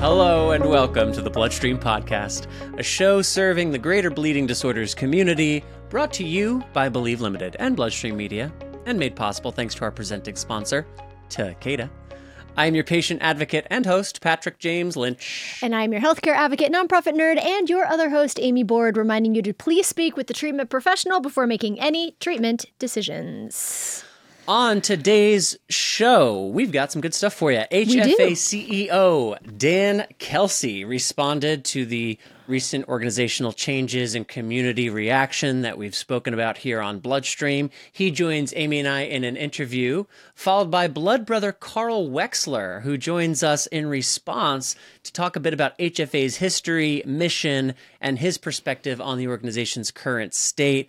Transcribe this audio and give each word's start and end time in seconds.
Hello 0.00 0.52
and 0.52 0.64
welcome 0.64 1.10
to 1.12 1.20
the 1.20 1.28
Bloodstream 1.28 1.76
Podcast, 1.76 2.46
a 2.78 2.84
show 2.84 3.20
serving 3.20 3.72
the 3.72 3.80
greater 3.80 4.10
bleeding 4.10 4.46
disorders 4.46 4.94
community, 4.94 5.64
brought 5.90 6.12
to 6.12 6.24
you 6.24 6.62
by 6.72 6.88
Believe 6.88 7.20
Limited 7.20 7.56
and 7.58 7.74
Bloodstream 7.74 8.16
Media, 8.16 8.52
and 8.86 8.96
made 8.96 9.16
possible 9.16 9.50
thanks 9.50 9.74
to 9.74 9.82
our 9.82 9.90
presenting 9.90 10.36
sponsor, 10.36 10.86
Takeda. 11.30 11.90
I 12.56 12.66
am 12.66 12.76
your 12.76 12.84
patient 12.84 13.22
advocate 13.22 13.66
and 13.70 13.84
host, 13.84 14.20
Patrick 14.20 14.60
James 14.60 14.96
Lynch. 14.96 15.58
And 15.64 15.74
I'm 15.74 15.90
your 15.90 16.00
healthcare 16.00 16.36
advocate, 16.36 16.72
nonprofit 16.72 17.16
nerd, 17.16 17.44
and 17.44 17.68
your 17.68 17.84
other 17.84 18.10
host, 18.10 18.38
Amy 18.40 18.62
Board, 18.62 18.96
reminding 18.96 19.34
you 19.34 19.42
to 19.42 19.52
please 19.52 19.88
speak 19.88 20.16
with 20.16 20.28
the 20.28 20.34
treatment 20.34 20.70
professional 20.70 21.18
before 21.18 21.48
making 21.48 21.80
any 21.80 22.12
treatment 22.20 22.66
decisions. 22.78 24.04
On 24.48 24.80
today's 24.80 25.58
show, 25.68 26.46
we've 26.46 26.72
got 26.72 26.90
some 26.90 27.02
good 27.02 27.12
stuff 27.12 27.34
for 27.34 27.52
you. 27.52 27.64
HFA 27.70 28.30
CEO 28.30 29.58
Dan 29.58 30.06
Kelsey 30.18 30.86
responded 30.86 31.66
to 31.66 31.84
the 31.84 32.18
recent 32.46 32.88
organizational 32.88 33.52
changes 33.52 34.14
and 34.14 34.26
community 34.26 34.88
reaction 34.88 35.60
that 35.60 35.76
we've 35.76 35.94
spoken 35.94 36.32
about 36.32 36.56
here 36.56 36.80
on 36.80 36.98
Bloodstream. 36.98 37.68
He 37.92 38.10
joins 38.10 38.54
Amy 38.56 38.78
and 38.78 38.88
I 38.88 39.02
in 39.02 39.22
an 39.22 39.36
interview, 39.36 40.04
followed 40.34 40.70
by 40.70 40.88
Blood 40.88 41.26
Brother 41.26 41.52
Carl 41.52 42.08
Weixler, 42.08 42.80
who 42.80 42.96
joins 42.96 43.42
us 43.42 43.66
in 43.66 43.86
response 43.86 44.74
to 45.02 45.12
talk 45.12 45.36
a 45.36 45.40
bit 45.40 45.52
about 45.52 45.78
HFA's 45.78 46.36
history, 46.36 47.02
mission, 47.04 47.74
and 48.00 48.18
his 48.18 48.38
perspective 48.38 48.98
on 48.98 49.18
the 49.18 49.28
organization's 49.28 49.90
current 49.90 50.32
state. 50.32 50.88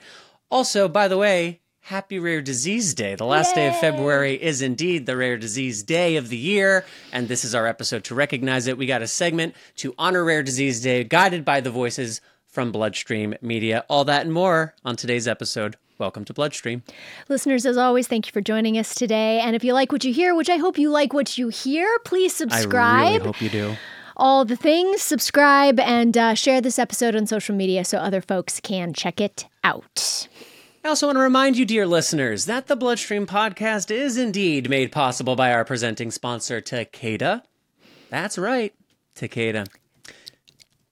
Also, 0.49 0.87
by 0.87 1.09
the 1.09 1.17
way, 1.17 1.59
Happy 1.89 2.19
Rare 2.19 2.43
Disease 2.43 2.93
Day. 2.93 3.15
The 3.15 3.25
last 3.25 3.55
Yay! 3.55 3.63
day 3.63 3.67
of 3.69 3.79
February 3.79 4.35
is 4.35 4.61
indeed 4.61 5.07
the 5.07 5.17
Rare 5.17 5.39
Disease 5.39 5.81
Day 5.81 6.17
of 6.17 6.29
the 6.29 6.37
year, 6.37 6.85
and 7.11 7.27
this 7.27 7.43
is 7.43 7.55
our 7.55 7.65
episode 7.65 8.03
to 8.03 8.13
recognize 8.13 8.67
it. 8.67 8.77
We 8.77 8.85
got 8.85 9.01
a 9.01 9.07
segment 9.07 9.55
to 9.77 9.95
honor 9.97 10.23
Rare 10.23 10.43
Disease 10.43 10.83
Day, 10.83 11.03
guided 11.03 11.43
by 11.43 11.61
the 11.61 11.71
voices 11.71 12.21
from 12.45 12.71
Bloodstream 12.71 13.33
Media. 13.41 13.85
All 13.89 14.05
that 14.05 14.21
and 14.21 14.31
more 14.31 14.75
on 14.85 14.97
today's 14.97 15.27
episode. 15.27 15.77
Welcome 15.97 16.25
to 16.25 16.33
Bloodstream. 16.33 16.83
Listeners, 17.27 17.65
as 17.65 17.75
always, 17.75 18.07
thank 18.07 18.27
you 18.27 18.33
for 18.33 18.41
joining 18.41 18.77
us 18.77 18.93
today. 18.93 19.39
And 19.39 19.55
if 19.55 19.63
you 19.63 19.73
like 19.73 19.91
what 19.91 20.03
you 20.03 20.13
hear, 20.13 20.35
which 20.35 20.51
I 20.51 20.57
hope 20.57 20.77
you 20.77 20.91
like 20.91 21.11
what 21.11 21.39
you 21.39 21.47
hear, 21.47 21.97
please 22.05 22.35
subscribe. 22.35 23.07
I 23.07 23.13
really 23.13 23.25
hope 23.25 23.41
you 23.41 23.49
do 23.49 23.75
all 24.15 24.45
the 24.45 24.57
things, 24.57 25.01
subscribe, 25.01 25.79
and 25.79 26.15
uh, 26.15 26.35
share 26.35 26.61
this 26.61 26.77
episode 26.77 27.15
on 27.15 27.25
social 27.25 27.55
media 27.55 27.83
so 27.83 27.97
other 27.97 28.21
folks 28.21 28.59
can 28.59 28.93
check 28.93 29.19
it 29.19 29.47
out. 29.63 30.27
I 30.83 30.87
also 30.87 31.07
want 31.07 31.17
to 31.17 31.21
remind 31.21 31.57
you, 31.57 31.65
dear 31.65 31.85
listeners, 31.85 32.45
that 32.45 32.67
the 32.67 32.75
Bloodstream 32.75 33.27
podcast 33.27 33.91
is 33.91 34.17
indeed 34.17 34.69
made 34.69 34.93
possible 34.93 35.35
by 35.35 35.51
our 35.51 35.65
presenting 35.65 36.09
sponsor, 36.09 36.61
Takeda. 36.61 37.41
That's 38.09 38.37
right, 38.37 38.73
Takeda. 39.13 39.67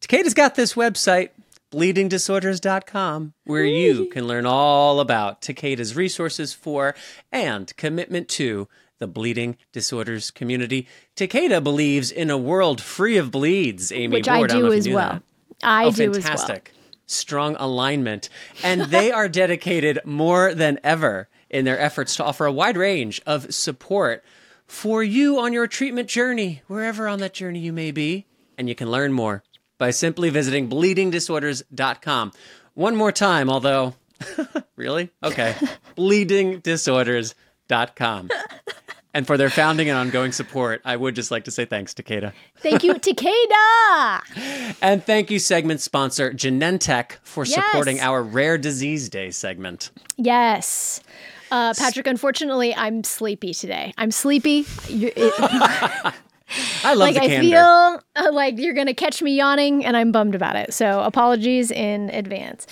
Takeda's 0.01 0.33
got 0.33 0.55
this 0.55 0.73
website, 0.73 1.29
bleedingdisorders.com, 1.71 3.33
where 3.45 3.63
you 3.63 4.07
can 4.07 4.27
learn 4.27 4.45
all 4.45 4.99
about 4.99 5.41
Takeda's 5.41 5.95
resources 5.95 6.53
for 6.53 6.93
and 7.31 7.75
commitment 7.77 8.27
to 8.29 8.67
the 8.99 9.07
bleeding 9.07 9.55
disorders 9.71 10.31
community. 10.31 10.85
Takeda 11.15 11.63
believes 11.63 12.11
in 12.11 12.29
a 12.29 12.37
world 12.37 12.81
free 12.81 13.15
of 13.15 13.31
bleeds, 13.31 13.93
Amy 13.93 14.17
Which 14.17 14.25
Board. 14.25 14.51
I 14.51 14.57
oh, 14.57 14.61
do 14.61 14.73
as 14.73 14.89
well. 14.89 15.13
That. 15.13 15.23
I 15.63 15.85
oh, 15.85 15.91
do 15.91 16.13
fantastic. 16.13 16.67
as 16.67 16.73
well 16.73 16.76
strong 17.07 17.55
alignment, 17.57 18.29
and 18.63 18.83
they 18.83 19.11
are 19.11 19.27
dedicated 19.27 19.99
more 20.05 20.53
than 20.53 20.79
ever 20.83 21.27
in 21.49 21.65
their 21.65 21.79
efforts 21.79 22.15
to 22.17 22.23
offer 22.23 22.45
a 22.45 22.51
wide 22.51 22.77
range 22.77 23.19
of 23.25 23.51
support 23.53 24.23
for 24.67 25.01
you 25.01 25.39
on 25.39 25.53
your 25.53 25.65
treatment 25.65 26.09
journey, 26.09 26.61
wherever 26.67 27.07
on 27.07 27.17
that 27.19 27.33
journey 27.33 27.59
you 27.59 27.73
may 27.73 27.89
be. 27.91 28.27
And 28.57 28.69
you 28.69 28.75
can 28.75 28.91
learn 28.91 29.13
more 29.13 29.41
by 29.77 29.91
simply 29.91 30.29
visiting 30.29 30.69
bleedingdisorders.com. 30.69 32.31
One 32.73 32.95
more 32.95 33.11
time, 33.11 33.49
although, 33.49 33.95
really? 34.75 35.09
Okay. 35.23 35.55
bleedingdisorders.com. 35.97 38.29
And 39.13 39.25
for 39.25 39.37
their 39.37 39.49
founding 39.49 39.89
and 39.89 39.97
ongoing 39.97 40.31
support, 40.31 40.81
I 40.85 40.95
would 40.95 41.15
just 41.15 41.31
like 41.31 41.45
to 41.45 41.51
say 41.51 41.65
thanks 41.65 41.93
to 41.95 42.03
Takeda. 42.03 42.33
Thank 42.57 42.83
you, 42.83 42.93
Takeda. 42.93 44.75
and 44.81 45.03
thank 45.03 45.31
you, 45.31 45.39
segment 45.39 45.81
sponsor 45.81 46.31
Genentech, 46.31 47.13
for 47.23 47.45
yes. 47.45 47.55
supporting 47.55 47.99
our 47.99 48.21
Rare 48.21 48.57
Disease 48.57 49.09
Day 49.09 49.31
segment. 49.31 49.89
Yes. 50.17 51.01
Uh, 51.49 51.73
Patrick, 51.77 52.07
unfortunately, 52.07 52.75
I'm 52.75 53.03
sleepy 53.03 53.53
today. 53.53 53.93
I'm 53.97 54.11
sleepy. 54.11 54.65
It, 54.89 55.13
I 56.83 56.93
love 56.93 56.97
like 56.97 57.15
the 57.15 57.21
I 57.21 57.39
feel 57.39 58.01
uh, 58.15 58.31
like 58.31 58.57
you're 58.57 58.73
gonna 58.73 58.93
catch 58.93 59.21
me 59.21 59.35
yawning, 59.35 59.85
and 59.85 59.97
I'm 59.97 60.11
bummed 60.11 60.35
about 60.35 60.55
it. 60.55 60.73
So 60.73 61.01
apologies 61.01 61.71
in 61.71 62.09
advance. 62.11 62.67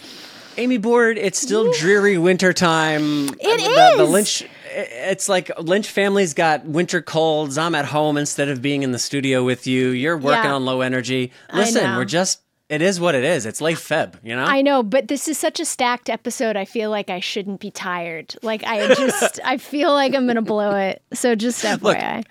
Amy 0.58 0.78
Board, 0.78 1.18
it's 1.18 1.40
still 1.40 1.72
dreary 1.74 2.18
winter 2.18 2.54
time. 2.54 3.28
It 3.28 3.38
the, 3.40 3.92
is. 3.92 3.98
the 3.98 4.06
Lynch 4.06 4.46
it's 4.76 5.30
like 5.30 5.52
Lynch 5.60 5.90
family's 5.90 6.34
got 6.34 6.66
winter 6.66 7.02
colds. 7.02 7.58
I'm 7.58 7.76
at 7.76 7.86
home 7.86 8.18
instead 8.18 8.50
of 8.50 8.62
being 8.62 8.84
in 8.84 8.92
the 8.92 9.00
studio 9.00 9.44
with 9.44 9.68
you. 9.68 9.90
You're 9.90 10.18
working 10.18 10.46
yeah. 10.46 10.56
on 10.56 10.66
low 10.66 10.82
energy. 10.82 11.32
Listen, 11.54 11.96
we're 11.96 12.06
just 12.06 12.42
it 12.68 12.82
is 12.82 13.00
what 13.00 13.14
it 13.14 13.24
is. 13.24 13.46
It's 13.46 13.62
late 13.62 13.78
Feb, 13.78 14.16
you 14.24 14.36
know? 14.36 14.44
I 14.44 14.62
know, 14.62 14.82
but 14.82 15.08
this 15.08 15.28
is 15.28 15.38
such 15.38 15.60
a 15.60 15.66
stacked 15.66 16.10
episode. 16.10 16.58
I 16.58 16.66
feel 16.66 16.90
like 16.90 17.12
I 17.12 17.20
shouldn't 17.20 17.60
be 17.60 17.70
tired. 17.70 18.36
Like 18.42 18.64
I 18.64 18.88
just 18.96 19.40
I 19.44 19.58
feel 19.58 19.94
like 19.94 20.16
I'm 20.16 20.28
gonna 20.28 20.42
blow 20.42 20.76
it. 20.76 21.02
So 21.14 21.36
just 21.36 21.64
FYI. 21.64 22.18
Look, 22.18 22.26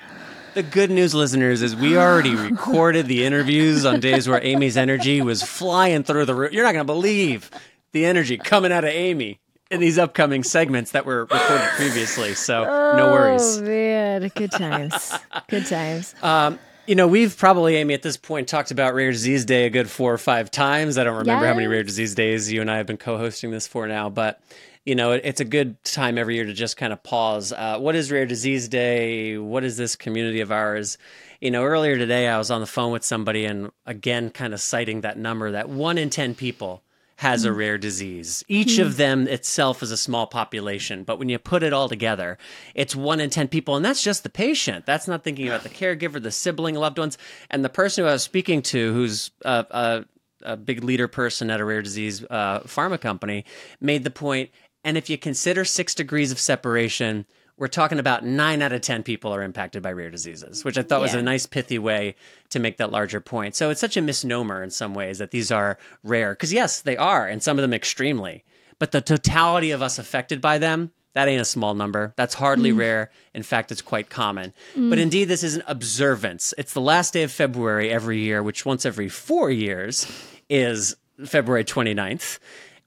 the 0.54 0.62
good 0.62 0.90
news, 0.90 1.14
listeners, 1.14 1.62
is 1.62 1.74
we 1.76 1.96
already 1.96 2.34
recorded 2.34 3.06
the 3.06 3.24
interviews 3.24 3.84
on 3.84 4.00
days 4.00 4.28
where 4.28 4.42
Amy's 4.42 4.76
energy 4.76 5.20
was 5.22 5.42
flying 5.42 6.02
through 6.02 6.24
the 6.26 6.34
roof. 6.34 6.52
You're 6.52 6.64
not 6.64 6.72
gonna 6.72 6.84
believe 6.84 7.50
the 7.92 8.04
energy 8.04 8.36
coming 8.36 8.72
out 8.72 8.84
of 8.84 8.90
Amy 8.90 9.40
in 9.74 9.80
these 9.80 9.98
upcoming 9.98 10.42
segments 10.42 10.92
that 10.92 11.04
were 11.04 11.22
recorded 11.22 11.68
previously. 11.76 12.34
So 12.34 12.64
oh, 12.64 12.96
no 12.96 13.12
worries. 13.12 13.58
Oh 13.58 13.62
man, 13.62 14.30
good 14.34 14.52
times. 14.52 15.12
good 15.48 15.66
times. 15.66 16.14
Um, 16.24 16.58
you 16.86 16.94
know, 16.94 17.08
we've 17.08 17.36
probably, 17.36 17.76
Amy, 17.76 17.94
at 17.94 18.02
this 18.02 18.16
point 18.16 18.46
talked 18.48 18.70
about 18.70 18.94
Rare 18.94 19.10
Disease 19.10 19.44
Day 19.44 19.66
a 19.66 19.70
good 19.70 19.88
four 19.88 20.12
or 20.12 20.18
five 20.18 20.50
times. 20.50 20.98
I 20.98 21.04
don't 21.04 21.16
remember 21.16 21.44
yes. 21.44 21.52
how 21.52 21.54
many 21.54 21.66
Rare 21.66 21.82
Disease 21.82 22.14
Days 22.14 22.52
you 22.52 22.60
and 22.60 22.70
I 22.70 22.76
have 22.76 22.86
been 22.86 22.98
co-hosting 22.98 23.50
this 23.50 23.66
for 23.66 23.86
now, 23.86 24.10
but 24.10 24.42
you 24.84 24.94
know, 24.94 25.12
it, 25.12 25.22
it's 25.24 25.40
a 25.40 25.46
good 25.46 25.82
time 25.82 26.18
every 26.18 26.34
year 26.34 26.44
to 26.44 26.52
just 26.52 26.76
kind 26.76 26.92
of 26.92 27.02
pause. 27.02 27.52
Uh, 27.52 27.78
what 27.78 27.94
is 27.94 28.12
Rare 28.12 28.26
Disease 28.26 28.68
Day? 28.68 29.38
What 29.38 29.64
is 29.64 29.78
this 29.78 29.96
community 29.96 30.40
of 30.40 30.52
ours? 30.52 30.98
You 31.40 31.50
know, 31.50 31.64
earlier 31.64 31.96
today 31.96 32.28
I 32.28 32.36
was 32.36 32.50
on 32.50 32.60
the 32.60 32.66
phone 32.66 32.92
with 32.92 33.04
somebody 33.04 33.46
and 33.46 33.70
again, 33.86 34.30
kind 34.30 34.52
of 34.52 34.60
citing 34.60 35.00
that 35.02 35.16
number 35.16 35.52
that 35.52 35.68
one 35.68 35.96
in 35.96 36.10
10 36.10 36.34
people 36.34 36.82
has 37.16 37.44
a 37.44 37.50
hmm. 37.50 37.58
rare 37.58 37.78
disease. 37.78 38.44
Each 38.48 38.78
of 38.78 38.92
hmm. 38.92 38.96
them 38.96 39.28
itself 39.28 39.82
is 39.82 39.90
a 39.90 39.96
small 39.96 40.26
population, 40.26 41.04
but 41.04 41.18
when 41.18 41.28
you 41.28 41.38
put 41.38 41.62
it 41.62 41.72
all 41.72 41.88
together, 41.88 42.38
it's 42.74 42.96
one 42.96 43.20
in 43.20 43.30
10 43.30 43.48
people. 43.48 43.76
And 43.76 43.84
that's 43.84 44.02
just 44.02 44.22
the 44.22 44.30
patient. 44.30 44.86
That's 44.86 45.08
not 45.08 45.22
thinking 45.22 45.46
about 45.46 45.62
the 45.62 45.68
caregiver, 45.70 46.22
the 46.22 46.30
sibling, 46.30 46.74
loved 46.74 46.98
ones. 46.98 47.18
And 47.50 47.64
the 47.64 47.68
person 47.68 48.04
who 48.04 48.08
I 48.08 48.14
was 48.14 48.22
speaking 48.22 48.62
to, 48.62 48.92
who's 48.92 49.30
a, 49.44 49.66
a, 49.70 50.04
a 50.42 50.56
big 50.56 50.82
leader 50.82 51.08
person 51.08 51.50
at 51.50 51.60
a 51.60 51.64
rare 51.64 51.82
disease 51.82 52.24
uh, 52.30 52.60
pharma 52.60 53.00
company, 53.00 53.44
made 53.80 54.04
the 54.04 54.10
point. 54.10 54.50
And 54.82 54.98
if 54.98 55.08
you 55.08 55.16
consider 55.16 55.64
six 55.64 55.94
degrees 55.94 56.30
of 56.30 56.38
separation, 56.38 57.26
we're 57.56 57.68
talking 57.68 57.98
about 57.98 58.24
nine 58.24 58.62
out 58.62 58.72
of 58.72 58.80
10 58.80 59.02
people 59.02 59.32
are 59.32 59.42
impacted 59.42 59.82
by 59.82 59.92
rare 59.92 60.10
diseases, 60.10 60.64
which 60.64 60.76
I 60.76 60.82
thought 60.82 60.98
yeah. 60.98 61.02
was 61.02 61.14
a 61.14 61.22
nice, 61.22 61.46
pithy 61.46 61.78
way 61.78 62.16
to 62.50 62.58
make 62.58 62.78
that 62.78 62.90
larger 62.90 63.20
point. 63.20 63.54
So 63.54 63.70
it's 63.70 63.80
such 63.80 63.96
a 63.96 64.02
misnomer 64.02 64.62
in 64.62 64.70
some 64.70 64.94
ways 64.94 65.18
that 65.18 65.30
these 65.30 65.52
are 65.52 65.78
rare, 66.02 66.32
because 66.32 66.52
yes, 66.52 66.80
they 66.80 66.96
are, 66.96 67.28
and 67.28 67.42
some 67.42 67.58
of 67.58 67.62
them 67.62 67.72
extremely. 67.72 68.44
But 68.78 68.90
the 68.90 69.00
totality 69.00 69.70
of 69.70 69.82
us 69.82 69.98
affected 69.98 70.40
by 70.40 70.58
them, 70.58 70.90
that 71.14 71.28
ain't 71.28 71.40
a 71.40 71.44
small 71.44 71.74
number. 71.74 72.12
That's 72.16 72.34
hardly 72.34 72.72
mm. 72.72 72.78
rare. 72.78 73.10
In 73.34 73.44
fact, 73.44 73.70
it's 73.70 73.82
quite 73.82 74.10
common. 74.10 74.52
Mm. 74.74 74.90
But 74.90 74.98
indeed, 74.98 75.26
this 75.26 75.44
is 75.44 75.54
an 75.54 75.62
observance. 75.68 76.52
It's 76.58 76.72
the 76.74 76.80
last 76.80 77.12
day 77.12 77.22
of 77.22 77.30
February 77.30 77.88
every 77.90 78.18
year, 78.18 78.42
which 78.42 78.66
once 78.66 78.84
every 78.84 79.08
four 79.08 79.48
years 79.50 80.10
is 80.50 80.96
February 81.24 81.64
29th. 81.64 82.40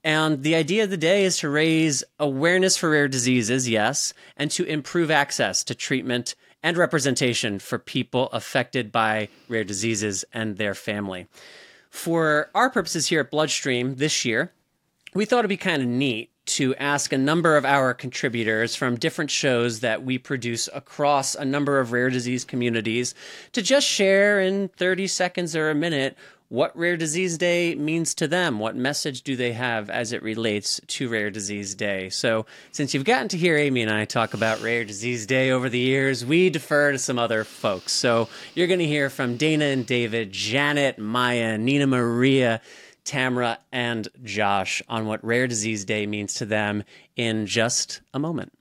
And 0.04 0.44
the 0.44 0.56
idea 0.56 0.84
of 0.84 0.90
the 0.90 0.98
day 0.98 1.26
is 1.26 1.38
to 1.40 1.50
raise 1.50 2.04
awareness 2.20 2.78
for 2.78 2.90
rare 2.90 3.08
diseases, 3.08 3.68
yes, 3.68 4.14
and 4.36 4.50
to 4.52 4.64
improve 4.64 5.12
access 5.12 5.64
to 5.66 5.76
treatment 5.76 6.36
and 6.64 6.78
representation 6.78 7.60
for 7.60 7.78
people 7.78 8.28
affected 8.28 8.92
by 8.92 9.30
rare 9.48 9.64
diseases 9.64 10.26
and 10.34 10.58
their 10.58 10.74
family. 10.74 11.28
For 11.90 12.50
our 12.54 12.70
purposes 12.70 13.08
here 13.08 13.22
at 13.22 13.32
Bloodstream 13.32 13.96
this 13.96 14.26
year, 14.26 14.52
we 15.14 15.26
thought 15.26 15.40
it'd 15.40 15.50
be 15.50 15.58
kind 15.58 15.82
of 15.82 15.88
neat 15.88 16.32
to 16.48 16.74
ask 16.76 17.12
a 17.12 17.18
number 17.18 17.58
of 17.58 17.66
our 17.66 17.94
contributors 17.94 18.76
from 18.76 18.96
different 18.96 19.30
shows 19.30 19.82
that 19.82 20.04
we 20.04 20.18
produce 20.18 20.70
across 20.74 21.36
a 21.36 21.44
number 21.44 21.80
of 21.80 21.92
rare 21.92 22.10
disease 22.10 22.46
communities 22.46 23.14
to 23.52 23.62
just 23.62 23.86
share 23.86 24.40
in 24.40 24.70
30 24.70 25.08
seconds 25.08 25.56
or 25.56 25.70
a 25.70 25.76
minute 25.76 26.18
what 26.50 26.76
Rare 26.78 26.96
Disease 26.96 27.38
Day 27.38 27.76
means 27.76 28.16
to 28.16 28.28
them. 28.28 28.60
What 28.60 28.76
message 28.76 29.22
do 29.24 29.36
they 29.36 29.52
have 29.54 29.90
as 29.90 30.14
it 30.14 30.24
relates 30.24 30.80
to 30.88 31.10
Rare 31.10 31.30
Disease 31.30 31.76
Day? 31.76 32.10
So, 32.10 32.46
since 32.72 32.94
you've 32.94 33.04
gotten 33.04 33.28
to 33.30 33.38
hear 33.38 33.58
Amy 33.58 33.82
and 33.82 33.92
I 33.92 34.06
talk 34.06 34.34
about 34.34 34.62
Rare 34.62 34.86
Disease 34.86 35.26
Day 35.26 35.52
over 35.52 35.68
the 35.68 35.80
years, 35.80 36.26
we 36.26 36.50
defer 36.50 36.94
to 36.94 37.00
some 37.00 37.20
other 37.20 37.44
folks. 37.44 37.92
So, 37.92 38.30
you're 38.56 38.68
going 38.68 38.80
to 38.80 38.86
hear 38.86 39.10
from 39.10 39.36
Dana 39.36 39.66
and 39.66 39.86
David, 39.86 40.32
Janet, 40.32 40.98
Maya, 40.98 41.58
Nina 41.58 41.88
Maria, 41.88 42.62
Tamara, 43.04 43.60
and 43.72 44.08
Josh 44.24 44.82
on 44.88 45.06
what 45.06 45.24
Rare 45.24 45.48
Disease 45.48 45.84
Day 45.84 46.06
means 46.06 46.36
to 46.36 46.46
them 46.46 46.84
in 47.18 47.46
just 47.46 48.02
a 48.14 48.20
moment. 48.20 48.54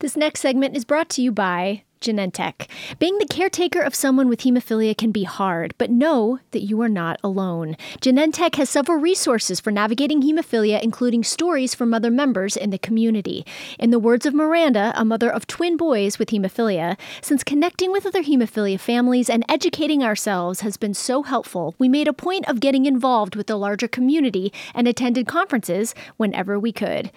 This 0.00 0.16
next 0.16 0.40
segment 0.40 0.76
is 0.76 0.84
brought 0.84 1.08
to 1.10 1.22
you 1.22 1.30
by 1.30 1.84
Genentech. 2.04 2.68
Being 2.98 3.18
the 3.18 3.26
caretaker 3.26 3.80
of 3.80 3.94
someone 3.94 4.28
with 4.28 4.42
hemophilia 4.42 4.96
can 4.96 5.10
be 5.10 5.24
hard, 5.24 5.74
but 5.78 5.90
know 5.90 6.38
that 6.50 6.62
you 6.62 6.82
are 6.82 6.88
not 6.88 7.18
alone. 7.24 7.76
Genentech 8.00 8.56
has 8.56 8.68
several 8.68 8.98
resources 8.98 9.58
for 9.58 9.70
navigating 9.70 10.22
hemophilia, 10.22 10.82
including 10.82 11.24
stories 11.24 11.74
from 11.74 11.94
other 11.94 12.10
members 12.10 12.56
in 12.56 12.68
the 12.68 12.78
community. 12.78 13.46
In 13.78 13.90
the 13.90 13.98
words 13.98 14.26
of 14.26 14.34
Miranda, 14.34 14.92
a 14.94 15.04
mother 15.04 15.30
of 15.30 15.46
twin 15.46 15.78
boys 15.78 16.18
with 16.18 16.28
hemophilia, 16.28 16.98
since 17.22 17.42
connecting 17.42 17.90
with 17.90 18.04
other 18.04 18.22
hemophilia 18.22 18.78
families 18.78 19.30
and 19.30 19.44
educating 19.48 20.02
ourselves 20.02 20.60
has 20.60 20.76
been 20.76 20.94
so 20.94 21.22
helpful, 21.22 21.74
we 21.78 21.88
made 21.88 22.06
a 22.06 22.12
point 22.12 22.46
of 22.48 22.60
getting 22.60 22.84
involved 22.84 23.34
with 23.34 23.46
the 23.46 23.56
larger 23.56 23.88
community 23.88 24.52
and 24.74 24.86
attended 24.86 25.26
conferences 25.26 25.94
whenever 26.18 26.58
we 26.58 26.70
could. 26.72 27.10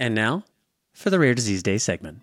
And 0.00 0.14
now 0.14 0.44
for 0.92 1.10
the 1.10 1.18
Rare 1.18 1.34
Disease 1.34 1.62
Day 1.62 1.78
segment. 1.78 2.18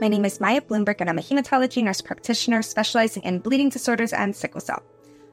My 0.00 0.08
name 0.08 0.24
is 0.24 0.40
Maya 0.40 0.60
Bloomberg, 0.60 0.96
and 1.00 1.08
I'm 1.08 1.18
a 1.18 1.22
hematology 1.22 1.82
nurse 1.82 2.00
practitioner 2.00 2.62
specializing 2.62 3.22
in 3.22 3.38
bleeding 3.38 3.68
disorders 3.68 4.12
and 4.12 4.34
sickle 4.34 4.60
cell. 4.60 4.82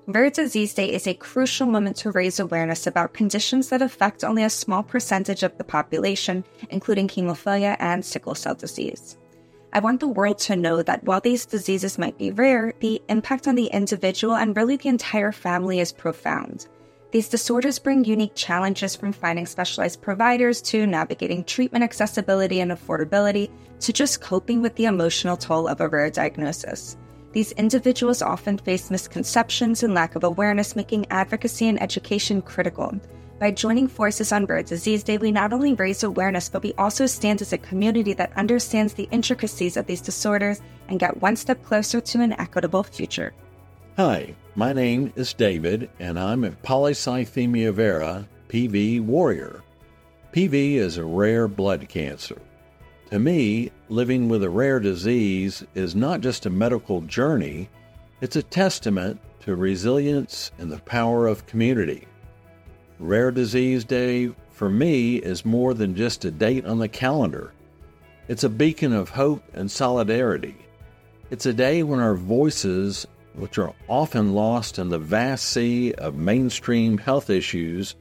Rare 0.09 0.31
Disease 0.31 0.73
Day 0.73 0.91
is 0.91 1.05
a 1.05 1.13
crucial 1.13 1.67
moment 1.67 1.95
to 1.97 2.09
raise 2.09 2.39
awareness 2.39 2.87
about 2.87 3.13
conditions 3.13 3.69
that 3.69 3.83
affect 3.83 4.23
only 4.23 4.43
a 4.43 4.49
small 4.49 4.81
percentage 4.81 5.43
of 5.43 5.55
the 5.59 5.63
population, 5.63 6.43
including 6.71 7.07
hemophilia 7.07 7.75
and 7.77 8.03
sickle 8.03 8.33
cell 8.33 8.55
disease. 8.55 9.19
I 9.71 9.81
want 9.81 9.99
the 9.99 10.07
world 10.07 10.39
to 10.39 10.55
know 10.55 10.81
that 10.81 11.03
while 11.03 11.21
these 11.21 11.45
diseases 11.45 11.99
might 11.99 12.17
be 12.17 12.31
rare, 12.31 12.73
the 12.79 12.99
impact 13.07 13.47
on 13.47 13.53
the 13.53 13.67
individual 13.67 14.35
and 14.35 14.57
really 14.57 14.77
the 14.77 14.89
entire 14.89 15.31
family 15.31 15.79
is 15.79 15.91
profound. 15.91 16.65
These 17.11 17.29
disorders 17.29 17.77
bring 17.77 18.03
unique 18.03 18.33
challenges 18.33 18.95
from 18.95 19.13
finding 19.13 19.45
specialized 19.45 20.01
providers 20.01 20.59
to 20.63 20.87
navigating 20.87 21.43
treatment 21.43 21.83
accessibility 21.83 22.61
and 22.61 22.71
affordability 22.71 23.51
to 23.81 23.93
just 23.93 24.21
coping 24.21 24.63
with 24.63 24.73
the 24.73 24.85
emotional 24.85 25.37
toll 25.37 25.67
of 25.67 25.81
a 25.81 25.87
rare 25.87 26.09
diagnosis. 26.09 26.97
These 27.31 27.51
individuals 27.53 28.23
often 28.23 28.57
face 28.57 28.89
misconceptions 28.89 29.83
and 29.83 29.93
lack 29.93 30.15
of 30.15 30.23
awareness, 30.23 30.75
making 30.75 31.05
advocacy 31.11 31.67
and 31.67 31.81
education 31.81 32.41
critical. 32.41 32.99
By 33.39 33.51
joining 33.51 33.87
forces 33.87 34.31
on 34.31 34.45
Rare 34.45 34.63
Disease 34.63 35.03
Day, 35.03 35.17
we 35.17 35.31
not 35.31 35.53
only 35.53 35.73
raise 35.73 36.03
awareness, 36.03 36.49
but 36.49 36.63
we 36.63 36.73
also 36.77 37.05
stand 37.05 37.41
as 37.41 37.53
a 37.53 37.57
community 37.57 38.13
that 38.13 38.35
understands 38.35 38.93
the 38.93 39.07
intricacies 39.11 39.77
of 39.77 39.85
these 39.85 40.01
disorders 40.01 40.59
and 40.89 40.99
get 40.99 41.21
one 41.21 41.35
step 41.35 41.63
closer 41.63 42.01
to 42.01 42.21
an 42.21 42.33
equitable 42.33 42.83
future. 42.83 43.31
Hi, 43.95 44.35
my 44.55 44.73
name 44.73 45.13
is 45.15 45.33
David, 45.33 45.89
and 45.99 46.19
I'm 46.19 46.43
a 46.43 46.51
polycythemia 46.51 47.71
vera 47.73 48.27
PV 48.49 49.01
warrior. 49.01 49.61
PV 50.33 50.75
is 50.75 50.97
a 50.97 51.05
rare 51.05 51.47
blood 51.47 51.87
cancer. 51.87 52.41
To 53.09 53.17
me, 53.17 53.71
living 53.89 54.29
with 54.29 54.43
a 54.43 54.49
rare 54.51 54.79
disease 54.79 55.63
is 55.73 55.95
not 55.95 56.21
just 56.21 56.45
a 56.45 56.51
medical 56.51 57.01
journey, 57.01 57.67
it's 58.21 58.35
a 58.35 58.43
testament 58.43 59.19
to 59.39 59.55
resilience 59.55 60.51
and 60.59 60.71
the 60.71 60.77
power 60.79 61.25
of 61.25 61.47
community. 61.47 62.05
Rare 62.99 63.31
Disease 63.31 63.83
Day, 63.83 64.29
for 64.51 64.69
me, 64.69 65.15
is 65.15 65.43
more 65.43 65.73
than 65.73 65.95
just 65.95 66.23
a 66.23 66.29
date 66.29 66.65
on 66.65 66.77
the 66.77 66.87
calendar. 66.87 67.51
It's 68.27 68.43
a 68.43 68.49
beacon 68.49 68.93
of 68.93 69.09
hope 69.09 69.41
and 69.55 69.71
solidarity. 69.71 70.57
It's 71.31 71.47
a 71.47 71.53
day 71.53 71.81
when 71.81 71.99
our 71.99 72.15
voices, 72.15 73.07
which 73.33 73.57
are 73.57 73.73
often 73.87 74.33
lost 74.33 74.77
in 74.77 74.89
the 74.89 74.99
vast 74.99 75.45
sea 75.45 75.93
of 75.93 76.13
mainstream 76.13 76.99
health 76.99 77.31
issues, 77.31 77.95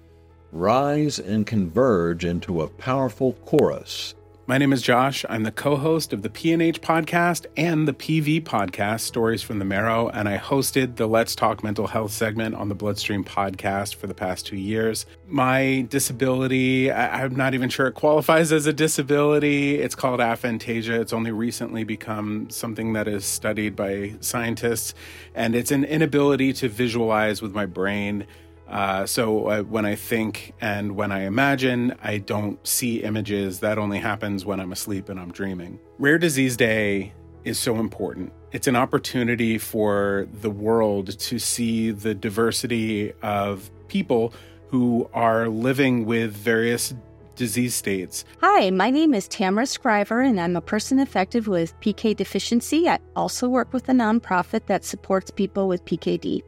rise 0.52 1.18
and 1.18 1.46
converge 1.46 2.26
into 2.26 2.60
a 2.60 2.68
powerful 2.68 3.32
chorus. 3.46 4.14
My 4.48 4.56
name 4.56 4.72
is 4.72 4.80
Josh. 4.80 5.26
I'm 5.28 5.42
the 5.42 5.52
co 5.52 5.76
host 5.76 6.14
of 6.14 6.22
the 6.22 6.30
PNH 6.30 6.78
podcast 6.78 7.44
and 7.58 7.86
the 7.86 7.92
PV 7.92 8.44
podcast, 8.44 9.00
Stories 9.00 9.42
from 9.42 9.58
the 9.58 9.66
Marrow, 9.66 10.08
and 10.08 10.26
I 10.26 10.38
hosted 10.38 10.96
the 10.96 11.06
Let's 11.06 11.34
Talk 11.34 11.62
Mental 11.62 11.86
Health 11.86 12.12
segment 12.12 12.54
on 12.54 12.70
the 12.70 12.74
Bloodstream 12.74 13.24
podcast 13.24 13.96
for 13.96 14.06
the 14.06 14.14
past 14.14 14.46
two 14.46 14.56
years. 14.56 15.04
My 15.26 15.86
disability, 15.90 16.90
I- 16.90 17.26
am 17.26 17.36
not 17.36 17.52
even 17.52 17.68
sure 17.68 17.88
it 17.88 17.92
qualifies 17.92 18.50
as 18.50 18.66
a 18.66 18.72
disability. 18.72 19.80
It's 19.80 19.94
called 19.94 20.20
aphantasia. 20.20 20.98
It's 20.98 21.12
only 21.12 21.30
recently 21.30 21.84
become 21.84 22.48
something 22.48 22.94
that 22.94 23.06
is 23.06 23.26
studied 23.26 23.76
by 23.76 24.14
scientists, 24.20 24.94
and 25.34 25.54
it's 25.54 25.72
an 25.72 25.84
inability 25.84 26.54
to 26.54 26.70
visualize 26.70 27.42
with 27.42 27.52
my 27.54 27.66
brain 27.66 28.26
uh, 28.68 29.06
so 29.06 29.46
uh, 29.46 29.62
when 29.62 29.86
I 29.86 29.94
think 29.94 30.54
and 30.60 30.96
when 30.96 31.10
I 31.10 31.22
imagine, 31.24 31.94
I 32.02 32.18
don't 32.18 32.64
see 32.66 33.02
images. 33.02 33.60
That 33.60 33.78
only 33.78 33.98
happens 33.98 34.44
when 34.44 34.60
I'm 34.60 34.72
asleep 34.72 35.08
and 35.08 35.18
I'm 35.18 35.32
dreaming. 35.32 35.78
Rare 35.98 36.18
Disease 36.18 36.56
Day 36.56 37.12
is 37.44 37.58
so 37.58 37.76
important. 37.76 38.32
It's 38.52 38.66
an 38.66 38.76
opportunity 38.76 39.58
for 39.58 40.28
the 40.40 40.50
world 40.50 41.18
to 41.18 41.38
see 41.38 41.90
the 41.90 42.14
diversity 42.14 43.12
of 43.22 43.70
people 43.88 44.32
who 44.68 45.08
are 45.14 45.48
living 45.48 46.04
with 46.04 46.32
various 46.32 46.94
disease 47.36 47.74
states. 47.74 48.24
Hi, 48.40 48.70
my 48.70 48.90
name 48.90 49.14
is 49.14 49.28
Tamara 49.28 49.64
Scriver, 49.64 50.20
and 50.20 50.40
I'm 50.40 50.56
a 50.56 50.60
person 50.60 50.98
affected 50.98 51.46
with 51.46 51.78
PK 51.80 52.14
deficiency. 52.16 52.88
I 52.88 52.98
also 53.16 53.48
work 53.48 53.72
with 53.72 53.88
a 53.88 53.92
nonprofit 53.92 54.66
that 54.66 54.84
supports 54.84 55.30
people 55.30 55.68
with 55.68 55.84
PKD. 55.84 56.42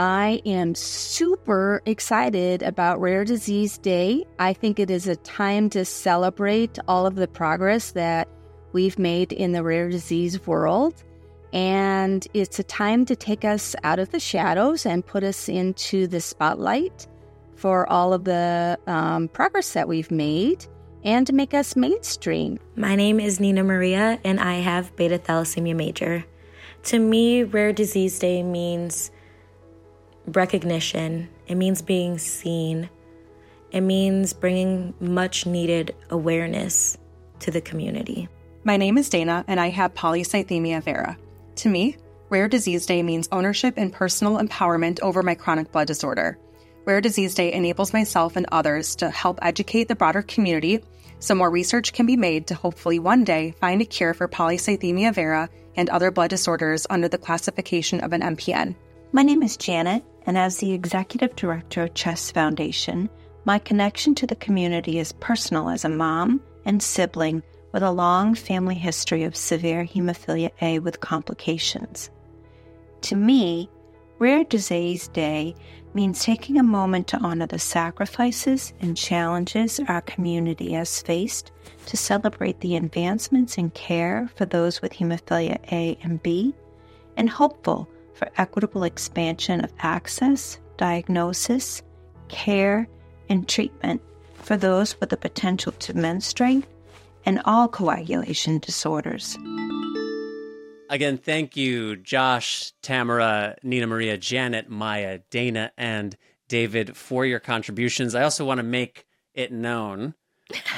I 0.00 0.40
am 0.46 0.74
super 0.74 1.82
excited 1.84 2.62
about 2.62 3.02
Rare 3.02 3.22
Disease 3.22 3.76
Day. 3.76 4.24
I 4.38 4.54
think 4.54 4.78
it 4.78 4.90
is 4.90 5.06
a 5.06 5.16
time 5.16 5.68
to 5.70 5.84
celebrate 5.84 6.78
all 6.88 7.06
of 7.06 7.16
the 7.16 7.28
progress 7.28 7.90
that 7.90 8.26
we've 8.72 8.98
made 8.98 9.30
in 9.30 9.52
the 9.52 9.62
rare 9.62 9.90
disease 9.90 10.46
world. 10.46 11.04
And 11.52 12.26
it's 12.32 12.58
a 12.58 12.62
time 12.62 13.04
to 13.04 13.14
take 13.14 13.44
us 13.44 13.76
out 13.84 13.98
of 13.98 14.10
the 14.10 14.20
shadows 14.20 14.86
and 14.86 15.04
put 15.04 15.22
us 15.22 15.50
into 15.50 16.06
the 16.06 16.22
spotlight 16.22 17.06
for 17.56 17.86
all 17.92 18.14
of 18.14 18.24
the 18.24 18.78
um, 18.86 19.28
progress 19.28 19.74
that 19.74 19.86
we've 19.86 20.10
made 20.10 20.64
and 21.04 21.26
to 21.26 21.34
make 21.34 21.52
us 21.52 21.76
mainstream. 21.76 22.58
My 22.74 22.96
name 22.96 23.20
is 23.20 23.38
Nina 23.38 23.64
Maria, 23.64 24.18
and 24.24 24.40
I 24.40 24.60
have 24.60 24.96
beta 24.96 25.18
thalassemia 25.18 25.76
major. 25.76 26.24
To 26.84 26.98
me, 26.98 27.42
Rare 27.42 27.74
Disease 27.74 28.18
Day 28.18 28.42
means 28.42 29.10
recognition, 30.36 31.28
it 31.46 31.54
means 31.54 31.82
being 31.82 32.18
seen, 32.18 32.88
it 33.70 33.80
means 33.82 34.32
bringing 34.32 34.94
much 35.00 35.46
needed 35.46 35.94
awareness 36.10 36.98
to 37.40 37.50
the 37.50 37.60
community. 37.60 38.28
My 38.64 38.76
name 38.76 38.98
is 38.98 39.08
Dana, 39.08 39.44
and 39.48 39.58
I 39.58 39.68
have 39.68 39.94
polycythemia 39.94 40.82
vera. 40.82 41.16
To 41.56 41.68
me, 41.68 41.96
Rare 42.28 42.48
Disease 42.48 42.86
Day 42.86 43.02
means 43.02 43.28
ownership 43.32 43.74
and 43.76 43.92
personal 43.92 44.38
empowerment 44.38 45.00
over 45.00 45.22
my 45.22 45.34
chronic 45.34 45.72
blood 45.72 45.86
disorder. 45.86 46.38
Rare 46.84 47.00
Disease 47.00 47.34
Day 47.34 47.52
enables 47.52 47.92
myself 47.92 48.36
and 48.36 48.46
others 48.52 48.96
to 48.96 49.10
help 49.10 49.38
educate 49.42 49.88
the 49.88 49.96
broader 49.96 50.22
community 50.22 50.80
so 51.18 51.34
more 51.34 51.50
research 51.50 51.92
can 51.92 52.06
be 52.06 52.16
made 52.16 52.46
to 52.46 52.54
hopefully 52.54 52.98
one 52.98 53.24
day 53.24 53.54
find 53.60 53.82
a 53.82 53.84
cure 53.84 54.14
for 54.14 54.28
polycythemia 54.28 55.14
vera 55.14 55.48
and 55.76 55.88
other 55.90 56.10
blood 56.10 56.30
disorders 56.30 56.86
under 56.90 57.08
the 57.08 57.18
classification 57.18 58.00
of 58.00 58.12
an 58.12 58.22
MPN. 58.22 58.74
My 59.12 59.22
name 59.22 59.42
is 59.42 59.56
Janet, 59.56 60.02
and 60.26 60.36
as 60.38 60.58
the 60.58 60.72
executive 60.72 61.34
director 61.36 61.82
of 61.82 61.94
Chess 61.94 62.30
Foundation, 62.30 63.08
my 63.44 63.58
connection 63.58 64.14
to 64.16 64.26
the 64.26 64.36
community 64.36 64.98
is 64.98 65.12
personal 65.12 65.70
as 65.70 65.84
a 65.84 65.88
mom 65.88 66.40
and 66.64 66.82
sibling 66.82 67.42
with 67.72 67.82
a 67.82 67.90
long 67.90 68.34
family 68.34 68.74
history 68.74 69.22
of 69.24 69.36
severe 69.36 69.84
hemophilia 69.84 70.50
A 70.60 70.78
with 70.78 71.00
complications. 71.00 72.10
To 73.02 73.16
me, 73.16 73.70
Rare 74.18 74.44
Disease 74.44 75.08
Day 75.08 75.54
means 75.94 76.22
taking 76.22 76.58
a 76.58 76.62
moment 76.62 77.08
to 77.08 77.16
honor 77.18 77.46
the 77.46 77.58
sacrifices 77.58 78.74
and 78.80 78.96
challenges 78.96 79.80
our 79.88 80.02
community 80.02 80.72
has 80.72 81.02
faced 81.02 81.50
to 81.86 81.96
celebrate 81.96 82.60
the 82.60 82.76
advancements 82.76 83.56
in 83.56 83.70
care 83.70 84.30
for 84.36 84.44
those 84.44 84.82
with 84.82 84.92
hemophilia 84.92 85.58
A 85.72 85.98
and 86.02 86.22
B, 86.22 86.54
and 87.16 87.30
hopeful 87.30 87.88
for 88.20 88.30
equitable 88.36 88.84
expansion 88.84 89.64
of 89.64 89.72
access, 89.78 90.60
diagnosis, 90.76 91.82
care, 92.28 92.86
and 93.30 93.48
treatment 93.48 94.02
for 94.34 94.58
those 94.58 95.00
with 95.00 95.08
the 95.08 95.16
potential 95.16 95.72
to 95.72 95.96
menstruate 95.96 96.66
and 97.24 97.40
all 97.46 97.66
coagulation 97.66 98.58
disorders. 98.58 99.38
Again, 100.90 101.16
thank 101.16 101.56
you, 101.56 101.96
Josh, 101.96 102.72
Tamara, 102.82 103.56
Nina 103.62 103.86
Maria, 103.86 104.18
Janet, 104.18 104.68
Maya, 104.68 105.20
Dana, 105.30 105.72
and 105.78 106.14
David 106.46 106.96
for 106.96 107.24
your 107.24 107.40
contributions. 107.40 108.14
I 108.14 108.22
also 108.22 108.44
want 108.44 108.58
to 108.58 108.64
make 108.64 109.06
it 109.34 109.50
known 109.50 110.14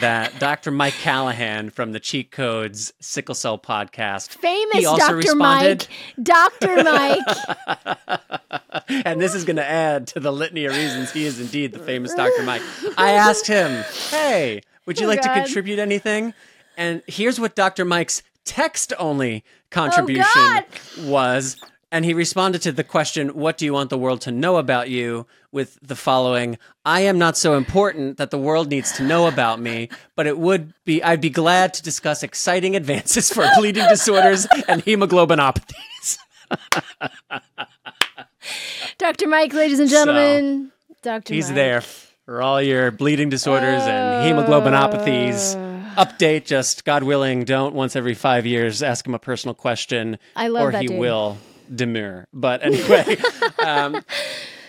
that 0.00 0.38
Dr. 0.38 0.70
Mike 0.70 0.94
Callahan 0.94 1.70
from 1.70 1.92
the 1.92 2.00
Cheat 2.00 2.30
Codes 2.30 2.92
Sickle 3.00 3.34
Cell 3.34 3.58
podcast, 3.58 4.30
famous 4.30 4.84
Dr. 4.84 5.16
Responded, 5.16 5.86
Mike, 6.16 6.24
Dr. 6.24 6.84
Mike, 6.84 8.60
and 8.88 9.20
this 9.20 9.34
is 9.34 9.44
going 9.44 9.56
to 9.56 9.68
add 9.68 10.06
to 10.08 10.20
the 10.20 10.32
litany 10.32 10.64
of 10.64 10.74
reasons 10.74 11.12
he 11.12 11.24
is 11.24 11.40
indeed 11.40 11.72
the 11.72 11.78
famous 11.78 12.14
Dr. 12.14 12.42
Mike. 12.42 12.62
I 12.96 13.12
asked 13.12 13.46
him, 13.46 13.84
"Hey, 14.10 14.62
would 14.86 14.98
you 14.98 15.06
oh, 15.06 15.08
like 15.08 15.22
God. 15.22 15.34
to 15.34 15.42
contribute 15.42 15.78
anything?" 15.78 16.34
And 16.76 17.02
here's 17.06 17.38
what 17.38 17.54
Dr. 17.54 17.84
Mike's 17.84 18.22
text 18.44 18.92
only 18.98 19.44
oh, 19.46 19.50
contribution 19.70 20.24
oh, 20.26 20.64
was. 21.00 21.56
And 21.92 22.04
he 22.04 22.14
responded 22.14 22.62
to 22.62 22.72
the 22.72 22.82
question, 22.82 23.28
What 23.28 23.58
do 23.58 23.64
you 23.64 23.72
want 23.74 23.90
the 23.90 23.98
world 23.98 24.22
to 24.22 24.32
know 24.32 24.56
about 24.56 24.90
you? 24.90 25.26
with 25.52 25.78
the 25.82 25.94
following 25.94 26.58
I 26.84 27.02
am 27.02 27.18
not 27.18 27.36
so 27.36 27.54
important 27.54 28.16
that 28.16 28.30
the 28.30 28.38
world 28.38 28.70
needs 28.70 28.92
to 28.92 29.04
know 29.04 29.28
about 29.28 29.60
me, 29.60 29.90
but 30.16 30.26
it 30.26 30.38
would 30.38 30.72
be, 30.84 31.02
I'd 31.02 31.20
be 31.20 31.30
glad 31.30 31.74
to 31.74 31.82
discuss 31.82 32.22
exciting 32.24 32.74
advances 32.74 33.30
for 33.30 33.46
bleeding 33.56 33.86
disorders 33.88 34.46
and 34.66 34.82
hemoglobinopathies. 34.82 36.18
Dr. 38.98 39.28
Mike, 39.28 39.52
ladies 39.52 39.78
and 39.78 39.88
gentlemen, 39.88 40.72
so, 40.88 40.96
Dr. 41.02 41.34
He's 41.34 41.48
Mike. 41.48 41.54
there 41.54 41.80
for 42.24 42.42
all 42.42 42.60
your 42.60 42.90
bleeding 42.90 43.28
disorders 43.28 43.82
uh, 43.82 43.90
and 43.90 44.36
hemoglobinopathies 44.36 45.94
update. 45.94 46.46
Just 46.46 46.84
God 46.84 47.04
willing, 47.04 47.44
don't 47.44 47.74
once 47.74 47.94
every 47.94 48.14
five 48.14 48.46
years 48.46 48.82
ask 48.82 49.06
him 49.06 49.14
a 49.14 49.18
personal 49.18 49.54
question, 49.54 50.18
I 50.34 50.48
love 50.48 50.68
or 50.68 50.72
that 50.72 50.82
he 50.82 50.88
dude. 50.88 50.98
will 50.98 51.38
demur. 51.74 52.26
But 52.32 52.62
anyway, 52.62 53.16
um, 53.64 54.04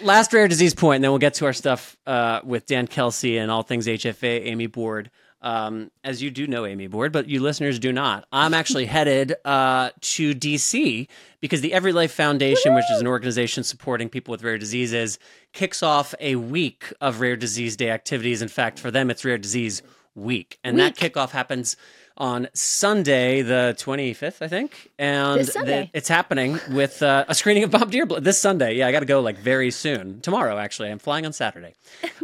last 0.02 0.34
rare 0.34 0.48
disease 0.48 0.74
point, 0.74 0.98
and 0.98 1.04
then 1.04 1.12
we'll 1.12 1.20
get 1.20 1.36
to 1.36 1.46
our 1.46 1.54
stuff 1.54 1.98
uh, 2.06 2.42
with 2.44 2.66
Dan 2.66 2.88
Kelsey 2.88 3.38
and 3.38 3.52
all 3.52 3.64
things 3.64 3.88
HFA, 3.88 4.46
Amy 4.46 4.68
Board. 4.68 5.10
Um, 5.42 5.92
as 6.06 6.24
you 6.24 6.32
do 6.32 6.48
know, 6.48 6.66
Amy 6.66 6.88
Board, 6.88 7.12
but 7.12 7.28
you 7.28 7.42
listeners 7.42 7.78
do 7.78 7.92
not. 7.92 8.26
I'm 8.32 8.54
actually 8.54 8.86
headed 8.98 9.36
uh, 9.44 9.90
to 10.00 10.34
DC 10.34 11.08
because 11.42 11.60
the 11.60 11.74
Every 11.74 11.92
Life 11.92 12.14
Foundation, 12.14 12.74
which 12.74 12.86
is 12.94 13.02
an 13.02 13.08
organization 13.08 13.66
supporting 13.66 14.08
people 14.08 14.32
with 14.32 14.42
rare 14.42 14.58
diseases, 14.58 15.20
kicks 15.52 15.84
off 15.84 16.16
a 16.22 16.38
week 16.38 16.94
of 17.02 17.20
Rare 17.20 17.36
Disease 17.36 17.76
Day 17.76 17.90
activities. 17.90 18.42
In 18.42 18.48
fact, 18.48 18.80
for 18.80 18.90
them, 18.90 19.12
it's 19.12 19.26
Rare 19.26 19.38
Disease 19.38 19.82
week. 20.16 20.60
And 20.64 20.78
week. 20.78 20.96
that 20.96 21.14
kickoff 21.14 21.32
happens 21.32 21.76
on 22.18 22.48
Sunday, 22.54 23.42
the 23.42 23.76
25th, 23.78 24.42
I 24.42 24.48
think. 24.48 24.92
And 25.00 25.46
the, 25.46 25.90
it's 25.94 26.08
happening 26.08 26.60
with 26.72 27.02
uh, 27.02 27.26
a 27.28 27.36
screening 27.36 27.64
of 27.64 27.72
Bombardier 27.72 28.06
Blood 28.06 28.24
this 28.24 28.40
Sunday. 28.40 28.76
Yeah, 28.76 28.88
I 28.88 28.92
got 28.92 29.00
to 29.00 29.06
go 29.06 29.22
like 29.22 29.38
very 29.38 29.72
soon. 29.72 30.22
Tomorrow, 30.22 30.58
actually. 30.58 30.90
I'm 30.90 31.00
flying 31.00 31.26
on 31.26 31.34
Saturday. 31.34 31.74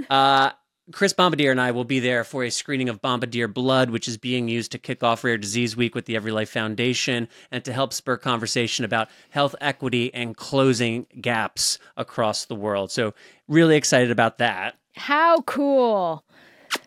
Uh, 0.10 0.52
Chris 0.92 1.14
Bombardier 1.14 1.52
and 1.52 1.62
I 1.62 1.70
will 1.72 1.84
be 1.84 2.00
there 2.00 2.24
for 2.24 2.44
a 2.44 2.50
screening 2.50 2.90
of 2.90 3.02
Bombardier 3.02 3.48
Blood, 3.48 3.92
which 3.92 4.08
is 4.08 4.18
being 4.18 4.48
used 4.48 4.72
to 4.72 4.80
kick 4.80 5.04
off 5.04 5.24
Rare 5.24 5.38
Disease 5.38 5.78
Week 5.78 5.94
with 5.94 6.06
the 6.06 6.16
Every 6.16 6.32
Life 6.32 6.50
Foundation 6.50 7.28
and 7.52 7.64
to 7.64 7.74
help 7.74 7.94
spur 7.94 8.18
conversation 8.18 8.86
about 8.86 9.10
health 9.30 9.56
equity 9.62 10.12
and 10.14 10.36
closing 10.36 11.06
gaps 11.22 11.78
across 11.96 12.46
the 12.46 12.56
world. 12.56 12.92
So, 12.92 13.14
really 13.48 13.76
excited 13.76 14.10
about 14.10 14.40
that. 14.40 14.78
How 14.96 15.42
cool! 15.42 16.24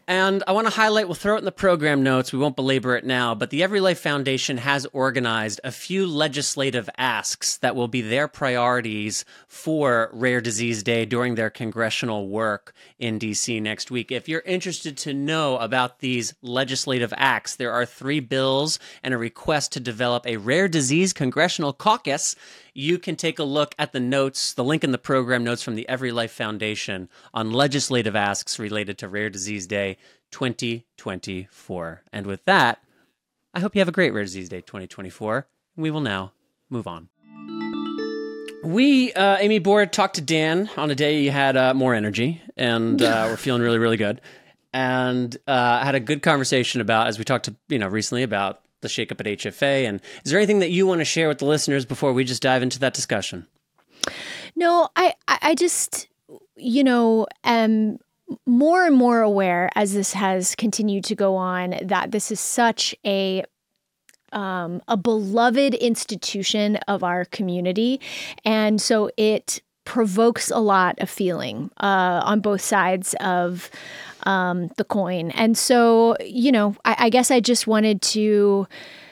And 0.09 0.43
I 0.49 0.53
want 0.53 0.67
to 0.67 0.73
highlight, 0.73 1.07
we'll 1.07 1.15
throw 1.15 1.37
it 1.37 1.41
in 1.41 1.45
the 1.45 1.53
program 1.53 2.03
notes. 2.03 2.33
We 2.33 2.39
won't 2.39 2.57
belabor 2.57 2.97
it 2.97 3.05
now, 3.05 3.35
but 3.35 3.51
the 3.51 3.63
Every 3.63 3.81
Life 3.81 4.01
Foundation 4.01 4.59
has 4.59 4.87
organized 4.93 5.61
a 5.63 5.71
few 5.71 6.07
legislative 6.07 6.91
asks 6.99 7.57
that 7.59 7.77
will 7.77 7.87
be 7.87 8.01
their 8.01 8.27
priorities 8.27 9.25
for 9.47 10.11
Rare 10.13 10.41
Disease 10.41 10.83
Day 10.83 11.05
during 11.05 11.37
their 11.37 11.51
congressional 11.51 12.29
work 12.29 12.73
in 12.99 13.21
DC 13.21 13.63
next 13.63 13.93
week. 13.93 14.11
If 14.11 14.29
you're 14.29 14.41
interested 14.41 14.97
to 14.99 15.15
know 15.15 15.57
about 15.59 16.01
these 16.01 16.35
legislative 16.43 17.15
acts, 17.17 17.55
there 17.55 17.73
are 17.73 17.87
three 17.87 18.21
bills 18.21 18.81
and 19.05 19.15
a 19.15 19.19
request 19.19 19.73
to 19.73 19.81
develop 19.81 20.27
a 20.27 20.37
rare 20.37 20.67
disease 20.67 21.13
congressional 21.13 21.73
caucus 21.73 22.35
you 22.75 22.99
can 22.99 23.17
take 23.17 23.39
a 23.39 23.45
look 23.45 23.75
at 23.79 23.93
the 23.93 24.01
notes, 24.01 24.55
the 24.55 24.65
link 24.65 24.83
in 24.85 24.93
the 24.93 24.99
program 24.99 25.45
notes 25.45 25.63
from 25.63 25.75
the 25.75 25.89
Every 25.89 26.11
Life 26.11 26.33
Foundation 26.33 27.09
on 27.35 27.51
legislative 27.51 28.17
asks 28.17 28.59
related 28.59 28.99
to 28.99 29.09
Rare 29.09 29.31
Disease 29.31 29.67
Day 29.67 29.99
2024. 30.31 32.03
And 32.13 32.27
with 32.27 32.45
that, 32.47 32.83
I 33.55 33.61
hope 33.61 33.75
you 33.75 33.81
have 33.81 33.89
a 33.89 33.93
great 33.93 34.13
Rare 34.13 34.25
Disease 34.25 34.49
Day 34.49 34.63
2024. 34.63 35.47
We 35.77 35.91
will 35.91 36.01
now 36.01 36.33
move 36.71 36.87
on. 36.87 37.09
We, 38.65 39.13
uh, 39.13 39.39
Amy 39.39 39.59
Board, 39.59 39.93
talked 39.93 40.15
to 40.15 40.21
Dan 40.23 40.71
on 40.77 40.91
a 40.91 40.95
day 40.95 41.21
you 41.21 41.31
had 41.31 41.57
uh, 41.57 41.75
more 41.75 41.95
energy 41.95 42.41
and 42.57 43.03
uh, 43.03 43.27
we're 43.29 43.37
feeling 43.39 43.61
really, 43.61 43.79
really 43.79 43.97
good. 43.97 44.21
And 44.73 45.37
uh, 45.47 45.85
had 45.85 45.95
a 45.95 46.01
good 46.01 46.23
conversation 46.23 46.81
about, 46.81 47.09
as 47.09 47.19
we 47.19 47.25
talked 47.25 47.45
to, 47.47 47.57
you 47.69 47.79
know, 47.79 47.89
recently 47.89 48.23
about 48.23 48.63
the 48.83 48.89
shakeup 48.89 49.21
at 49.21 49.27
HFA. 49.27 49.89
And 49.89 50.01
is 50.25 50.31
there 50.31 50.39
anything 50.39 50.59
that 50.59 50.71
you 50.71 50.87
want 50.87 51.01
to 51.01 51.05
share 51.05 51.29
with 51.29 51.39
the 51.39 51.47
listeners 51.47 51.85
before 51.85 52.13
we 52.13 52.25
just 52.25 52.43
dive 52.43 52.63
into 52.63 52.79
that 52.81 52.95
discussion? 52.95 53.47
No, 54.55 54.89
I, 54.97 55.15
I 55.27 55.55
just, 55.55 56.09
you 56.57 56.85
know, 56.85 57.27
am 57.45 57.99
more 58.47 58.87
and 58.87 58.97
more 58.97 59.21
aware 59.21 59.71
as 59.75 59.95
this 59.95 60.13
has 60.13 60.55
continued 60.55 61.05
to 61.05 61.15
go 61.15 61.37
on 61.37 61.75
that 61.83 62.13
this 62.13 62.31
is 62.31 62.41
such 62.41 62.95
a 63.07 63.45
um, 64.33 64.81
a 64.89 64.97
beloved 64.97 65.75
institution 65.75 66.77
of 66.89 67.05
our 67.05 67.27
community, 67.27 68.01
and 68.47 68.81
so 68.81 69.11
it 69.19 69.61
provokes 69.85 70.51
a 70.51 70.59
lot 70.59 70.99
of 71.01 71.11
feeling 71.11 71.71
uh, 71.79 72.23
on 72.25 72.41
both 72.41 72.63
sides 72.63 73.15
of 73.21 73.71
um, 74.25 74.69
the 74.77 74.85
coin. 74.85 75.31
And 75.33 75.57
so, 75.57 76.17
you 76.21 76.53
know, 76.53 76.77
I, 76.85 76.97
I 76.99 77.11
guess 77.11 77.31
I 77.31 77.41
just 77.41 77.67
wanted 77.67 78.03
to 78.03 78.67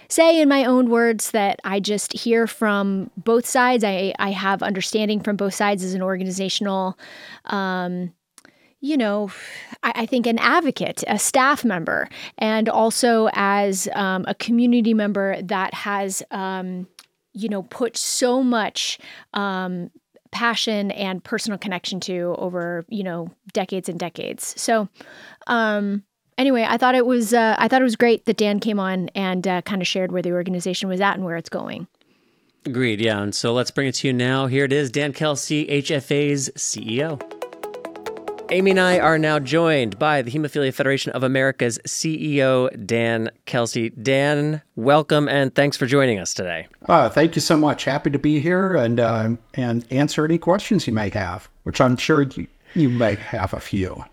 say 0.09 0.41
in 0.41 0.49
my 0.49 0.65
own 0.65 0.91
words 0.91 1.31
that 1.31 1.61
I 1.65 1.81
just 1.81 2.13
hear 2.13 2.47
from 2.47 3.11
both 3.17 3.47
sides. 3.47 3.85
I, 3.85 4.13
I 4.19 4.31
have 4.31 4.63
understanding 4.63 5.21
from 5.21 5.37
both 5.37 5.55
sides 5.55 5.85
as 5.85 5.95
an 5.95 6.03
organizational, 6.03 6.99
um, 7.47 8.13
you 8.81 8.97
know, 8.97 9.31
I, 9.83 9.93
I, 9.95 10.07
think 10.07 10.27
an 10.27 10.39
advocate, 10.39 11.05
a 11.07 11.19
staff 11.19 11.65
member, 11.65 12.09
and 12.39 12.69
also 12.69 13.29
as 13.35 13.89
um, 13.95 14.25
a 14.27 14.35
community 14.35 14.95
member 14.95 15.41
that 15.43 15.75
has, 15.75 16.23
um, 16.31 16.89
you 17.33 17.49
know, 17.49 17.63
put 17.63 17.97
so 17.97 18.43
much 18.43 18.99
um, 19.35 19.91
passion 20.31 20.91
and 20.93 21.23
personal 21.23 21.59
connection 21.59 22.01
to 22.01 22.35
over 22.39 22.85
you 22.89 23.03
know 23.03 23.31
decades 23.53 23.89
and 23.89 23.99
decades. 23.99 24.55
So 24.61 24.89
um 25.47 26.03
anyway 26.39 26.65
i 26.69 26.77
thought 26.77 26.95
it 26.95 27.05
was 27.07 27.35
uh, 27.35 27.55
i 27.59 27.69
thought 27.69 27.81
it 27.81 27.85
was 27.85 27.97
great 27.97 28.25
that 28.25 28.37
dan 28.37 28.61
came 28.61 28.81
on 28.81 29.09
and 29.15 29.47
uh, 29.47 29.61
kind 29.63 29.83
of 29.83 29.89
shared 29.89 30.11
where 30.11 30.23
the 30.23 30.33
organization 30.33 30.89
was 30.89 31.01
at 31.01 31.15
and 31.15 31.25
where 31.25 31.37
it's 31.37 31.51
going. 31.51 31.87
Agreed 32.67 33.01
yeah. 33.01 33.23
And 33.23 33.35
so 33.35 33.55
let's 33.55 33.71
bring 33.71 33.89
it 33.89 33.95
to 33.97 34.07
you 34.07 34.13
now. 34.13 34.47
Here 34.47 34.65
it 34.65 34.73
is 34.73 34.91
dan 34.91 35.13
kelsey 35.13 35.67
hfa's 35.67 36.51
ceo 36.57 37.40
Amy 38.53 38.73
and 38.73 38.81
I 38.81 38.99
are 38.99 39.17
now 39.17 39.39
joined 39.39 39.97
by 39.97 40.23
the 40.23 40.31
Hemophilia 40.31 40.75
Federation 40.75 41.13
of 41.13 41.23
America's 41.23 41.79
CEO, 41.87 42.69
Dan 42.85 43.31
Kelsey. 43.47 43.91
Dan, 43.91 44.61
welcome 44.75 45.29
and 45.29 45.55
thanks 45.55 45.77
for 45.77 45.87
joining 45.87 46.19
us 46.19 46.35
today. 46.35 46.67
Uh, 46.87 47.09
thank 47.09 47.37
you 47.37 47.41
so 47.41 47.57
much. 47.57 47.85
Happy 47.85 48.11
to 48.11 48.19
be 48.19 48.41
here 48.41 48.75
and 48.75 48.99
uh, 48.99 49.31
and 49.55 49.87
answer 49.93 50.25
any 50.25 50.37
questions 50.37 50.89
you 50.89 50.93
may 50.93 51.11
have, 51.11 51.49
which 51.63 51.81
I'm 51.81 51.97
sure 51.97 52.23
you, 52.23 52.49
you 52.75 52.89
may 52.89 53.15
have 53.15 53.55
a 53.55 53.61
few. 53.61 54.05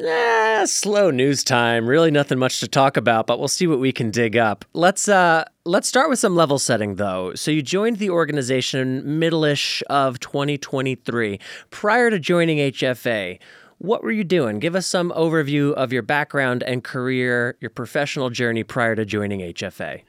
Eh, 0.00 0.66
slow 0.66 1.10
news 1.10 1.44
time. 1.44 1.86
Really 1.86 2.10
nothing 2.10 2.38
much 2.38 2.58
to 2.58 2.66
talk 2.66 2.96
about, 2.96 3.28
but 3.28 3.38
we'll 3.38 3.46
see 3.46 3.68
what 3.68 3.78
we 3.78 3.92
can 3.92 4.10
dig 4.10 4.36
up. 4.36 4.64
Let's 4.72 5.08
uh 5.08 5.44
let's 5.64 5.86
start 5.86 6.10
with 6.10 6.18
some 6.18 6.34
level 6.34 6.58
setting 6.58 6.96
though. 6.96 7.34
So 7.34 7.52
you 7.52 7.62
joined 7.62 7.98
the 7.98 8.10
organization 8.10 9.18
middle-ish 9.20 9.84
of 9.88 10.18
2023. 10.18 11.38
Prior 11.70 12.10
to 12.10 12.18
joining 12.18 12.58
HFA, 12.58 13.38
what 13.78 14.02
were 14.02 14.10
you 14.10 14.24
doing? 14.24 14.58
Give 14.58 14.74
us 14.74 14.86
some 14.86 15.12
overview 15.12 15.72
of 15.74 15.92
your 15.92 16.02
background 16.02 16.64
and 16.64 16.82
career, 16.82 17.56
your 17.60 17.70
professional 17.70 18.30
journey 18.30 18.64
prior 18.64 18.96
to 18.96 19.04
joining 19.04 19.40
HFA. 19.40 20.02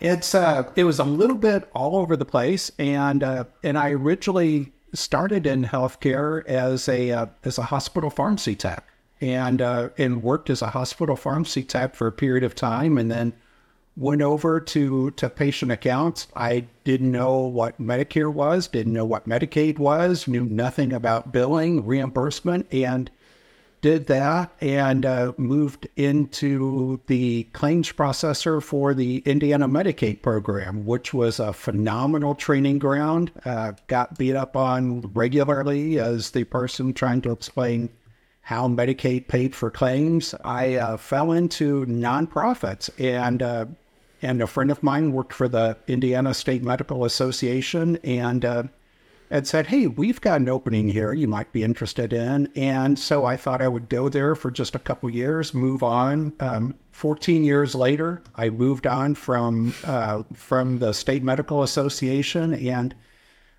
It's 0.00 0.34
uh 0.34 0.70
it 0.76 0.84
was 0.84 0.98
a 0.98 1.04
little 1.04 1.38
bit 1.38 1.70
all 1.74 1.96
over 1.96 2.14
the 2.14 2.26
place 2.26 2.70
and 2.78 3.22
uh 3.22 3.44
and 3.62 3.78
I 3.78 3.92
originally 3.92 4.74
started 4.92 5.46
in 5.46 5.64
healthcare 5.64 6.46
as 6.46 6.90
a 6.90 7.10
uh, 7.10 7.26
as 7.42 7.56
a 7.56 7.62
hospital 7.62 8.10
pharmacy 8.10 8.54
tech 8.54 8.84
and 9.24 9.62
uh, 9.62 9.88
and 9.96 10.22
worked 10.22 10.50
as 10.50 10.60
a 10.60 10.68
hospital 10.68 11.16
pharmacy 11.16 11.64
tech 11.64 11.94
for 11.94 12.06
a 12.06 12.12
period 12.12 12.44
of 12.44 12.54
time, 12.54 12.98
and 12.98 13.10
then 13.10 13.32
went 13.96 14.20
over 14.20 14.60
to 14.60 15.10
to 15.12 15.30
patient 15.30 15.72
accounts. 15.72 16.28
I 16.36 16.66
didn't 16.84 17.10
know 17.10 17.38
what 17.38 17.80
Medicare 17.80 18.32
was, 18.32 18.68
didn't 18.68 18.92
know 18.92 19.06
what 19.06 19.26
Medicaid 19.26 19.78
was, 19.78 20.28
knew 20.28 20.44
nothing 20.44 20.92
about 20.92 21.32
billing, 21.32 21.86
reimbursement, 21.86 22.66
and 22.72 23.10
did 23.80 24.06
that 24.06 24.50
and 24.62 25.04
uh, 25.04 25.32
moved 25.36 25.86
into 25.96 27.00
the 27.06 27.42
claims 27.52 27.92
processor 27.92 28.62
for 28.62 28.94
the 28.94 29.18
Indiana 29.26 29.68
Medicaid 29.68 30.22
program, 30.22 30.86
which 30.86 31.12
was 31.12 31.38
a 31.38 31.52
phenomenal 31.52 32.34
training 32.34 32.78
ground. 32.78 33.30
Uh, 33.44 33.72
got 33.86 34.18
beat 34.18 34.36
up 34.36 34.56
on 34.56 35.02
regularly 35.12 35.98
as 35.98 36.30
the 36.30 36.44
person 36.44 36.94
trying 36.94 37.20
to 37.22 37.30
explain 37.30 37.90
how 38.44 38.68
Medicaid 38.68 39.26
paid 39.26 39.54
for 39.54 39.70
claims. 39.70 40.34
I 40.44 40.74
uh, 40.74 40.96
fell 40.98 41.32
into 41.32 41.86
nonprofits 41.86 42.90
and 42.98 43.42
uh, 43.42 43.66
and 44.20 44.40
a 44.40 44.46
friend 44.46 44.70
of 44.70 44.82
mine 44.82 45.12
worked 45.12 45.32
for 45.32 45.48
the 45.48 45.76
Indiana 45.86 46.32
State 46.34 46.62
Medical 46.62 47.04
Association 47.04 47.96
and 48.04 48.44
uh, 48.44 48.64
and 49.30 49.46
said, 49.46 49.66
Hey, 49.66 49.86
we've 49.86 50.20
got 50.20 50.40
an 50.40 50.48
opening 50.48 50.88
here 50.88 51.12
you 51.14 51.26
might 51.26 51.52
be 51.52 51.62
interested 51.62 52.12
in. 52.12 52.50
And 52.54 52.98
so 52.98 53.24
I 53.24 53.36
thought 53.36 53.62
I 53.62 53.68
would 53.68 53.88
go 53.88 54.08
there 54.10 54.34
for 54.34 54.50
just 54.50 54.74
a 54.74 54.78
couple 54.78 55.08
years, 55.08 55.54
move 55.54 55.82
on. 55.82 56.34
Um, 56.40 56.74
14 56.92 57.44
years 57.44 57.74
later, 57.74 58.22
I 58.36 58.50
moved 58.50 58.86
on 58.86 59.14
from, 59.14 59.74
uh, 59.84 60.22
from 60.34 60.78
the 60.78 60.92
State 60.92 61.22
Medical 61.22 61.62
Association 61.62 62.54
and 62.54 62.94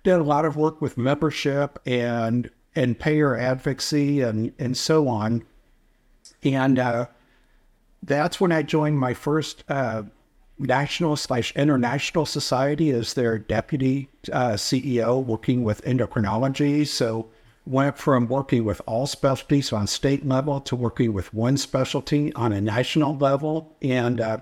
did 0.04 0.14
a 0.14 0.22
lot 0.22 0.44
of 0.44 0.56
work 0.56 0.80
with 0.80 0.96
membership 0.96 1.78
and, 1.84 2.48
and 2.76 2.98
payer 2.98 3.36
advocacy 3.36 4.20
and, 4.20 4.52
and 4.58 4.76
so 4.76 5.08
on. 5.08 5.42
And 6.44 6.78
uh, 6.78 7.06
that's 8.02 8.40
when 8.40 8.52
I 8.52 8.62
joined 8.62 8.98
my 8.98 9.14
first 9.14 9.64
uh, 9.68 10.04
national 10.58 11.16
slash 11.16 11.54
international 11.56 12.26
society 12.26 12.90
as 12.90 13.14
their 13.14 13.38
deputy 13.38 14.08
uh, 14.32 14.52
CEO, 14.52 15.24
working 15.24 15.64
with 15.64 15.82
endocrinology. 15.84 16.86
So 16.86 17.28
went 17.66 17.98
from 17.98 18.28
working 18.28 18.64
with 18.64 18.80
all 18.86 19.06
specialties 19.06 19.72
on 19.72 19.86
state 19.86 20.24
level 20.26 20.60
to 20.60 20.76
working 20.76 21.12
with 21.12 21.34
one 21.34 21.56
specialty 21.56 22.32
on 22.34 22.52
a 22.52 22.60
national 22.60 23.16
level, 23.16 23.74
and 23.82 24.20
uh, 24.20 24.38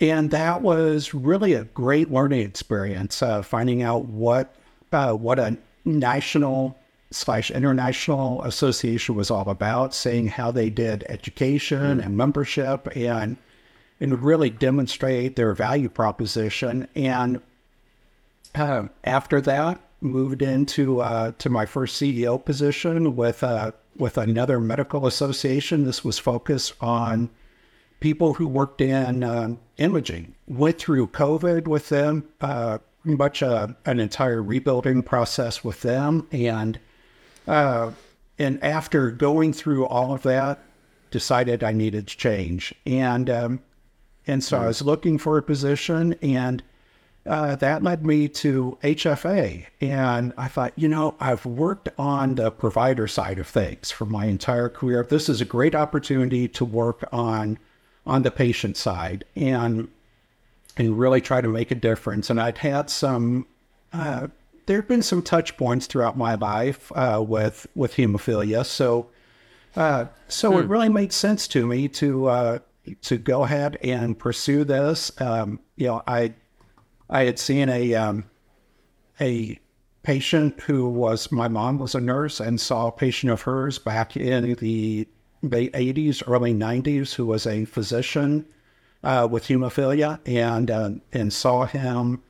and 0.00 0.30
that 0.30 0.62
was 0.62 1.12
really 1.12 1.52
a 1.52 1.64
great 1.64 2.10
learning 2.10 2.40
experience. 2.40 3.22
Uh, 3.22 3.42
finding 3.42 3.82
out 3.82 4.06
what 4.06 4.54
uh, 4.92 5.12
what 5.12 5.38
a 5.38 5.58
national 5.84 6.78
slash 7.10 7.50
international 7.50 8.42
association 8.42 9.14
was 9.14 9.30
all 9.30 9.48
about, 9.48 9.94
seeing 9.94 10.28
how 10.28 10.50
they 10.50 10.70
did 10.70 11.04
education 11.08 12.00
and 12.00 12.16
membership 12.16 12.88
and 12.96 13.36
and 14.02 14.22
really 14.22 14.48
demonstrate 14.48 15.36
their 15.36 15.52
value 15.52 15.88
proposition. 15.88 16.88
And 16.94 17.42
uh, 18.54 18.84
after 19.04 19.42
that, 19.42 19.78
moved 20.00 20.40
into 20.40 21.00
uh, 21.00 21.32
to 21.38 21.50
my 21.50 21.66
first 21.66 22.00
CEO 22.00 22.42
position 22.42 23.14
with 23.16 23.42
uh, 23.42 23.72
with 23.96 24.16
another 24.16 24.60
medical 24.60 25.06
association. 25.06 25.84
This 25.84 26.04
was 26.04 26.18
focused 26.18 26.74
on 26.80 27.30
people 28.00 28.34
who 28.34 28.48
worked 28.48 28.80
in 28.80 29.22
uh, 29.22 29.56
imaging. 29.76 30.34
Went 30.48 30.78
through 30.78 31.08
COVID 31.08 31.68
with 31.68 31.90
them, 31.90 32.28
uh, 32.40 32.78
much 33.04 33.42
uh, 33.42 33.68
an 33.84 34.00
entire 34.00 34.42
rebuilding 34.42 35.02
process 35.02 35.62
with 35.62 35.82
them, 35.82 36.26
and 36.32 36.78
uh, 37.46 37.92
and 38.38 38.62
after 38.62 39.10
going 39.10 39.52
through 39.52 39.86
all 39.86 40.14
of 40.14 40.22
that, 40.22 40.60
decided 41.10 41.62
I 41.62 41.72
needed 41.72 42.08
to 42.08 42.16
change. 42.16 42.74
And 42.86 43.28
um, 43.28 43.60
and 44.26 44.44
so 44.44 44.60
I 44.60 44.66
was 44.66 44.82
looking 44.82 45.18
for 45.18 45.38
a 45.38 45.42
position, 45.42 46.14
and 46.22 46.62
uh, 47.26 47.56
that 47.56 47.82
led 47.82 48.04
me 48.04 48.28
to 48.28 48.78
HFA. 48.82 49.66
And 49.80 50.32
I 50.36 50.48
thought, 50.48 50.72
you 50.76 50.88
know, 50.88 51.16
I've 51.20 51.44
worked 51.44 51.88
on 51.98 52.36
the 52.36 52.50
provider 52.50 53.06
side 53.06 53.38
of 53.38 53.46
things 53.46 53.90
for 53.90 54.06
my 54.06 54.26
entire 54.26 54.68
career. 54.68 55.06
This 55.08 55.28
is 55.28 55.40
a 55.40 55.44
great 55.44 55.74
opportunity 55.74 56.48
to 56.48 56.64
work 56.64 57.04
on 57.12 57.58
on 58.06 58.22
the 58.22 58.30
patient 58.30 58.76
side 58.76 59.24
and 59.36 59.88
and 60.76 60.98
really 60.98 61.20
try 61.20 61.40
to 61.40 61.48
make 61.48 61.70
a 61.70 61.74
difference. 61.74 62.30
And 62.30 62.40
I'd 62.40 62.58
had 62.58 62.88
some. 62.88 63.46
Uh, 63.92 64.28
there 64.70 64.78
have 64.78 64.86
been 64.86 65.02
some 65.02 65.20
touch 65.20 65.56
points 65.56 65.88
throughout 65.88 66.16
my 66.16 66.36
life 66.36 66.92
uh, 66.94 67.20
with 67.26 67.66
with 67.74 67.94
hemophilia, 67.94 68.64
so 68.64 69.08
uh, 69.74 70.04
so 70.28 70.52
hmm. 70.52 70.58
it 70.58 70.68
really 70.68 70.88
made 70.88 71.12
sense 71.12 71.48
to 71.48 71.66
me 71.66 71.88
to 71.88 72.28
uh, 72.28 72.58
to 73.02 73.18
go 73.18 73.42
ahead 73.42 73.78
and 73.82 74.16
pursue 74.16 74.62
this. 74.62 75.10
Um, 75.20 75.58
you 75.74 75.88
know, 75.88 76.04
I 76.06 76.34
I 77.08 77.24
had 77.24 77.40
seen 77.40 77.68
a 77.68 77.94
um, 77.94 78.30
a 79.20 79.58
patient 80.04 80.60
who 80.60 80.88
was 80.88 81.32
my 81.32 81.48
mom 81.48 81.80
was 81.80 81.96
a 81.96 82.00
nurse 82.00 82.38
and 82.38 82.60
saw 82.60 82.86
a 82.86 82.92
patient 82.92 83.32
of 83.32 83.42
hers 83.42 83.76
back 83.80 84.16
in 84.16 84.54
the 84.54 85.08
late 85.42 85.72
80s, 85.72 86.22
early 86.28 86.54
90s, 86.54 87.12
who 87.12 87.26
was 87.26 87.44
a 87.44 87.64
physician 87.64 88.46
uh, 89.02 89.26
with 89.28 89.48
hemophilia, 89.48 90.20
and 90.26 90.70
uh, 90.70 90.90
and 91.12 91.32
saw 91.32 91.66
him 91.66 92.22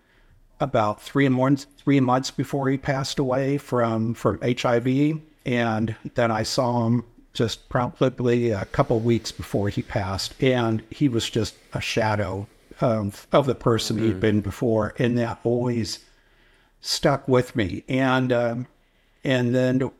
about 0.60 1.00
three 1.00 1.28
months 1.28 1.66
three 1.78 2.00
months 2.00 2.30
before 2.30 2.68
he 2.68 2.76
passed 2.76 3.18
away 3.18 3.58
from 3.58 4.14
from 4.14 4.38
HIV, 4.42 5.20
and 5.46 5.96
then 6.14 6.30
I 6.30 6.42
saw 6.42 6.86
him 6.86 7.04
just 7.32 7.68
probably 7.68 8.50
a 8.50 8.64
couple 8.66 9.00
weeks 9.00 9.32
before 9.32 9.68
he 9.68 9.82
passed, 9.82 10.40
and 10.42 10.82
he 10.90 11.08
was 11.08 11.28
just 11.30 11.54
a 11.72 11.80
shadow 11.80 12.46
of 12.80 13.26
of 13.32 13.46
the 13.46 13.54
person 13.54 13.98
mm. 13.98 14.06
he'd 14.06 14.20
been 14.20 14.40
before, 14.40 14.94
and 14.98 15.16
that 15.18 15.40
always 15.44 16.00
stuck 16.80 17.26
with 17.28 17.56
me. 17.56 17.84
And 17.88 18.32
um, 18.32 18.66
and 19.24 19.54
then 19.54 19.90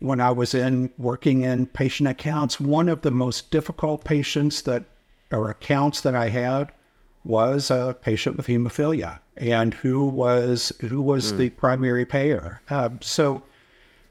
when 0.00 0.20
I 0.20 0.30
was 0.30 0.54
in 0.54 0.90
working 0.98 1.42
in 1.42 1.66
patient 1.66 2.08
accounts, 2.08 2.58
one 2.58 2.88
of 2.88 3.02
the 3.02 3.10
most 3.10 3.50
difficult 3.50 4.04
patients 4.04 4.62
that 4.62 4.84
or 5.30 5.50
accounts 5.50 6.00
that 6.00 6.14
I 6.14 6.28
had 6.28 6.72
was 7.24 7.70
a 7.70 7.96
patient 8.00 8.36
with 8.36 8.46
hemophilia, 8.46 9.20
and 9.40 9.74
who 9.74 10.04
was 10.04 10.72
who 10.80 11.02
was 11.02 11.32
mm. 11.32 11.38
the 11.38 11.50
primary 11.50 12.04
payer. 12.04 12.60
Um, 12.70 13.00
so 13.02 13.42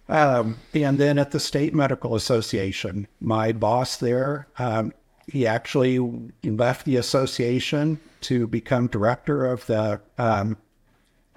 um, 0.09 0.57
and 0.73 0.97
then 0.97 1.19
at 1.19 1.31
the 1.31 1.39
State 1.39 1.73
Medical 1.73 2.15
Association, 2.15 3.07
my 3.21 3.51
boss 3.51 3.95
there, 3.95 4.47
um, 4.57 4.91
he 5.27 5.45
actually 5.45 5.99
left 6.43 6.85
the 6.85 6.95
association 6.95 7.99
to 8.21 8.47
become 8.47 8.87
director 8.87 9.45
of 9.45 9.67
the 9.67 10.01
um, 10.17 10.57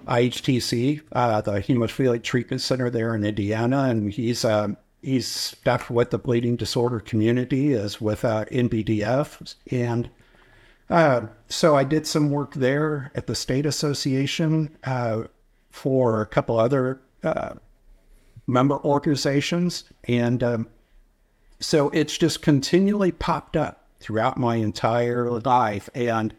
IHTC, 0.07 1.01
uh, 1.11 1.41
the 1.41 1.61
Hemophilic 1.61 2.23
Treatment 2.23 2.61
Center 2.61 2.89
there 2.89 3.13
in 3.13 3.23
Indiana, 3.23 3.83
and 3.83 4.11
he's 4.11 4.43
uh, 4.43 4.69
he's 5.03 5.27
stuck 5.27 5.89
with 5.91 6.09
the 6.09 6.17
bleeding 6.17 6.55
disorder 6.55 6.99
community 6.99 7.73
as 7.73 8.01
with 8.01 8.25
uh, 8.25 8.45
NBDF, 8.45 9.55
and 9.71 10.09
uh, 10.93 11.25
so 11.49 11.75
I 11.75 11.83
did 11.83 12.05
some 12.05 12.29
work 12.29 12.53
there 12.53 13.11
at 13.15 13.25
the 13.25 13.33
state 13.33 13.65
association 13.65 14.77
uh, 14.83 15.23
for 15.71 16.21
a 16.21 16.27
couple 16.27 16.59
other 16.59 17.01
uh, 17.23 17.55
member 18.45 18.77
organizations. 18.85 19.85
And 20.03 20.43
um, 20.43 20.67
so 21.59 21.89
it's 21.89 22.15
just 22.15 22.43
continually 22.43 23.11
popped 23.11 23.57
up 23.57 23.87
throughout 23.99 24.37
my 24.37 24.57
entire 24.57 25.31
life. 25.31 25.89
And 25.95 26.35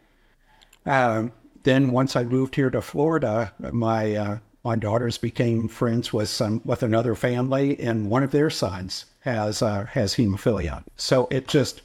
um, 0.87 1.33
then 1.64 1.90
once 1.90 2.14
I 2.14 2.23
moved 2.23 2.55
here 2.55 2.71
to 2.71 2.81
Florida, 2.81 3.53
my 3.59 4.14
uh, 4.14 4.38
my 4.62 4.77
daughters 4.77 5.19
became 5.19 5.67
friends 5.67 6.12
with 6.12 6.29
some 6.29 6.62
with 6.64 6.85
another 6.85 7.17
family, 7.17 7.79
and 7.81 8.09
one 8.09 8.23
of 8.23 8.31
their 8.31 8.51
sons 8.51 9.07
has 9.21 9.62
uh, 9.62 9.87
has 9.87 10.14
hemophilia. 10.14 10.85
So 10.97 11.27
it 11.33 11.49
just 11.49 11.83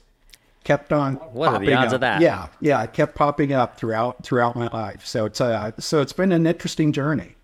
kept 0.63 0.93
on. 0.93 1.15
What 1.15 1.53
are 1.53 1.59
the 1.59 1.73
odds 1.73 1.89
up. 1.89 1.95
of 1.95 2.01
that? 2.01 2.21
Yeah, 2.21 2.47
yeah, 2.59 2.83
it 2.83 2.93
kept 2.93 3.15
popping 3.15 3.53
up 3.53 3.77
throughout 3.77 4.23
throughout 4.23 4.55
my 4.55 4.67
life. 4.67 5.05
So 5.05 5.25
it's 5.25 5.41
uh, 5.41 5.71
so 5.79 6.01
it's 6.01 6.13
been 6.13 6.31
an 6.31 6.45
interesting 6.45 6.91
journey. 6.91 7.35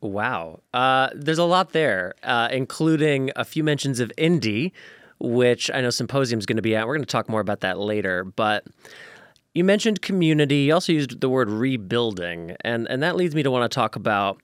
Wow. 0.00 0.60
Uh, 0.72 1.08
there's 1.14 1.38
a 1.38 1.44
lot 1.44 1.72
there, 1.72 2.14
uh, 2.22 2.48
including 2.52 3.32
a 3.34 3.44
few 3.44 3.64
mentions 3.64 3.98
of 3.98 4.12
Indy, 4.16 4.72
which 5.18 5.70
I 5.72 5.80
know 5.80 5.90
Symposium 5.90 6.38
is 6.38 6.46
going 6.46 6.56
to 6.56 6.62
be 6.62 6.76
at. 6.76 6.86
We're 6.86 6.94
going 6.94 7.04
to 7.04 7.10
talk 7.10 7.28
more 7.28 7.40
about 7.40 7.60
that 7.60 7.78
later. 7.78 8.22
But 8.24 8.64
you 9.54 9.64
mentioned 9.64 10.00
community. 10.02 10.58
You 10.58 10.74
also 10.74 10.92
used 10.92 11.20
the 11.20 11.28
word 11.28 11.50
rebuilding. 11.50 12.56
And, 12.60 12.86
and 12.88 13.02
that 13.02 13.16
leads 13.16 13.34
me 13.34 13.42
to 13.42 13.50
want 13.50 13.70
to 13.70 13.74
talk 13.74 13.96
about 13.96 14.40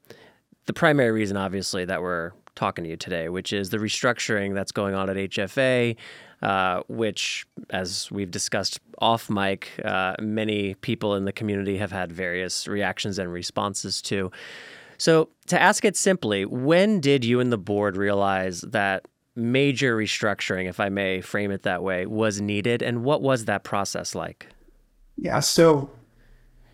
the 0.67 0.73
primary 0.73 1.13
reason, 1.13 1.37
obviously, 1.37 1.85
that 1.85 2.03
we're 2.03 2.33
talking 2.57 2.85
to 2.85 2.91
you 2.91 2.97
today, 2.97 3.29
which 3.29 3.53
is 3.53 3.71
the 3.71 3.79
restructuring 3.79 4.55
that's 4.55 4.73
going 4.73 4.95
on 4.95 5.09
at 5.09 5.17
HFA. 5.17 5.97
Uh, 6.45 6.83
which, 6.89 7.47
as 7.71 8.11
we've 8.11 8.31
discussed 8.31 8.79
off 8.99 9.31
mic, 9.31 9.71
uh, 9.83 10.15
many 10.21 10.75
people 10.75 11.15
in 11.15 11.25
the 11.25 11.33
community 11.33 11.79
have 11.79 11.91
had 11.91 12.13
various 12.13 12.69
reactions 12.69 13.19
and 13.19 13.33
responses 13.33 14.03
to. 14.03 14.31
So, 14.99 15.31
to 15.47 15.59
ask 15.59 15.87
it 15.87 15.97
simply, 15.97 16.45
when 16.45 17.01
did 17.01 17.25
you 17.25 17.41
and 17.41 17.51
the 17.51 17.57
board 17.57 17.97
realize 17.97 18.61
that 18.61 19.09
major 19.35 19.97
restructuring, 19.97 20.69
if 20.69 20.81
I 20.81 20.91
may 20.91 21.23
frame 21.23 21.51
it 21.51 21.63
that 21.63 21.83
way, 21.83 22.05
was 22.05 22.43
needed? 22.43 22.83
And 22.83 23.05
what 23.05 23.23
was 23.23 23.47
that 23.47 23.65
process 23.65 24.15
like? 24.15 24.47
Yeah. 25.17 25.41
So, 25.41 25.89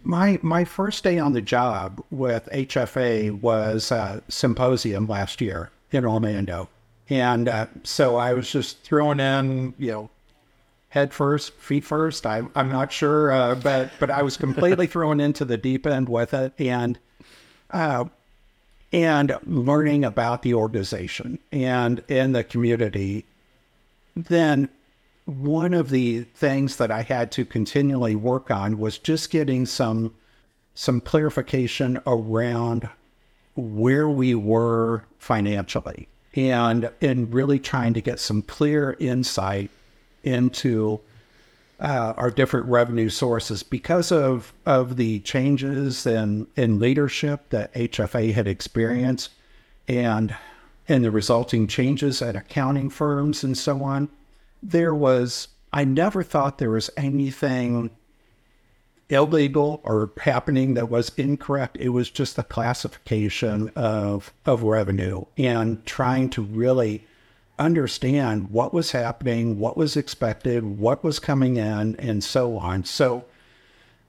my 0.02 0.40
my 0.42 0.64
first 0.64 1.04
day 1.04 1.20
on 1.20 1.33
the 1.33 1.42
job 1.42 2.02
with 2.11 2.48
HFA 2.52 3.40
was 3.40 3.92
a 3.92 4.20
symposium 4.26 5.06
last 5.06 5.40
year 5.40 5.70
in 5.92 6.04
Orlando, 6.04 6.68
and 7.11 7.49
uh, 7.49 7.66
so 7.83 8.16
I 8.16 8.33
was 8.33 8.51
just 8.51 8.83
thrown 8.83 9.18
in, 9.18 9.75
you 9.79 9.90
know, 9.90 10.11
head 10.90 11.12
first, 11.12 11.53
feet 11.55 11.85
first. 11.85 12.25
I, 12.25 12.42
I'm 12.55 12.70
not 12.70 12.92
sure, 12.92 13.33
uh, 13.33 13.57
but 13.57 13.90
but 13.99 14.11
I 14.11 14.23
was 14.23 14.37
completely 14.37 14.87
thrown 14.87 15.20
into 15.20 15.44
the 15.44 15.57
deep 15.57 15.87
end 15.87 16.09
with 16.09 16.33
it, 16.33 16.53
and 16.59 16.99
uh, 17.70 18.05
and 18.92 19.37
learning 19.44 20.05
about 20.05 20.42
the 20.42 20.55
organization 20.55 21.40
and 21.51 22.03
in 22.09 22.33
the 22.33 22.44
community. 22.44 23.27
Then 24.14 24.68
one 25.25 25.75
of 25.75 25.90
the 25.90 26.23
things 26.23 26.77
that 26.77 26.90
I 26.90 27.03
had 27.03 27.31
to 27.33 27.44
continually 27.44 28.14
work 28.14 28.51
on 28.51 28.79
was 28.79 28.99
just 28.99 29.31
getting 29.31 29.66
some 29.66 30.14
some 30.75 31.01
clarification 31.01 31.99
around 32.07 32.88
where 33.57 34.09
we 34.09 34.35
were 34.35 35.05
financially 35.18 36.09
and 36.35 36.90
and 37.01 37.33
really 37.33 37.59
trying 37.59 37.95
to 37.95 38.01
get 38.01 38.21
some 38.21 38.43
clear 38.43 38.97
insight 39.01 39.71
into 40.23 41.01
uh, 41.81 42.12
our 42.16 42.31
different 42.31 42.66
revenue 42.66 43.09
sources 43.09 43.62
because 43.62 44.12
of 44.12 44.53
of 44.66 44.97
the 44.97 45.21
changes 45.21 46.07
in 46.07 46.47
in 46.57 46.79
leadership 46.79 47.49
that 47.51 47.73
HFA 47.75 48.33
had 48.33 48.47
experienced 48.47 49.31
and 49.88 50.35
and 50.90 51.05
the 51.05 51.11
resulting 51.11 51.69
changes 51.69 52.21
at 52.21 52.35
accounting 52.35 52.90
firms 52.90 53.45
and 53.45 53.57
so 53.57 53.85
on. 53.85 54.09
There 54.61 54.95
was, 54.95 55.47
I 55.73 55.85
never 55.85 56.25
thought 56.25 56.59
there 56.59 56.71
was 56.71 56.90
anything 56.97 57.90
illegal 59.11 59.81
or 59.85 60.11
happening 60.20 60.75
that 60.75 60.88
was 60.88 61.12
incorrect. 61.16 61.77
It 61.79 61.90
was 61.90 62.11
just 62.11 62.37
the 62.37 62.42
classification 62.42 63.70
of, 63.77 64.33
of 64.46 64.62
revenue 64.62 65.25
and 65.37 65.85
trying 65.85 66.31
to 66.31 66.42
really 66.42 67.07
understand 67.59 68.51
what 68.51 68.73
was 68.73 68.92
happening, 68.92 69.59
what 69.59 69.77
was 69.77 69.96
expected, 69.96 70.79
what 70.79 71.05
was 71.05 71.18
coming 71.18 71.57
in, 71.57 71.96
and 71.96 72.25
so 72.25 72.57
on. 72.57 72.85
So 72.85 73.25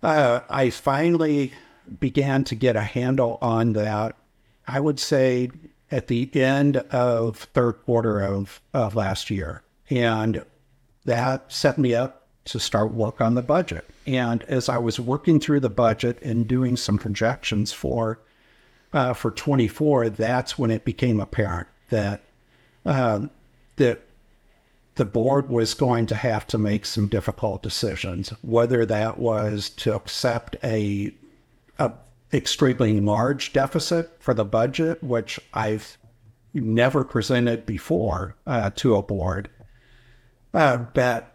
uh, 0.01 0.41
I 0.49 0.69
finally 0.69 1.53
began 1.99 2.43
to 2.45 2.55
get 2.55 2.75
a 2.75 2.81
handle 2.81 3.37
on 3.41 3.73
that. 3.73 4.15
I 4.67 4.79
would 4.79 4.99
say 4.99 5.49
at 5.91 6.07
the 6.07 6.29
end 6.33 6.77
of 6.77 7.37
third 7.37 7.73
quarter 7.83 8.21
of, 8.21 8.61
of 8.73 8.95
last 8.95 9.29
year. 9.29 9.63
And 9.89 10.45
that 11.03 11.51
set 11.51 11.77
me 11.77 11.93
up 11.93 12.20
to 12.45 12.59
start 12.59 12.93
work 12.93 13.21
on 13.21 13.35
the 13.35 13.41
budget. 13.41 13.87
And 14.07 14.43
as 14.43 14.67
I 14.69 14.77
was 14.77 14.99
working 14.99 15.39
through 15.39 15.59
the 15.59 15.69
budget 15.69 16.21
and 16.21 16.47
doing 16.47 16.75
some 16.77 16.97
projections 16.97 17.71
for 17.71 18.19
uh, 18.93 19.13
for 19.13 19.31
24, 19.31 20.09
that's 20.09 20.59
when 20.59 20.69
it 20.69 20.83
became 20.83 21.21
apparent 21.21 21.67
that 21.89 22.21
um, 22.85 23.29
that 23.77 24.01
the 24.95 25.05
board 25.05 25.49
was 25.49 25.73
going 25.73 26.05
to 26.07 26.15
have 26.15 26.45
to 26.47 26.57
make 26.57 26.85
some 26.85 27.07
difficult 27.07 27.63
decisions, 27.63 28.33
whether 28.41 28.85
that 28.85 29.17
was 29.17 29.69
to 29.69 29.95
accept 29.95 30.55
a, 30.63 31.13
a 31.79 31.91
extremely 32.33 32.99
large 32.99 33.53
deficit 33.53 34.11
for 34.19 34.33
the 34.33 34.45
budget, 34.45 35.01
which 35.03 35.39
I've 35.53 35.97
never 36.53 37.03
presented 37.03 37.65
before 37.65 38.35
uh, 38.45 38.71
to 38.75 38.95
a 38.95 39.01
board, 39.01 39.49
uh, 40.53 40.77
bet, 40.77 41.30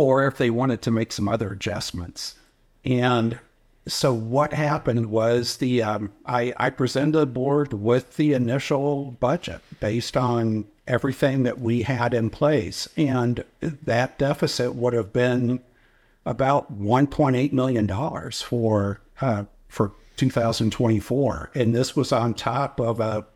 or 0.00 0.26
if 0.26 0.38
they 0.38 0.48
wanted 0.48 0.80
to 0.80 0.90
make 0.90 1.12
some 1.12 1.28
other 1.28 1.52
adjustments. 1.52 2.34
And 2.86 3.38
so 3.86 4.14
what 4.14 4.54
happened 4.54 5.10
was 5.10 5.58
the 5.58 5.82
um, 5.82 6.10
I, 6.24 6.54
I 6.56 6.70
presented 6.70 7.18
the 7.18 7.26
board 7.26 7.74
with 7.74 8.16
the 8.16 8.32
initial 8.32 9.10
budget 9.20 9.60
based 9.78 10.16
on 10.16 10.64
everything 10.86 11.42
that 11.42 11.60
we 11.60 11.82
had 11.82 12.14
in 12.14 12.30
place, 12.30 12.88
and 12.96 13.44
that 13.60 14.18
deficit 14.18 14.74
would 14.74 14.94
have 14.94 15.12
been 15.12 15.60
about 16.24 16.80
1.8 16.80 17.52
million 17.52 17.86
dollars 17.86 18.40
for 18.40 19.02
uh, 19.20 19.44
for 19.68 19.92
2024, 20.16 21.50
and 21.54 21.74
this 21.74 21.94
was 21.94 22.10
on 22.10 22.32
top 22.32 22.80
of 22.80 23.00
a 23.00 23.26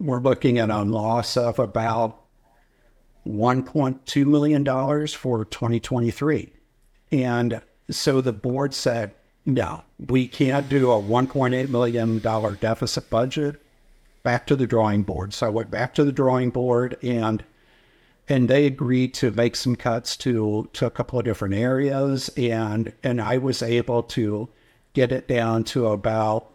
we're 0.00 0.18
looking 0.18 0.58
at 0.58 0.70
a 0.70 0.82
loss 0.82 1.36
of 1.36 1.60
about 1.60 2.23
$1.2 3.26 4.26
million 4.26 4.64
for 5.08 5.44
2023. 5.44 6.52
And 7.12 7.60
so 7.90 8.20
the 8.20 8.32
board 8.32 8.74
said, 8.74 9.14
no, 9.46 9.82
we 9.98 10.26
can't 10.26 10.68
do 10.68 10.90
a 10.90 11.00
$1.8 11.00 11.68
million 11.68 12.18
deficit 12.18 13.10
budget. 13.10 13.60
Back 14.22 14.46
to 14.46 14.56
the 14.56 14.66
drawing 14.66 15.02
board. 15.02 15.34
So 15.34 15.46
I 15.46 15.50
went 15.50 15.70
back 15.70 15.94
to 15.94 16.04
the 16.04 16.12
drawing 16.12 16.50
board 16.50 16.96
and 17.02 17.44
and 18.28 18.48
they 18.48 18.66
agreed 18.66 19.12
to 19.14 19.30
make 19.30 19.54
some 19.54 19.76
cuts 19.76 20.16
to 20.16 20.68
to 20.72 20.86
a 20.86 20.90
couple 20.90 21.18
of 21.18 21.24
different 21.24 21.54
areas 21.54 22.30
and 22.36 22.92
and 23.02 23.20
I 23.20 23.38
was 23.38 23.62
able 23.62 24.02
to 24.02 24.48
get 24.94 25.12
it 25.12 25.28
down 25.28 25.64
to 25.64 25.88
about 25.88 26.50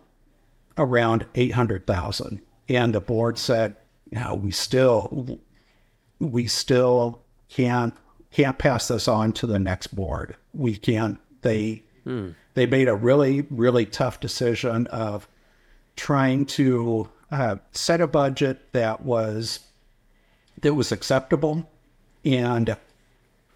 around 0.78 1.26
800,000 1.36 2.42
and 2.70 2.96
the 2.96 3.02
board 3.02 3.38
said 3.38 3.76
no 4.12 4.34
we 4.34 4.52
still 4.52 5.40
we 6.20 6.48
still 6.48 7.22
can't 7.50 7.94
can't 8.32 8.60
pass 8.60 8.88
this 8.88 9.08
on 9.08 9.32
to 9.34 9.48
the 9.48 9.60
next 9.60 9.88
board. 9.88 10.36
We 10.54 10.76
can't. 10.76 11.20
They 11.42 11.84
hmm. 12.04 12.30
they 12.54 12.66
made 12.66 12.88
a 12.88 12.96
really 12.96 13.48
really 13.50 13.86
tough 13.86 14.20
decision 14.20 14.88
of 14.88 15.28
trying 15.96 16.46
to 16.46 17.10
uh, 17.32 17.58
set 17.72 18.02
a 18.02 18.08
budget 18.08 18.72
that 18.74 19.02
was 19.02 19.60
that 20.62 20.74
was 20.74 20.92
acceptable, 20.92 21.70
and 22.26 22.76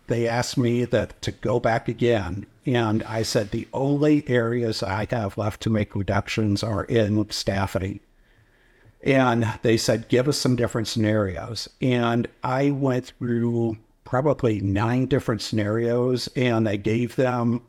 they 0.08 0.28
asked 0.28 0.58
me 0.58 0.86
that 0.86 1.22
to 1.22 1.32
go 1.32 1.60
back 1.60 1.88
again. 1.88 2.46
And 2.66 3.04
I 3.04 3.24
said 3.24 3.52
the 3.52 3.68
only 3.74 4.28
areas 4.30 4.82
I 4.82 5.06
have 5.10 5.38
left 5.38 5.62
to 5.64 5.70
make 5.70 5.96
reductions 5.96 6.64
are 6.64 6.86
in 6.86 7.30
staffing 7.30 8.00
and 9.04 9.60
they 9.62 9.76
said, 9.76 10.08
give 10.08 10.28
us 10.30 10.38
some 10.38 10.56
different 10.56 10.88
scenarios. 10.88 11.70
And 11.82 12.28
I 12.44 12.72
went 12.72 13.14
through 13.20 13.78
probably 14.06 14.62
nine 14.62 15.08
different 15.08 15.42
scenarios 15.42 16.30
and 16.36 16.68
I 16.70 16.78
gave 16.78 17.16
them 17.16 17.62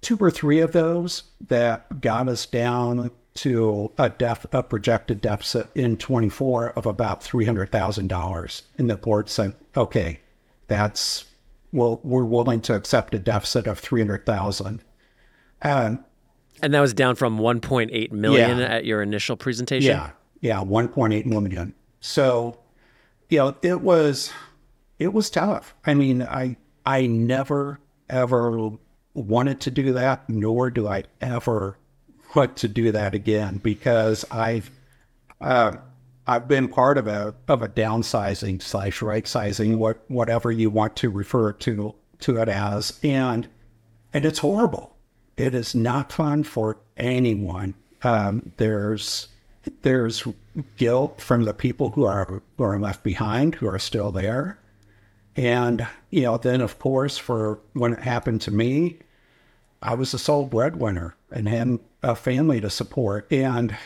two 0.00 0.16
or 0.18 0.30
three 0.30 0.60
of 0.60 0.72
those 0.72 1.24
that 1.48 2.00
got 2.00 2.28
us 2.28 2.46
down 2.46 3.10
to 3.34 3.92
a, 3.98 4.08
def- 4.10 4.46
a 4.52 4.62
projected 4.62 5.20
deficit 5.20 5.68
in 5.74 5.96
24 5.96 6.70
of 6.70 6.86
about 6.86 7.20
$300,000. 7.20 8.62
And 8.78 8.90
the 8.90 8.96
board 8.96 9.28
said, 9.28 9.54
okay, 9.76 10.20
that's, 10.68 11.26
well, 11.70 12.00
we're 12.02 12.24
willing 12.24 12.60
to 12.62 12.74
accept 12.74 13.14
a 13.14 13.18
deficit 13.18 13.66
of 13.66 13.78
300,000. 13.78 14.82
And 15.60 16.04
and 16.62 16.72
that 16.72 16.80
was 16.80 16.94
down 16.94 17.16
from 17.16 17.38
1.8 17.38 18.12
million 18.12 18.58
yeah. 18.58 18.64
at 18.64 18.84
your 18.84 19.02
initial 19.02 19.36
presentation. 19.36 19.90
Yeah, 19.90 20.10
yeah, 20.40 20.58
1.8 20.58 21.26
million. 21.26 21.74
So, 22.00 22.58
you 23.28 23.38
know, 23.38 23.56
it 23.62 23.80
was 23.80 24.32
it 24.98 25.12
was 25.12 25.28
tough. 25.28 25.74
I 25.84 25.94
mean, 25.94 26.22
I 26.22 26.56
I 26.86 27.06
never 27.06 27.80
ever 28.08 28.70
wanted 29.14 29.60
to 29.62 29.70
do 29.70 29.92
that, 29.94 30.28
nor 30.28 30.70
do 30.70 30.86
I 30.88 31.04
ever 31.20 31.76
want 32.34 32.56
to 32.58 32.68
do 32.68 32.92
that 32.92 33.14
again 33.14 33.58
because 33.58 34.24
I've 34.30 34.70
uh, 35.40 35.72
I've 36.26 36.46
been 36.46 36.68
part 36.68 36.98
of 36.98 37.08
a 37.08 37.34
of 37.48 37.62
a 37.62 37.68
downsizing 37.68 38.62
slash 38.62 39.02
right 39.02 39.26
sizing, 39.26 39.78
what 39.78 40.04
whatever 40.08 40.52
you 40.52 40.70
want 40.70 40.96
to 40.96 41.10
refer 41.10 41.52
to 41.52 41.94
to 42.20 42.36
it 42.36 42.48
as, 42.48 42.98
and 43.02 43.48
and 44.12 44.24
it's 44.24 44.38
horrible 44.38 44.91
it 45.36 45.54
is 45.54 45.74
not 45.74 46.12
fun 46.12 46.44
for 46.44 46.78
anyone. 46.96 47.74
Um, 48.02 48.52
there's 48.56 49.28
there's 49.82 50.26
guilt 50.76 51.20
from 51.20 51.44
the 51.44 51.54
people 51.54 51.90
who 51.90 52.04
are 52.04 52.42
who 52.56 52.64
are 52.64 52.78
left 52.78 53.02
behind, 53.02 53.56
who 53.56 53.68
are 53.68 53.78
still 53.78 54.10
there, 54.10 54.58
and 55.36 55.86
you 56.10 56.22
know, 56.22 56.36
then 56.36 56.60
of 56.60 56.78
course, 56.78 57.18
for 57.18 57.60
when 57.72 57.92
it 57.94 58.00
happened 58.00 58.40
to 58.42 58.50
me, 58.50 58.98
I 59.80 59.94
was 59.94 60.12
the 60.12 60.18
sole 60.18 60.46
breadwinner 60.46 61.14
and 61.30 61.48
had 61.48 61.78
a 62.02 62.16
family 62.16 62.60
to 62.60 62.70
support, 62.70 63.32
and 63.32 63.76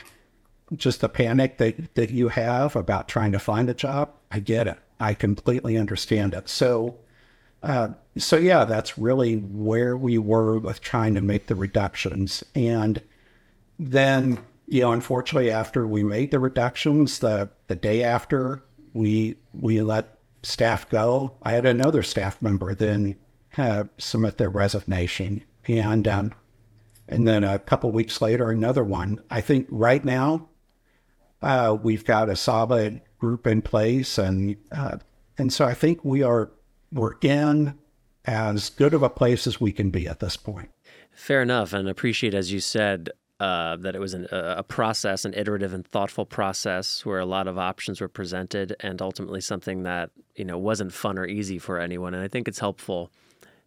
just 0.75 1.01
the 1.01 1.09
panic 1.09 1.59
that 1.59 1.95
that 1.95 2.11
you 2.11 2.29
have 2.29 2.75
about 2.75 3.09
trying 3.09 3.33
to 3.33 3.39
find 3.39 3.69
a 3.69 3.75
job, 3.75 4.11
I 4.31 4.41
get 4.41 4.67
it. 4.67 4.79
I 4.99 5.15
completely 5.15 5.77
understand 5.77 6.33
it. 6.33 6.49
So 6.49 6.97
uh, 7.63 7.89
so 8.17 8.37
yeah, 8.37 8.65
that's 8.65 8.99
really 8.99 9.37
where 9.37 9.97
we 9.97 10.19
were 10.19 10.59
with 10.59 10.81
trying 10.81 11.15
to 11.15 11.21
make 11.21 11.47
the 11.47 11.55
reductions. 11.55 12.45
And 12.55 13.03
then, 13.79 14.39
you 14.67 14.83
know, 14.83 14.93
unfortunately, 14.93 15.51
after 15.51 15.87
we 15.87 16.03
made 16.03 16.31
the 16.31 16.39
reductions, 16.39 17.19
the 17.19 17.51
the 17.69 17.77
day 17.77 18.03
after 18.03 18.63
we 18.93 19.37
we 19.53 19.83
let 19.83 20.19
staff 20.43 20.89
go, 20.89 21.37
I 21.43 21.53
had 21.53 21.67
another 21.67 22.03
staff 22.03 22.41
member 22.41 22.75
then 22.75 23.17
uh, 23.59 23.85
submit 23.99 24.39
their 24.39 24.51
resignation, 24.51 25.45
and 25.67 26.07
um, 26.09 26.33
and 27.09 27.27
then 27.27 27.45
a 27.45 27.59
couple 27.59 27.91
weeks 27.91 28.21
later 28.21 28.51
another 28.51 28.85
one. 28.85 29.21
I 29.31 29.41
think 29.41 29.67
right 29.71 30.05
now 30.05 30.49
uh, 31.43 31.77
we've 31.83 32.05
got 32.05 32.29
a 32.29 32.37
solid 32.37 33.03
group 33.19 33.47
in 33.47 33.63
place, 33.63 34.19
and 34.19 34.57
uh, 34.73 34.99
and 35.39 35.53
so 35.53 35.65
I 35.65 35.75
think 35.75 36.05
we 36.05 36.23
are 36.23 36.51
we're 36.97 37.15
in 37.23 37.79
as 38.25 38.71
good 38.71 38.95
of 38.95 39.03
a 39.03 39.11
place 39.11 39.47
as 39.47 39.61
we 39.61 39.73
can 39.73 39.91
be 39.91 40.09
at 40.09 40.21
this 40.21 40.37
point. 40.37 40.71
Fair 41.13 41.43
enough, 41.43 41.73
and 41.73 41.89
appreciate 41.89 42.35
as 42.35 42.53
you 42.53 42.61
said 42.61 43.11
uh, 43.39 43.77
that 43.77 43.95
it 43.95 43.99
was 43.99 44.15
an, 44.15 44.27
a 44.31 44.63
process, 44.63 45.25
an 45.25 45.35
iterative 45.35 45.73
and 45.75 45.87
thoughtful 45.87 46.25
process 46.25 47.05
where 47.05 47.19
a 47.19 47.27
lot 47.27 47.47
of 47.47 47.59
options 47.59 48.01
were 48.01 48.09
presented, 48.09 48.75
and 48.81 49.01
ultimately 49.03 49.41
something 49.41 49.83
that 49.83 50.11
you 50.35 50.45
know 50.45 50.59
wasn't 50.59 50.93
fun 50.93 51.19
or 51.19 51.27
easy 51.27 51.59
for 51.59 51.79
anyone. 51.79 52.15
And 52.15 52.23
I 52.23 52.29
think 52.29 52.49
it's 52.49 52.59
helpful 52.59 53.11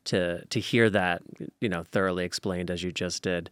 to 0.05 0.43
to 0.45 0.59
hear 0.59 0.89
that 0.89 1.21
you 1.61 1.69
know 1.69 1.83
thoroughly 1.83 2.25
explained 2.25 2.71
as 2.71 2.83
you 2.83 2.91
just 2.91 3.21
did. 3.23 3.49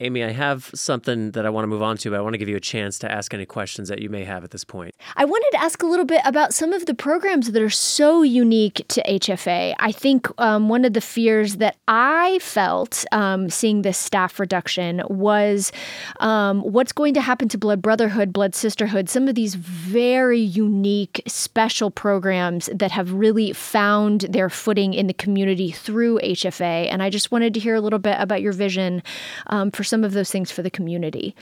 Amy, 0.00 0.22
I 0.22 0.30
have 0.30 0.70
something 0.74 1.32
that 1.32 1.44
I 1.44 1.50
want 1.50 1.64
to 1.64 1.66
move 1.66 1.82
on 1.82 1.96
to, 1.98 2.10
but 2.10 2.18
I 2.18 2.22
want 2.22 2.34
to 2.34 2.38
give 2.38 2.48
you 2.48 2.54
a 2.54 2.60
chance 2.60 3.00
to 3.00 3.10
ask 3.10 3.34
any 3.34 3.44
questions 3.44 3.88
that 3.88 4.00
you 4.00 4.08
may 4.08 4.22
have 4.22 4.44
at 4.44 4.52
this 4.52 4.62
point. 4.62 4.94
I 5.16 5.24
wanted 5.24 5.50
to 5.52 5.60
ask 5.60 5.82
a 5.82 5.86
little 5.86 6.04
bit 6.04 6.20
about 6.24 6.54
some 6.54 6.72
of 6.72 6.86
the 6.86 6.94
programs 6.94 7.50
that 7.50 7.60
are 7.60 7.68
so 7.68 8.22
unique 8.22 8.84
to 8.86 9.02
HFA. 9.02 9.74
I 9.76 9.90
think 9.90 10.28
um, 10.38 10.68
one 10.68 10.84
of 10.84 10.92
the 10.92 11.00
fears 11.00 11.56
that 11.56 11.74
I 11.88 12.38
felt 12.40 13.04
um, 13.10 13.50
seeing 13.50 13.82
this 13.82 13.98
staff 13.98 14.38
reduction 14.38 15.02
was 15.08 15.72
um, 16.20 16.60
what's 16.60 16.92
going 16.92 17.14
to 17.14 17.20
happen 17.20 17.48
to 17.48 17.58
Blood 17.58 17.82
Brotherhood, 17.82 18.32
Blood 18.32 18.54
Sisterhood, 18.54 19.08
some 19.08 19.26
of 19.26 19.34
these 19.34 19.56
very 19.56 20.38
unique, 20.38 21.22
special 21.26 21.90
programs 21.90 22.70
that 22.72 22.92
have 22.92 23.12
really 23.12 23.52
found 23.52 24.20
their 24.22 24.48
footing 24.48 24.94
in 24.94 25.08
the 25.08 25.14
community 25.14 25.72
through 25.72 26.20
HFA. 26.20 26.86
And 26.88 27.02
I 27.02 27.10
just 27.10 27.32
wanted 27.32 27.52
to 27.54 27.60
hear 27.60 27.74
a 27.74 27.80
little 27.80 27.98
bit 27.98 28.16
about 28.20 28.42
your 28.42 28.52
vision 28.52 29.02
um, 29.48 29.72
for 29.72 29.87
some 29.88 30.04
of 30.04 30.12
those 30.12 30.30
things 30.30 30.50
for 30.50 30.62
the 30.62 30.70
community? 30.70 31.34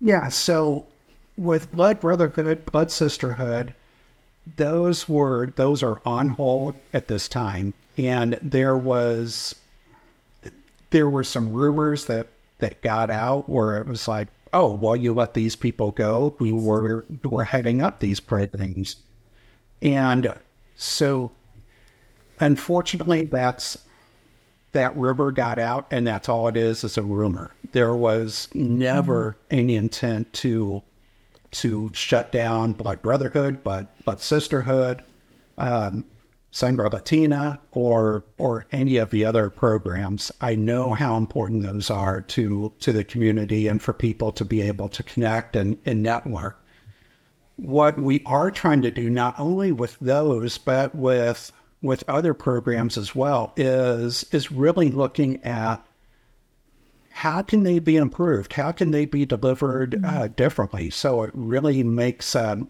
Yeah, 0.00 0.28
so 0.28 0.86
with 1.36 1.72
Blood 1.72 2.00
Brotherhood, 2.00 2.64
Blood 2.66 2.90
Sisterhood, 2.90 3.74
those 4.56 5.08
were 5.08 5.52
those 5.56 5.82
are 5.82 6.00
on 6.04 6.30
hold 6.30 6.74
at 6.92 7.08
this 7.08 7.28
time, 7.28 7.74
and 7.96 8.38
there 8.42 8.76
was 8.76 9.54
there 10.90 11.08
were 11.08 11.24
some 11.24 11.52
rumors 11.52 12.06
that 12.06 12.26
that 12.58 12.82
got 12.82 13.10
out 13.10 13.48
where 13.48 13.78
it 13.78 13.86
was 13.86 14.06
like, 14.08 14.28
oh, 14.52 14.74
well, 14.74 14.96
you 14.96 15.12
let 15.12 15.34
these 15.34 15.56
people 15.56 15.90
go, 15.92 16.34
we 16.38 16.52
were 16.52 17.04
were 17.24 17.44
heading 17.44 17.82
up 17.82 18.00
these 18.00 18.20
things, 18.20 18.96
and 19.80 20.34
so 20.74 21.30
unfortunately, 22.40 23.24
that's 23.26 23.78
that 24.72 24.96
rumor 24.96 25.30
got 25.30 25.58
out, 25.58 25.86
and 25.90 26.06
that's 26.06 26.28
all 26.28 26.48
it 26.48 26.56
is, 26.56 26.84
is 26.84 26.98
a 26.98 27.02
rumor. 27.02 27.52
There 27.72 27.94
was 27.94 28.48
never 28.54 29.32
mm-hmm. 29.32 29.58
any 29.58 29.76
intent 29.76 30.32
to 30.34 30.82
to 31.52 31.90
shut 31.92 32.32
down 32.32 32.72
Blood 32.72 33.02
Brotherhood, 33.02 33.62
but 33.62 33.94
but 34.04 34.20
Sisterhood, 34.20 35.02
um, 35.58 36.04
Sangre 36.50 36.88
Latina, 36.88 37.60
or 37.72 38.24
or 38.38 38.66
any 38.72 38.96
of 38.96 39.10
the 39.10 39.24
other 39.24 39.50
programs. 39.50 40.32
I 40.40 40.54
know 40.54 40.94
how 40.94 41.16
important 41.16 41.62
those 41.62 41.90
are 41.90 42.22
to 42.22 42.72
to 42.80 42.92
the 42.92 43.04
community 43.04 43.68
and 43.68 43.82
for 43.82 43.92
people 43.92 44.32
to 44.32 44.44
be 44.44 44.62
able 44.62 44.88
to 44.90 45.02
connect 45.02 45.56
and, 45.56 45.78
and 45.84 46.02
network. 46.02 46.58
What 47.56 47.98
we 47.98 48.22
are 48.24 48.50
trying 48.50 48.82
to 48.82 48.90
do, 48.90 49.10
not 49.10 49.38
only 49.38 49.72
with 49.72 49.98
those, 50.00 50.56
but 50.56 50.94
with 50.94 51.52
with 51.82 52.04
other 52.08 52.32
programs 52.32 52.96
as 52.96 53.14
well 53.14 53.52
is 53.56 54.24
is 54.32 54.52
really 54.52 54.90
looking 54.90 55.42
at 55.42 55.84
how 57.10 57.42
can 57.42 57.62
they 57.62 57.78
be 57.78 57.96
improved? 57.96 58.54
How 58.54 58.72
can 58.72 58.90
they 58.90 59.04
be 59.04 59.26
delivered 59.26 59.96
uh, 59.96 59.98
mm-hmm. 59.98 60.32
differently? 60.32 60.90
So 60.90 61.22
it 61.24 61.30
really 61.34 61.82
makes 61.82 62.34
um, 62.34 62.68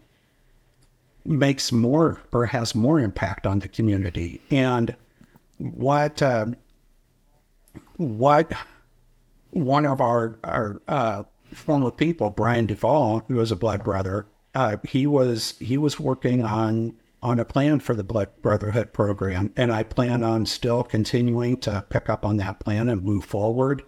makes 1.25 1.71
more 1.71 2.21
or 2.33 2.47
has 2.47 2.75
more 2.75 2.99
impact 2.99 3.47
on 3.47 3.61
the 3.61 3.69
community. 3.69 4.41
And 4.51 4.97
what 5.59 6.21
uh, 6.21 6.47
what 7.97 8.53
one 9.51 9.87
of 9.87 10.01
our 10.01 10.39
our 10.43 10.83
uh, 10.89 11.23
former 11.53 11.91
people, 11.91 12.31
Brian 12.31 12.67
Duvall, 12.67 13.21
who 13.29 13.37
was 13.37 13.53
a 13.53 13.57
blood 13.57 13.85
brother, 13.85 14.27
uh, 14.55 14.79
he 14.87 15.07
was 15.07 15.55
he 15.61 15.79
was 15.79 16.01
working 16.01 16.43
on 16.45 16.95
on 17.23 17.39
a 17.39 17.45
plan 17.45 17.79
for 17.79 17.95
the 17.95 18.03
Blood 18.03 18.29
Brotherhood 18.43 18.93
program, 18.93 19.53
and 19.57 19.73
I 19.73 19.85
plan 19.85 20.25
on 20.25 20.45
still 20.47 20.83
continuing 20.83 21.57
to 21.59 21.85
pick 21.89 22.09
up 22.09 22.25
on 22.25 22.37
that 22.39 22.59
plan 22.59 22.89
and 22.89 23.03
move 23.03 23.25
forward. 23.25 23.83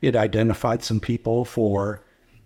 It 0.00 0.14
identified 0.14 0.84
some 0.84 1.00
people 1.00 1.44
for 1.44 2.04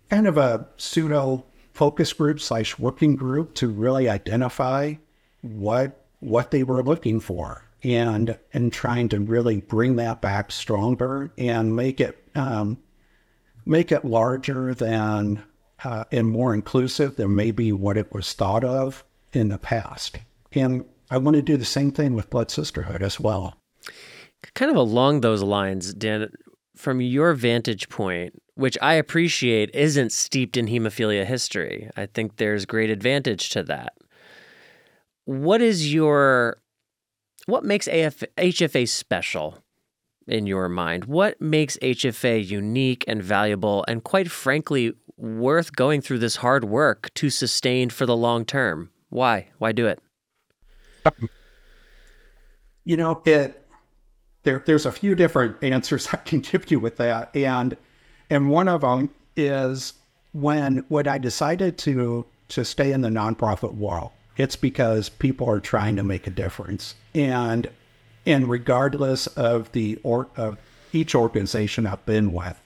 kind 0.08 0.26
of 0.26 0.38
a 0.38 0.66
pseudo 0.76 1.44
focus 1.74 2.12
group 2.12 2.40
slash 2.40 2.78
working 2.78 3.16
group 3.16 3.54
to 3.54 3.68
really 3.68 4.08
identify 4.08 4.94
what 5.42 5.98
what 6.20 6.50
they 6.50 6.62
were 6.62 6.82
looking 6.82 7.18
for 7.18 7.64
and 7.82 8.38
and 8.52 8.72
trying 8.72 9.08
to 9.08 9.18
really 9.20 9.60
bring 9.60 9.96
that 9.96 10.22
back 10.22 10.52
stronger 10.52 11.32
and 11.36 11.74
make 11.74 12.00
it 12.00 12.22
um, 12.34 12.78
make 13.66 13.90
it 13.90 14.04
larger 14.04 14.72
than 14.74 15.42
uh, 15.84 16.04
and 16.12 16.28
more 16.28 16.54
inclusive 16.54 17.16
than 17.16 17.34
maybe 17.34 17.72
what 17.72 17.96
it 17.96 18.12
was 18.12 18.32
thought 18.32 18.64
of 18.64 19.04
in 19.32 19.48
the 19.48 19.58
past. 19.58 20.18
And 20.52 20.84
I 21.10 21.18
want 21.18 21.36
to 21.36 21.42
do 21.42 21.56
the 21.56 21.64
same 21.64 21.90
thing 21.90 22.14
with 22.14 22.30
Blood 22.30 22.50
Sisterhood 22.50 23.02
as 23.02 23.20
well. 23.20 23.56
Kind 24.54 24.70
of 24.70 24.76
along 24.76 25.20
those 25.20 25.42
lines, 25.42 25.94
Dan, 25.94 26.30
from 26.76 27.00
your 27.00 27.34
vantage 27.34 27.88
point, 27.88 28.40
which 28.54 28.76
I 28.82 28.94
appreciate 28.94 29.70
isn't 29.74 30.12
steeped 30.12 30.56
in 30.56 30.66
hemophilia 30.66 31.24
history, 31.24 31.90
I 31.96 32.06
think 32.06 32.36
there's 32.36 32.66
great 32.66 32.90
advantage 32.90 33.50
to 33.50 33.62
that. 33.64 33.94
What 35.24 35.62
is 35.62 35.92
your 35.92 36.58
what 37.46 37.64
makes 37.64 37.88
AF, 37.88 38.22
HFA 38.38 38.88
special 38.88 39.58
in 40.28 40.46
your 40.46 40.68
mind? 40.68 41.06
What 41.06 41.40
makes 41.40 41.76
HFA 41.78 42.46
unique 42.46 43.04
and 43.08 43.22
valuable 43.22 43.84
and 43.88 44.04
quite 44.04 44.30
frankly 44.30 44.92
worth 45.16 45.74
going 45.74 46.00
through 46.00 46.20
this 46.20 46.36
hard 46.36 46.64
work 46.64 47.12
to 47.14 47.30
sustain 47.30 47.90
for 47.90 48.06
the 48.06 48.16
long 48.16 48.44
term? 48.44 48.91
Why? 49.12 49.48
Why 49.58 49.72
do 49.72 49.86
it? 49.86 50.00
You 52.84 52.96
know, 52.96 53.22
it 53.26 53.62
there 54.42 54.62
there's 54.64 54.86
a 54.86 54.92
few 54.92 55.14
different 55.14 55.62
answers 55.62 56.08
I 56.12 56.16
can 56.16 56.40
give 56.40 56.70
you 56.70 56.80
with 56.80 56.96
that. 56.96 57.30
And 57.36 57.76
and 58.30 58.50
one 58.50 58.68
of 58.68 58.80
them 58.80 59.10
is 59.36 59.92
when 60.32 60.84
when 60.88 61.06
I 61.06 61.18
decided 61.18 61.76
to 61.78 62.24
to 62.48 62.64
stay 62.64 62.90
in 62.90 63.02
the 63.02 63.10
nonprofit 63.10 63.74
world, 63.74 64.12
it's 64.38 64.56
because 64.56 65.10
people 65.10 65.48
are 65.48 65.60
trying 65.60 65.96
to 65.96 66.02
make 66.02 66.26
a 66.26 66.30
difference. 66.30 66.94
And 67.14 67.68
and 68.24 68.48
regardless 68.48 69.26
of 69.26 69.70
the 69.72 70.00
or 70.02 70.28
of 70.36 70.56
each 70.94 71.14
organization 71.14 71.86
I've 71.86 72.04
been 72.06 72.32
with, 72.32 72.58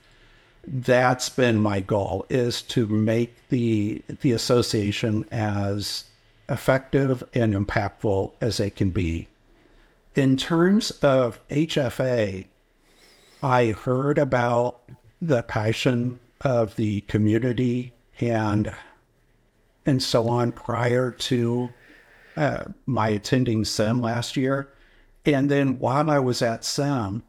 that's 0.64 1.28
been 1.28 1.61
my 1.61 1.80
goal 1.80 2.24
is 2.30 2.62
to 2.62 2.87
make 2.87 3.48
the 3.48 4.00
the 4.20 4.30
association 4.30 5.24
as 5.32 6.04
effective 6.48 7.24
and 7.35 7.54
impactful 7.54 8.32
as 8.40 8.59
they 8.59 8.70
can 8.70 8.90
be. 8.90 9.28
In 10.14 10.37
terms 10.37 10.90
of 11.02 11.46
HFA, 11.48 12.46
I 13.42 13.66
heard 13.72 14.18
about 14.18 14.80
the 15.20 15.42
passion 15.42 16.18
of 16.40 16.76
the 16.76 17.02
community 17.02 17.92
and 18.20 18.74
and 19.85 20.02
so 20.02 20.28
on 20.28 20.52
prior 20.52 21.12
to 21.12 21.70
uh, 22.37 22.64
my 22.87 23.09
attending 23.11 23.64
SEM 23.64 24.00
last 24.00 24.37
year. 24.37 24.68
And 25.24 25.50
then 25.50 25.78
while 25.78 26.11
I 26.11 26.18
was 26.18 26.42
at 26.42 26.64
SEM, 26.64 27.22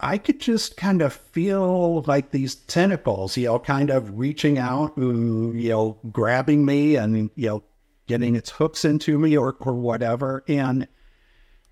I 0.00 0.18
could 0.18 0.40
just 0.40 0.76
kind 0.76 1.00
of 1.00 1.12
feel 1.12 2.02
like 2.02 2.30
these 2.30 2.56
tentacles, 2.56 3.36
you 3.36 3.46
know, 3.46 3.58
kind 3.58 3.90
of 3.90 4.18
reaching 4.18 4.58
out, 4.58 4.92
you 4.96 5.52
know, 5.54 5.96
grabbing 6.12 6.64
me 6.66 6.96
and, 6.96 7.30
you 7.34 7.48
know, 7.48 7.62
getting 8.06 8.36
its 8.36 8.50
hooks 8.50 8.84
into 8.84 9.18
me 9.18 9.36
or, 9.36 9.56
or 9.60 9.74
whatever. 9.74 10.44
And 10.48 10.88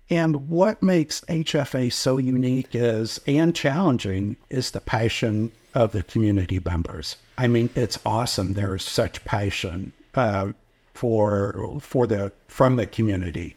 and 0.09 0.49
what 0.49 0.83
makes 0.83 1.21
HFA 1.21 1.91
so 1.91 2.17
unique 2.17 2.69
is 2.73 3.19
and 3.25 3.55
challenging 3.55 4.37
is 4.49 4.71
the 4.71 4.81
passion 4.81 5.51
of 5.73 5.91
the 5.91 6.03
community 6.03 6.59
members. 6.63 7.15
I 7.37 7.47
mean, 7.47 7.69
it's 7.75 7.97
awesome. 8.05 8.53
There's 8.53 8.83
such 8.83 9.23
passion 9.25 9.93
uh, 10.13 10.51
for 10.93 11.79
for 11.79 12.05
the 12.05 12.31
from 12.47 12.75
the 12.75 12.85
community, 12.85 13.55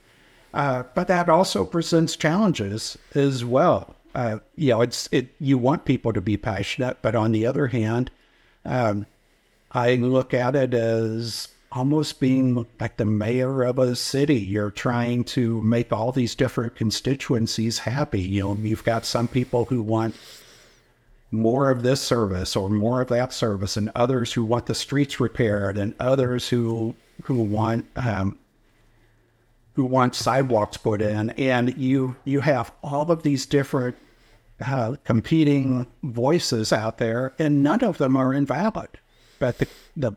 uh, 0.55 0.85
but 0.95 1.09
that 1.09 1.29
also 1.29 1.65
presents 1.65 2.17
challenges 2.17 2.97
as 3.15 3.45
well. 3.45 3.97
Uh, 4.15 4.39
you 4.55 4.71
know, 4.71 4.81
it's 4.81 5.09
it. 5.13 5.29
You 5.39 5.59
want 5.59 5.85
people 5.85 6.13
to 6.15 6.23
be 6.23 6.39
passionate, 6.39 6.99
but 7.03 7.15
on 7.15 7.33
the 7.33 7.45
other 7.45 7.67
hand, 7.67 8.11
um, 8.65 9.05
I 9.73 9.97
look 9.97 10.33
at 10.33 10.57
it 10.57 10.73
as 10.73 11.49
almost 11.77 12.21
being 12.21 12.67
like 12.81 12.97
the 12.97 13.05
mayor 13.05 13.63
of 13.63 13.79
a 13.79 13.95
city. 13.95 14.41
You're 14.41 14.71
trying 14.71 15.25
to 15.25 15.61
make 15.61 15.93
all 15.93 16.11
these 16.11 16.35
different 16.35 16.75
constituencies 16.75 17.81
happy. 17.81 18.23
You 18.23 18.43
know, 18.43 18.55
you've 18.61 18.85
got 18.85 19.05
some 19.05 19.29
people 19.29 19.67
who 19.67 19.83
want 19.83 20.17
more 21.31 21.71
of 21.71 21.83
this 21.83 22.01
service 22.01 22.57
or 22.57 22.71
more 22.71 23.03
of 23.03 23.09
that 23.09 23.33
service, 23.33 23.77
and 23.77 23.91
others 23.95 24.33
who 24.33 24.45
want 24.45 24.67
the 24.67 24.75
streets 24.75 25.21
repaired, 25.21 25.77
and 25.77 25.95
others 26.01 26.49
who 26.49 26.95
who 27.25 27.43
want 27.43 27.87
um, 27.97 28.39
who 29.75 29.85
want 29.85 30.15
sidewalks 30.15 30.79
put 30.79 31.03
in, 31.03 31.31
and 31.31 31.77
you 31.77 32.17
you 32.25 32.41
have 32.41 32.73
all 32.83 33.11
of 33.11 33.23
these 33.23 33.45
different 33.45 33.97
uh, 34.65 34.97
competing 35.05 35.87
voices 36.03 36.73
out 36.73 36.97
there, 36.97 37.35
and 37.39 37.63
none 37.63 37.85
of 37.85 37.99
them 37.99 38.17
are 38.17 38.33
invalid. 38.33 38.89
But 39.39 39.59
the 39.59 39.69
the 39.95 40.13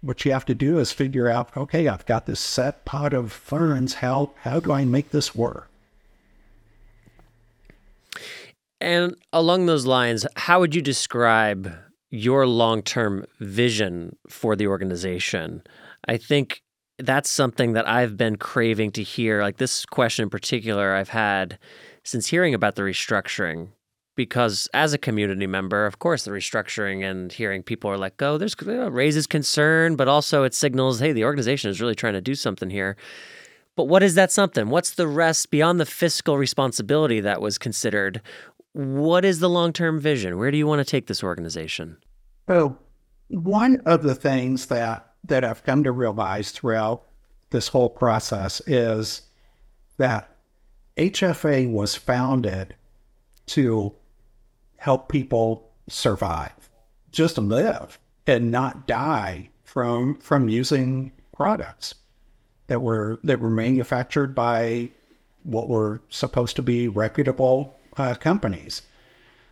what 0.00 0.24
you 0.24 0.32
have 0.32 0.44
to 0.46 0.54
do 0.54 0.78
is 0.78 0.92
figure 0.92 1.28
out, 1.28 1.56
okay, 1.56 1.88
I've 1.88 2.06
got 2.06 2.26
this 2.26 2.40
set 2.40 2.84
pot 2.84 3.12
of 3.12 3.32
ferns. 3.32 3.94
How 3.94 4.30
how 4.42 4.60
do 4.60 4.72
I 4.72 4.84
make 4.84 5.10
this 5.10 5.34
work? 5.34 5.68
And 8.80 9.16
along 9.32 9.66
those 9.66 9.86
lines, 9.86 10.26
how 10.36 10.60
would 10.60 10.74
you 10.74 10.82
describe 10.82 11.72
your 12.10 12.46
long 12.46 12.82
term 12.82 13.24
vision 13.40 14.16
for 14.28 14.54
the 14.54 14.66
organization? 14.66 15.62
I 16.06 16.16
think 16.18 16.62
that's 16.98 17.30
something 17.30 17.72
that 17.72 17.88
I've 17.88 18.16
been 18.16 18.36
craving 18.36 18.92
to 18.92 19.02
hear. 19.02 19.42
Like 19.42 19.56
this 19.56 19.84
question 19.86 20.24
in 20.24 20.30
particular, 20.30 20.94
I've 20.94 21.08
had 21.08 21.58
since 22.04 22.28
hearing 22.28 22.54
about 22.54 22.76
the 22.76 22.82
restructuring. 22.82 23.68
Because 24.16 24.68
as 24.74 24.92
a 24.94 24.98
community 24.98 25.46
member, 25.46 25.86
of 25.86 25.98
course, 25.98 26.24
the 26.24 26.30
restructuring 26.30 27.08
and 27.08 27.30
hearing 27.30 27.62
people 27.62 27.90
are 27.90 27.98
like, 27.98 28.20
oh, 28.22 28.38
there's 28.38 28.56
you 28.60 28.66
know, 28.66 28.88
raises 28.88 29.26
concern, 29.26 29.94
but 29.94 30.08
also 30.08 30.42
it 30.42 30.54
signals, 30.54 31.00
hey, 31.00 31.12
the 31.12 31.24
organization 31.24 31.70
is 31.70 31.80
really 31.80 31.94
trying 31.94 32.14
to 32.14 32.20
do 32.20 32.34
something 32.34 32.70
here. 32.70 32.96
But 33.76 33.84
what 33.84 34.02
is 34.02 34.14
that 34.14 34.32
something? 34.32 34.70
What's 34.70 34.90
the 34.90 35.06
rest 35.06 35.50
beyond 35.50 35.78
the 35.78 35.86
fiscal 35.86 36.38
responsibility 36.38 37.20
that 37.20 37.42
was 37.42 37.58
considered? 37.58 38.22
What 38.72 39.24
is 39.24 39.38
the 39.38 39.50
long 39.50 39.72
term 39.72 40.00
vision? 40.00 40.38
Where 40.38 40.50
do 40.50 40.56
you 40.56 40.66
want 40.66 40.80
to 40.80 40.90
take 40.90 41.06
this 41.06 41.22
organization? 41.22 41.98
So, 42.48 42.78
one 43.28 43.82
of 43.84 44.02
the 44.02 44.14
things 44.14 44.66
that 44.66 45.12
that 45.24 45.44
I've 45.44 45.64
come 45.64 45.84
to 45.84 45.92
realize 45.92 46.52
throughout 46.52 47.02
this 47.50 47.68
whole 47.68 47.90
process 47.90 48.62
is 48.66 49.22
that 49.98 50.30
HFA 50.96 51.70
was 51.70 51.94
founded 51.94 52.74
to 53.46 53.94
help 54.86 55.08
people 55.08 55.68
survive, 55.88 56.70
just 57.10 57.36
live 57.36 57.98
and 58.24 58.52
not 58.52 58.86
die 58.86 59.48
from 59.64 60.16
from 60.18 60.48
using 60.48 61.10
products 61.34 61.96
that 62.68 62.80
were 62.80 63.18
that 63.24 63.40
were 63.40 63.50
manufactured 63.50 64.32
by 64.32 64.88
what 65.42 65.68
were 65.68 66.00
supposed 66.08 66.54
to 66.54 66.62
be 66.62 66.86
reputable 66.86 67.74
uh, 67.96 68.14
companies. 68.14 68.82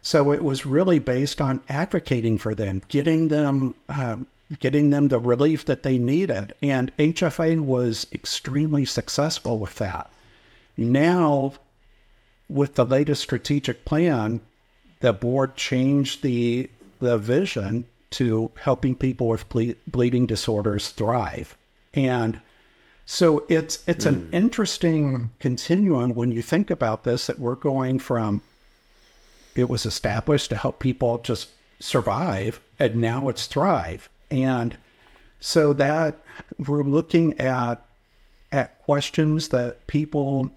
So 0.02 0.30
it 0.30 0.44
was 0.44 0.64
really 0.64 1.00
based 1.00 1.40
on 1.40 1.62
advocating 1.68 2.38
for 2.38 2.54
them, 2.54 2.82
getting 2.86 3.26
them 3.26 3.74
um, 3.88 4.28
getting 4.60 4.90
them 4.90 5.08
the 5.08 5.18
relief 5.18 5.64
that 5.64 5.82
they 5.82 5.98
needed. 5.98 6.54
And 6.62 6.96
HFA 6.96 7.60
was 7.60 8.06
extremely 8.12 8.84
successful 8.84 9.58
with 9.58 9.74
that. 9.76 10.12
Now, 10.76 11.54
with 12.48 12.76
the 12.76 12.86
latest 12.86 13.22
strategic 13.22 13.84
plan, 13.84 14.40
the 15.04 15.12
board 15.12 15.54
changed 15.54 16.22
the 16.22 16.70
the 16.98 17.18
vision 17.18 17.84
to 18.08 18.50
helping 18.62 18.94
people 18.94 19.28
with 19.28 19.46
ble- 19.50 19.74
bleeding 19.86 20.24
disorders 20.24 20.88
thrive. 20.88 21.58
And 21.92 22.40
so 23.04 23.44
it's 23.50 23.84
it's 23.86 24.06
mm. 24.06 24.08
an 24.08 24.14
hmm. 24.14 24.34
interesting 24.34 25.30
continuum 25.40 26.14
when 26.14 26.32
you 26.32 26.40
think 26.40 26.70
about 26.70 27.04
this 27.04 27.26
that 27.26 27.38
we're 27.38 27.54
going 27.54 27.98
from 27.98 28.40
it 29.54 29.68
was 29.68 29.84
established 29.84 30.48
to 30.48 30.56
help 30.56 30.78
people 30.78 31.18
just 31.18 31.50
survive 31.80 32.58
and 32.78 32.96
now 32.96 33.28
it's 33.28 33.46
thrive. 33.46 34.08
And 34.30 34.78
so 35.38 35.74
that 35.74 36.16
we're 36.56 36.82
looking 36.82 37.38
at 37.38 37.84
at 38.50 38.82
questions 38.84 39.50
that 39.50 39.86
people 39.86 40.50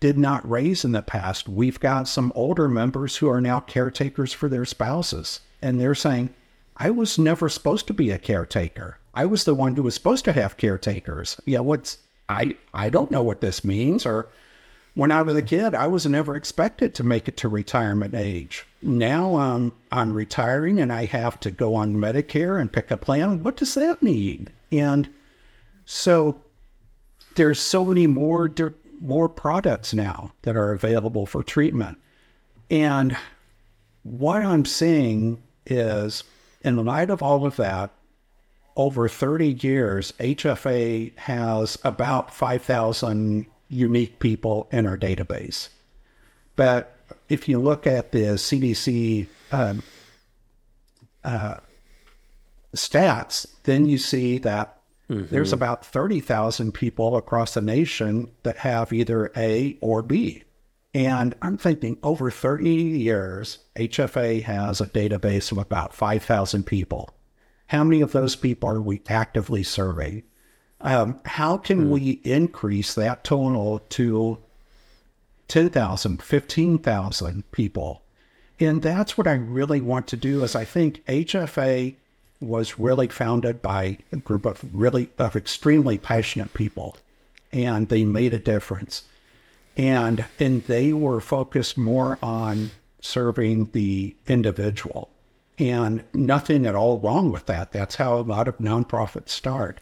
did 0.00 0.18
not 0.18 0.48
raise 0.48 0.84
in 0.84 0.92
the 0.92 1.02
past. 1.02 1.48
We've 1.48 1.80
got 1.80 2.08
some 2.08 2.32
older 2.34 2.68
members 2.68 3.16
who 3.16 3.28
are 3.28 3.40
now 3.40 3.60
caretakers 3.60 4.32
for 4.32 4.48
their 4.48 4.64
spouses, 4.64 5.40
and 5.60 5.80
they're 5.80 5.94
saying, 5.94 6.34
I 6.76 6.90
was 6.90 7.18
never 7.18 7.48
supposed 7.48 7.86
to 7.88 7.94
be 7.94 8.10
a 8.10 8.18
caretaker. 8.18 8.98
I 9.12 9.26
was 9.26 9.44
the 9.44 9.54
one 9.54 9.74
who 9.74 9.82
was 9.82 9.94
supposed 9.94 10.24
to 10.26 10.32
have 10.32 10.56
caretakers. 10.56 11.40
Yeah, 11.44 11.60
what's 11.60 11.98
I 12.28 12.56
I 12.72 12.88
don't 12.90 13.10
know 13.10 13.22
what 13.22 13.40
this 13.40 13.64
means. 13.64 14.06
Or 14.06 14.28
when 14.94 15.10
I 15.10 15.22
was 15.22 15.34
a 15.36 15.42
kid, 15.42 15.74
I 15.74 15.88
was 15.88 16.06
never 16.06 16.36
expected 16.36 16.94
to 16.94 17.04
make 17.04 17.26
it 17.26 17.36
to 17.38 17.48
retirement 17.48 18.14
age. 18.14 18.64
Now 18.80 19.36
um, 19.36 19.72
I'm 19.90 20.12
retiring 20.12 20.78
and 20.80 20.92
I 20.92 21.06
have 21.06 21.40
to 21.40 21.50
go 21.50 21.74
on 21.74 21.96
Medicare 21.96 22.60
and 22.60 22.72
pick 22.72 22.90
a 22.90 22.96
plan. 22.96 23.42
What 23.42 23.56
does 23.56 23.74
that 23.74 24.02
mean? 24.02 24.48
And 24.70 25.08
so 25.84 26.40
there's 27.34 27.58
so 27.60 27.84
many 27.84 28.06
more 28.06 28.48
more 29.00 29.28
products 29.28 29.94
now 29.94 30.32
that 30.42 30.56
are 30.56 30.72
available 30.72 31.26
for 31.26 31.42
treatment. 31.42 31.98
And 32.70 33.16
what 34.02 34.42
I'm 34.44 34.64
seeing 34.64 35.42
is, 35.66 36.24
in 36.62 36.76
the 36.76 36.82
light 36.82 37.10
of 37.10 37.22
all 37.22 37.46
of 37.46 37.56
that, 37.56 37.90
over 38.76 39.08
30 39.08 39.58
years, 39.60 40.12
HFA 40.20 41.16
has 41.18 41.78
about 41.84 42.32
5,000 42.32 43.46
unique 43.68 44.18
people 44.18 44.68
in 44.70 44.86
our 44.86 44.96
database. 44.96 45.68
But 46.56 46.96
if 47.28 47.48
you 47.48 47.58
look 47.58 47.86
at 47.86 48.12
the 48.12 48.36
CDC 48.36 49.26
um, 49.52 49.82
uh, 51.24 51.56
stats, 52.74 53.46
then 53.64 53.86
you 53.86 53.98
see 53.98 54.38
that 54.38 54.77
Mm-hmm. 55.10 55.34
There's 55.34 55.52
about 55.52 55.84
30,000 55.84 56.72
people 56.72 57.16
across 57.16 57.54
the 57.54 57.62
nation 57.62 58.30
that 58.42 58.58
have 58.58 58.92
either 58.92 59.32
A 59.36 59.78
or 59.80 60.02
B. 60.02 60.44
And 60.94 61.34
I'm 61.42 61.56
thinking 61.56 61.98
over 62.02 62.30
30 62.30 62.70
years, 62.70 63.58
HFA 63.76 64.42
has 64.42 64.80
a 64.80 64.86
database 64.86 65.52
of 65.52 65.58
about 65.58 65.94
5,000 65.94 66.64
people. 66.64 67.10
How 67.68 67.84
many 67.84 68.00
of 68.00 68.12
those 68.12 68.36
people 68.36 68.68
are 68.70 68.80
we 68.80 69.02
actively 69.08 69.62
serving? 69.62 70.24
Um, 70.80 71.20
how 71.24 71.56
can 71.58 71.86
mm. 71.86 71.90
we 71.90 72.10
increase 72.24 72.94
that 72.94 73.24
total 73.24 73.80
to 73.90 74.38
10,000, 75.48 76.22
15,000 76.22 77.50
people? 77.50 78.02
And 78.60 78.82
that's 78.82 79.16
what 79.16 79.26
I 79.26 79.34
really 79.34 79.80
want 79.80 80.06
to 80.08 80.16
do 80.16 80.42
is 80.42 80.56
I 80.56 80.64
think 80.64 81.04
HFA 81.06 81.96
was 82.40 82.78
really 82.78 83.08
founded 83.08 83.60
by 83.60 83.98
a 84.12 84.16
group 84.16 84.46
of 84.46 84.64
really 84.72 85.10
of 85.18 85.36
extremely 85.36 85.98
passionate 85.98 86.54
people, 86.54 86.96
and 87.52 87.88
they 87.88 88.04
made 88.04 88.34
a 88.34 88.38
difference. 88.38 89.04
And 89.76 90.24
and 90.38 90.64
they 90.64 90.92
were 90.92 91.20
focused 91.20 91.78
more 91.78 92.18
on 92.22 92.70
serving 93.00 93.70
the 93.72 94.14
individual, 94.26 95.08
and 95.58 96.04
nothing 96.12 96.66
at 96.66 96.74
all 96.74 96.98
wrong 96.98 97.30
with 97.32 97.46
that. 97.46 97.72
That's 97.72 97.96
how 97.96 98.18
a 98.18 98.20
lot 98.20 98.48
of 98.48 98.58
nonprofits 98.58 99.30
start. 99.30 99.80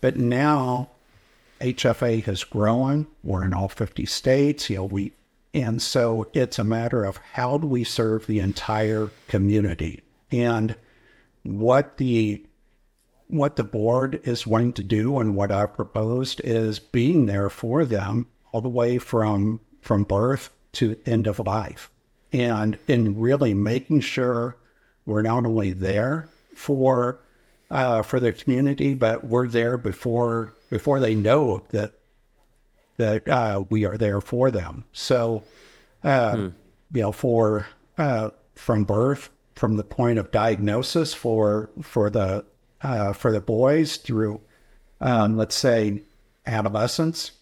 But 0.00 0.16
now 0.16 0.90
HFA 1.60 2.24
has 2.24 2.42
grown. 2.44 3.06
We're 3.22 3.44
in 3.44 3.54
all 3.54 3.68
50 3.68 4.06
states. 4.06 4.70
You 4.70 4.76
know, 4.76 4.84
we 4.84 5.12
and 5.52 5.82
so 5.82 6.28
it's 6.32 6.58
a 6.58 6.64
matter 6.64 7.04
of 7.04 7.18
how 7.32 7.58
do 7.58 7.66
we 7.66 7.82
serve 7.84 8.26
the 8.26 8.38
entire 8.38 9.10
community. 9.28 10.02
And 10.30 10.76
what 11.42 11.96
the 11.96 12.44
what 13.28 13.56
the 13.56 13.64
board 13.64 14.20
is 14.24 14.46
wanting 14.46 14.72
to 14.72 14.82
do 14.82 15.18
and 15.18 15.36
what 15.36 15.52
I've 15.52 15.74
proposed 15.74 16.40
is 16.42 16.80
being 16.80 17.26
there 17.26 17.48
for 17.48 17.84
them 17.84 18.26
all 18.52 18.60
the 18.60 18.68
way 18.68 18.98
from 18.98 19.60
from 19.80 20.04
birth 20.04 20.50
to 20.72 20.96
end 21.06 21.26
of 21.26 21.38
life. 21.38 21.90
And 22.32 22.78
in 22.86 23.18
really 23.18 23.54
making 23.54 24.00
sure 24.00 24.56
we're 25.06 25.22
not 25.22 25.46
only 25.46 25.72
there 25.72 26.28
for 26.54 27.20
uh, 27.70 28.02
for 28.02 28.18
the 28.18 28.32
community, 28.32 28.94
but 28.94 29.24
we're 29.24 29.48
there 29.48 29.78
before 29.78 30.54
before 30.68 31.00
they 31.00 31.14
know 31.14 31.62
that 31.70 31.92
that 32.96 33.28
uh, 33.28 33.64
we 33.70 33.84
are 33.84 33.96
there 33.96 34.20
for 34.20 34.50
them. 34.50 34.84
So, 34.92 35.42
uh, 36.04 36.36
hmm. 36.36 36.48
you 36.92 37.02
know, 37.02 37.12
for 37.12 37.66
uh, 37.96 38.30
from 38.54 38.84
birth 38.84 39.30
from 39.60 39.76
the 39.76 39.84
point 39.84 40.18
of 40.18 40.30
diagnosis 40.30 41.12
for 41.12 41.68
for 41.82 42.08
the 42.08 42.42
uh, 42.80 43.12
for 43.12 43.30
the 43.30 43.42
boys 43.42 43.98
through 43.98 44.40
um, 45.02 45.36
let's 45.36 45.54
say 45.54 46.02
adolescence 46.46 47.32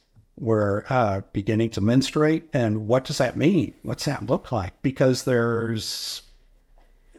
we're 0.41 0.85
uh, 0.89 1.21
beginning 1.33 1.71
to 1.71 1.81
menstruate. 1.81 2.49
And 2.53 2.87
what 2.87 3.05
does 3.05 3.19
that 3.19 3.37
mean? 3.37 3.75
What's 3.83 4.05
that 4.05 4.27
look 4.27 4.53
like? 4.53 4.81
Because 4.83 5.25
there's 5.25 6.23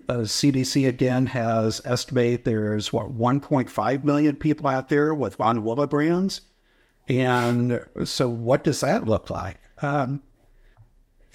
the 0.07 0.23
CDC 0.23 0.87
again 0.87 1.27
has 1.27 1.81
estimated 1.85 2.43
there's 2.43 2.91
what 2.91 3.17
1.5 3.17 4.03
million 4.03 4.35
people 4.35 4.67
out 4.67 4.89
there 4.89 5.13
with 5.13 5.35
von 5.35 5.63
Willebrand's, 5.63 6.41
and 7.07 7.85
so 8.03 8.27
what 8.27 8.65
does 8.65 8.81
that 8.81 9.05
look 9.05 9.29
like? 9.29 9.57
Um, 9.81 10.23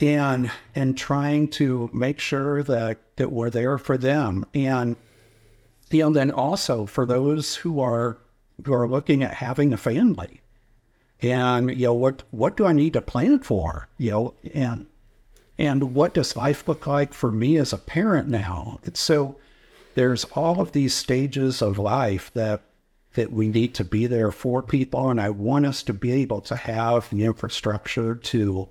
and 0.00 0.50
and 0.74 0.96
trying 0.96 1.48
to 1.48 1.90
make 1.92 2.18
sure 2.18 2.62
that 2.62 2.98
that 3.16 3.30
we're 3.30 3.50
there 3.50 3.78
for 3.78 3.96
them, 3.96 4.44
and 4.54 4.96
you 5.90 6.00
know, 6.00 6.10
then 6.12 6.30
also 6.30 6.86
for 6.86 7.06
those 7.06 7.56
who 7.56 7.80
are 7.80 8.18
who 8.64 8.72
are 8.72 8.88
looking 8.88 9.22
at 9.22 9.34
having 9.34 9.72
a 9.72 9.76
family, 9.76 10.40
and 11.22 11.70
you 11.70 11.86
know 11.86 11.94
what 11.94 12.22
what 12.30 12.56
do 12.56 12.66
I 12.66 12.72
need 12.72 12.94
to 12.94 13.02
plan 13.02 13.40
for? 13.40 13.88
You 13.98 14.10
know, 14.10 14.34
and 14.52 14.86
and 15.58 15.94
what 15.94 16.14
does 16.14 16.36
life 16.36 16.66
look 16.66 16.86
like 16.86 17.14
for 17.14 17.30
me 17.30 17.56
as 17.56 17.72
a 17.72 17.78
parent 17.78 18.28
now? 18.28 18.80
And 18.84 18.96
so 18.96 19.36
there's 19.94 20.24
all 20.32 20.60
of 20.60 20.72
these 20.72 20.94
stages 20.94 21.62
of 21.62 21.78
life 21.78 22.32
that 22.34 22.62
that 23.14 23.32
we 23.32 23.46
need 23.46 23.74
to 23.74 23.84
be 23.84 24.08
there 24.08 24.32
for 24.32 24.60
people, 24.60 25.08
and 25.08 25.20
I 25.20 25.30
want 25.30 25.66
us 25.66 25.84
to 25.84 25.92
be 25.92 26.10
able 26.10 26.40
to 26.42 26.56
have 26.56 27.08
the 27.10 27.24
infrastructure 27.24 28.16
to 28.16 28.68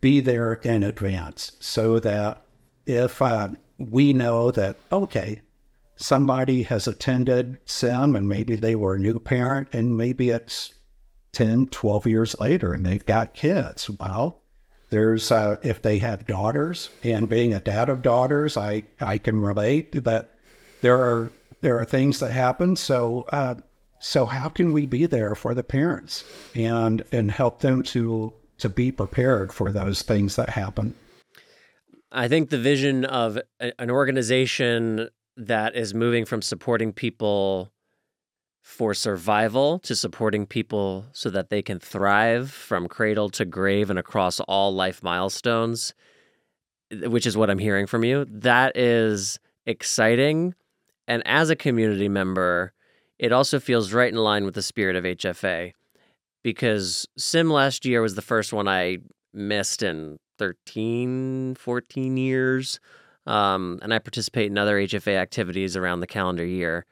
be 0.00 0.20
there 0.20 0.54
in 0.54 0.82
advance, 0.82 1.52
so 1.60 1.98
that 2.00 2.42
if 2.86 3.20
uh, 3.22 3.48
we 3.78 4.12
know 4.12 4.50
that 4.50 4.76
okay, 4.90 5.42
somebody 5.96 6.62
has 6.64 6.86
attended 6.86 7.58
SIM 7.64 8.16
and 8.16 8.28
maybe 8.28 8.56
they 8.56 8.74
were 8.74 8.94
a 8.94 8.98
new 8.98 9.18
parent 9.18 9.68
and 9.72 9.96
maybe 9.96 10.30
it's 10.30 10.74
10, 11.32 11.66
12 11.66 12.06
years 12.06 12.38
later 12.40 12.72
and 12.72 12.86
they've 12.86 13.04
got 13.04 13.34
kids. 13.34 13.90
Well, 13.90 14.40
there's 14.90 15.30
uh, 15.30 15.56
if 15.62 15.82
they 15.82 15.98
have 15.98 16.26
daughters, 16.26 16.90
and 17.02 17.28
being 17.28 17.52
a 17.52 17.60
dad 17.60 17.88
of 17.88 18.02
daughters, 18.02 18.56
I 18.56 18.84
I 19.00 19.18
can 19.18 19.40
relate 19.40 20.04
that 20.04 20.30
there 20.80 20.98
are 20.98 21.30
there 21.60 21.78
are 21.78 21.84
things 21.84 22.20
that 22.20 22.32
happen. 22.32 22.76
So 22.76 23.26
uh, 23.30 23.56
so 23.98 24.26
how 24.26 24.48
can 24.48 24.72
we 24.72 24.86
be 24.86 25.06
there 25.06 25.34
for 25.34 25.54
the 25.54 25.62
parents 25.62 26.24
and 26.54 27.04
and 27.12 27.30
help 27.30 27.60
them 27.60 27.82
to 27.84 28.32
to 28.58 28.68
be 28.68 28.92
prepared 28.92 29.52
for 29.52 29.72
those 29.72 30.02
things 30.02 30.36
that 30.36 30.50
happen? 30.50 30.94
I 32.10 32.28
think 32.28 32.50
the 32.50 32.58
vision 32.58 33.04
of 33.04 33.38
an 33.60 33.90
organization 33.90 35.08
that 35.36 35.76
is 35.76 35.94
moving 35.94 36.24
from 36.24 36.42
supporting 36.42 36.92
people 36.92 37.70
for 38.62 38.92
survival 38.92 39.78
to 39.78 39.94
supporting 39.94 40.46
people 40.46 41.06
so 41.12 41.30
that 41.30 41.48
they 41.48 41.62
can 41.62 41.78
thrive 41.78 42.50
from 42.50 42.88
cradle 42.88 43.30
to 43.30 43.44
grave 43.44 43.88
and 43.88 43.98
across 43.98 44.40
all 44.40 44.74
life 44.74 45.02
milestones, 45.02 45.94
which 46.90 47.26
is 47.26 47.36
what 47.36 47.50
I'm 47.50 47.58
hearing 47.58 47.86
from 47.86 48.04
you. 48.04 48.26
That 48.28 48.76
is 48.76 49.38
exciting. 49.64 50.54
And 51.06 51.22
as 51.26 51.50
a 51.50 51.56
community 51.56 52.08
member, 52.08 52.72
it 53.18 53.32
also 53.32 53.58
feels 53.58 53.92
right 53.92 54.12
in 54.12 54.18
line 54.18 54.44
with 54.44 54.54
the 54.54 54.62
spirit 54.62 54.96
of 54.96 55.04
HFA 55.04 55.72
because 56.42 57.06
Sim 57.16 57.50
last 57.50 57.84
year 57.84 58.00
was 58.00 58.14
the 58.14 58.22
first 58.22 58.52
one 58.52 58.68
I 58.68 58.98
missed 59.32 59.82
in 59.82 60.18
13, 60.38 61.56
14 61.56 62.16
years. 62.16 62.80
Um, 63.26 63.78
and 63.82 63.92
I 63.92 63.98
participate 63.98 64.50
in 64.50 64.56
other 64.56 64.78
HFA 64.78 65.16
activities 65.16 65.76
around 65.76 66.00
the 66.00 66.06
calendar 66.06 66.46
year. 66.46 66.86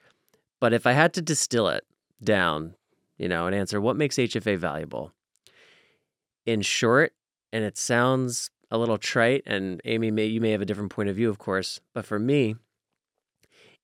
But 0.60 0.74
if 0.74 0.86
I 0.86 0.92
had 0.92 1.14
to 1.14 1.22
distill 1.22 1.68
it 1.68 1.84
down, 2.22 2.74
you 3.16 3.28
know, 3.28 3.46
and 3.46 3.54
answer 3.54 3.80
what 3.80 3.96
makes 3.96 4.16
HFA 4.16 4.58
valuable, 4.58 5.12
in 6.44 6.60
short, 6.62 7.12
and 7.52 7.64
it 7.64 7.78
sounds 7.78 8.50
a 8.70 8.78
little 8.78 8.98
trite, 8.98 9.42
and 9.46 9.80
Amy, 9.84 10.10
may, 10.10 10.26
you 10.26 10.40
may 10.40 10.50
have 10.50 10.60
a 10.60 10.66
different 10.66 10.90
point 10.90 11.08
of 11.08 11.16
view, 11.16 11.30
of 11.30 11.38
course, 11.38 11.80
but 11.94 12.04
for 12.04 12.18
me, 12.18 12.56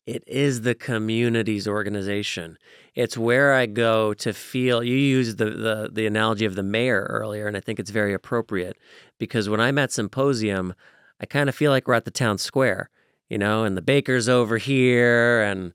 it 0.06 0.24
is 0.26 0.62
the 0.62 0.74
community's 0.74 1.68
organization. 1.68 2.58
It's 2.94 3.16
where 3.16 3.54
I 3.54 3.66
go 3.66 4.14
to 4.14 4.32
feel. 4.32 4.82
You 4.82 4.96
used 4.96 5.38
the, 5.38 5.50
the 5.50 5.90
the 5.92 6.06
analogy 6.06 6.44
of 6.44 6.54
the 6.54 6.62
mayor 6.62 7.06
earlier, 7.08 7.46
and 7.46 7.56
I 7.56 7.60
think 7.60 7.78
it's 7.78 7.90
very 7.90 8.12
appropriate 8.12 8.76
because 9.18 9.48
when 9.48 9.60
I'm 9.60 9.78
at 9.78 9.92
symposium, 9.92 10.74
I 11.20 11.26
kind 11.26 11.48
of 11.48 11.54
feel 11.54 11.70
like 11.70 11.86
we're 11.86 11.94
at 11.94 12.04
the 12.04 12.10
town 12.10 12.38
square, 12.38 12.90
you 13.28 13.38
know, 13.38 13.64
and 13.64 13.76
the 13.76 13.82
baker's 13.82 14.28
over 14.28 14.58
here, 14.58 15.40
and 15.42 15.72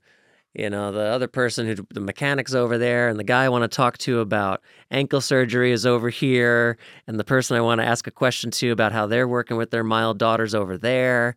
you 0.54 0.68
know 0.68 0.92
the 0.92 1.00
other 1.00 1.28
person 1.28 1.66
who 1.66 1.86
the 1.92 2.00
mechanic's 2.00 2.54
over 2.54 2.78
there 2.78 3.08
and 3.08 3.18
the 3.18 3.24
guy 3.24 3.44
i 3.44 3.48
want 3.48 3.62
to 3.62 3.68
talk 3.68 3.98
to 3.98 4.20
about 4.20 4.62
ankle 4.90 5.20
surgery 5.20 5.72
is 5.72 5.84
over 5.84 6.08
here 6.08 6.78
and 7.06 7.18
the 7.18 7.24
person 7.24 7.56
i 7.56 7.60
want 7.60 7.80
to 7.80 7.86
ask 7.86 8.06
a 8.06 8.10
question 8.10 8.50
to 8.50 8.70
about 8.70 8.92
how 8.92 9.06
they're 9.06 9.28
working 9.28 9.56
with 9.56 9.70
their 9.70 9.84
mild 9.84 10.18
daughters 10.18 10.54
over 10.54 10.78
there 10.78 11.36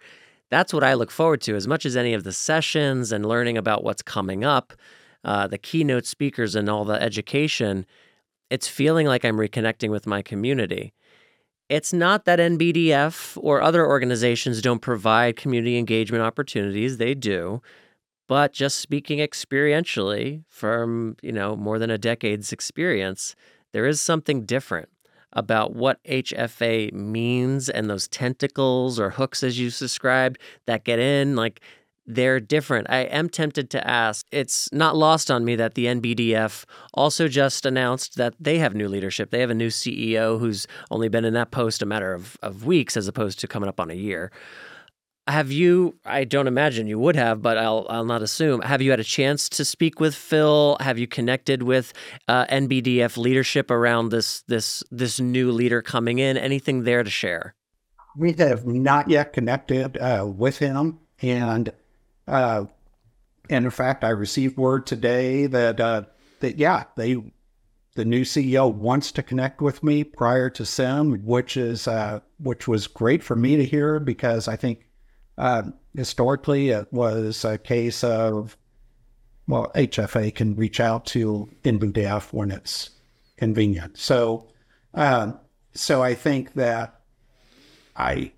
that's 0.51 0.73
what 0.73 0.83
i 0.83 0.93
look 0.93 1.09
forward 1.09 1.41
to. 1.41 1.55
As 1.55 1.67
much 1.67 1.85
as 1.85 1.97
any 1.97 2.13
of 2.13 2.23
the 2.23 2.33
sessions 2.33 3.11
and 3.11 3.25
learning 3.25 3.57
about 3.57 3.83
what's 3.83 4.03
coming 4.03 4.43
up 4.43 4.73
uh, 5.23 5.47
the 5.47 5.57
keynote 5.57 6.05
speakers 6.05 6.55
and 6.55 6.69
all 6.69 6.85
the 6.85 7.01
education 7.01 7.85
it's 8.51 8.67
feeling 8.67 9.07
like 9.07 9.25
i'm 9.25 9.37
reconnecting 9.37 9.89
with 9.89 10.05
my 10.05 10.21
community. 10.21 10.93
It's 11.71 11.93
not 11.93 12.25
that 12.25 12.37
NBDF 12.37 13.37
or 13.41 13.61
other 13.61 13.87
organizations 13.87 14.61
don't 14.61 14.81
provide 14.81 15.37
community 15.37 15.77
engagement 15.77 16.21
opportunities. 16.21 16.97
They 16.97 17.15
do. 17.15 17.61
But 18.27 18.51
just 18.51 18.79
speaking 18.79 19.19
experientially 19.19 20.43
from, 20.49 21.15
you 21.21 21.31
know, 21.31 21.55
more 21.55 21.79
than 21.79 21.89
a 21.89 21.97
decade's 21.97 22.51
experience, 22.51 23.35
there 23.71 23.85
is 23.85 24.01
something 24.01 24.43
different 24.43 24.89
about 25.33 25.75
what 25.75 26.03
HFA 26.03 26.93
means 26.93 27.69
and 27.69 27.89
those 27.89 28.07
tentacles 28.07 28.99
or 28.99 29.11
hooks, 29.11 29.43
as 29.43 29.59
you 29.59 29.69
described, 29.69 30.39
that 30.67 30.83
get 30.83 30.99
in. 30.99 31.35
Like 31.35 31.61
they're 32.05 32.39
different. 32.39 32.87
I 32.89 32.99
am 32.99 33.29
tempted 33.29 33.69
to 33.71 33.87
ask. 33.87 34.25
It's 34.31 34.71
not 34.73 34.95
lost 34.95 35.29
on 35.29 35.45
me 35.45 35.55
that 35.55 35.75
the 35.75 35.85
NBDF 35.85 36.65
also 36.93 37.27
just 37.27 37.65
announced 37.65 38.15
that 38.17 38.33
they 38.39 38.57
have 38.57 38.75
new 38.75 38.87
leadership. 38.87 39.29
They 39.29 39.39
have 39.39 39.51
a 39.51 39.55
new 39.55 39.69
CEO 39.69 40.39
who's 40.39 40.67
only 40.89 41.09
been 41.09 41.25
in 41.25 41.33
that 41.35 41.51
post 41.51 41.81
a 41.81 41.85
matter 41.85 42.13
of, 42.13 42.37
of 42.41 42.65
weeks 42.65 42.97
as 42.97 43.07
opposed 43.07 43.39
to 43.39 43.47
coming 43.47 43.69
up 43.69 43.79
on 43.79 43.89
a 43.89 43.95
year 43.95 44.31
have 45.27 45.51
you 45.51 45.95
i 46.05 46.23
don't 46.23 46.47
imagine 46.47 46.87
you 46.87 46.97
would 46.97 47.15
have 47.15 47.41
but 47.41 47.57
i'll, 47.57 47.85
I'll 47.89 48.05
not 48.05 48.21
assume. 48.21 48.61
Have 48.61 48.81
you 48.81 48.91
had 48.91 48.99
a 48.99 49.03
chance 49.03 49.49
to 49.49 49.65
speak 49.65 49.99
with 49.99 50.15
phil? 50.15 50.77
Have 50.79 50.97
you 50.97 51.07
connected 51.07 51.63
with 51.63 51.93
uh, 52.27 52.45
nbdf 52.47 53.17
leadership 53.17 53.71
around 53.71 54.09
this 54.09 54.43
this 54.47 54.83
this 54.91 55.19
new 55.19 55.51
leader 55.51 55.81
coming 55.81 56.19
in? 56.19 56.37
Anything 56.37 56.83
there 56.83 57.03
to 57.03 57.09
share? 57.09 57.55
We 58.17 58.33
have 58.33 58.65
not 58.65 59.09
yet 59.09 59.31
connected 59.31 59.97
uh, 59.97 60.25
with 60.27 60.57
him. 60.57 60.99
And 61.21 61.71
uh, 62.27 62.65
and 63.49 63.65
in 63.65 63.71
fact 63.71 64.03
i 64.03 64.09
received 64.09 64.57
word 64.57 64.85
today 64.87 65.45
that 65.45 65.79
uh, 65.79 66.03
that 66.39 66.57
yeah 66.57 66.83
they 66.95 67.21
the 67.95 68.05
new 68.05 68.21
ceo 68.21 68.73
wants 68.73 69.11
to 69.11 69.21
connect 69.21 69.61
with 69.61 69.83
me 69.83 70.03
prior 70.03 70.49
to 70.49 70.65
sim 70.65 71.23
which 71.25 71.57
is 71.57 71.87
uh, 71.87 72.19
which 72.39 72.67
was 72.67 72.87
great 72.87 73.23
for 73.23 73.35
me 73.35 73.57
to 73.57 73.65
hear 73.65 73.99
because 73.99 74.47
i 74.47 74.55
think 74.55 74.85
uh, 75.41 75.63
historically, 75.95 76.69
it 76.69 76.93
was 76.93 77.43
a 77.43 77.57
case 77.57 78.03
of, 78.03 78.55
well, 79.47 79.71
HFA 79.73 80.35
can 80.35 80.55
reach 80.55 80.79
out 80.79 81.07
to 81.07 81.49
NBDF 81.63 82.31
when 82.31 82.51
it's 82.51 82.91
convenient. 83.37 83.97
So, 83.97 84.47
uh, 84.93 85.31
so 85.73 86.03
I 86.03 86.13
think 86.13 86.53
that 86.53 87.01
I, 87.95 88.33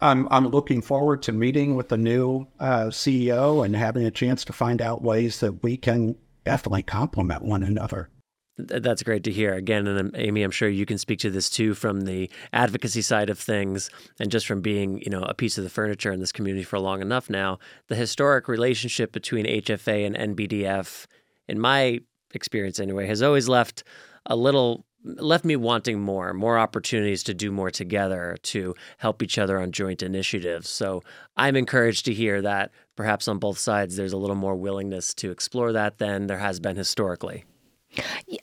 I'm, 0.00 0.26
I'm 0.28 0.48
looking 0.48 0.82
forward 0.82 1.22
to 1.22 1.32
meeting 1.32 1.76
with 1.76 1.88
the 1.88 1.96
new 1.96 2.48
uh, 2.58 2.86
CEO 2.86 3.64
and 3.64 3.76
having 3.76 4.04
a 4.04 4.10
chance 4.10 4.44
to 4.46 4.52
find 4.52 4.82
out 4.82 5.02
ways 5.02 5.38
that 5.38 5.62
we 5.62 5.76
can 5.76 6.16
definitely 6.44 6.82
complement 6.82 7.44
one 7.44 7.62
another. 7.62 8.10
That's 8.56 9.02
great 9.02 9.24
to 9.24 9.32
hear. 9.32 9.54
Again, 9.54 9.86
and 9.88 9.98
um, 9.98 10.10
Amy, 10.14 10.42
I'm 10.42 10.52
sure 10.52 10.68
you 10.68 10.86
can 10.86 10.98
speak 10.98 11.18
to 11.20 11.30
this 11.30 11.50
too 11.50 11.74
from 11.74 12.02
the 12.02 12.30
advocacy 12.52 13.02
side 13.02 13.28
of 13.28 13.38
things, 13.38 13.90
and 14.20 14.30
just 14.30 14.46
from 14.46 14.60
being, 14.60 15.00
you 15.00 15.10
know, 15.10 15.22
a 15.22 15.34
piece 15.34 15.58
of 15.58 15.64
the 15.64 15.70
furniture 15.70 16.12
in 16.12 16.20
this 16.20 16.30
community 16.30 16.62
for 16.62 16.78
long 16.78 17.02
enough 17.02 17.28
now. 17.28 17.58
The 17.88 17.96
historic 17.96 18.46
relationship 18.46 19.10
between 19.12 19.46
HFA 19.46 20.06
and 20.06 20.36
NBDF, 20.36 21.06
in 21.48 21.58
my 21.58 22.00
experience 22.32 22.78
anyway, 22.78 23.08
has 23.08 23.22
always 23.22 23.48
left 23.48 23.82
a 24.26 24.36
little 24.36 24.86
left 25.04 25.44
me 25.44 25.54
wanting 25.54 26.00
more, 26.00 26.32
more 26.32 26.58
opportunities 26.58 27.22
to 27.24 27.34
do 27.34 27.52
more 27.52 27.70
together 27.70 28.36
to 28.42 28.74
help 28.98 29.22
each 29.22 29.36
other 29.36 29.60
on 29.60 29.70
joint 29.70 30.02
initiatives. 30.02 30.70
So 30.70 31.02
I'm 31.36 31.56
encouraged 31.56 32.06
to 32.06 32.14
hear 32.14 32.40
that 32.40 32.70
perhaps 32.96 33.28
on 33.28 33.38
both 33.38 33.58
sides 33.58 33.96
there's 33.96 34.14
a 34.14 34.16
little 34.16 34.36
more 34.36 34.56
willingness 34.56 35.12
to 35.14 35.30
explore 35.30 35.72
that 35.72 35.98
than 35.98 36.26
there 36.26 36.38
has 36.38 36.58
been 36.58 36.76
historically. 36.76 37.44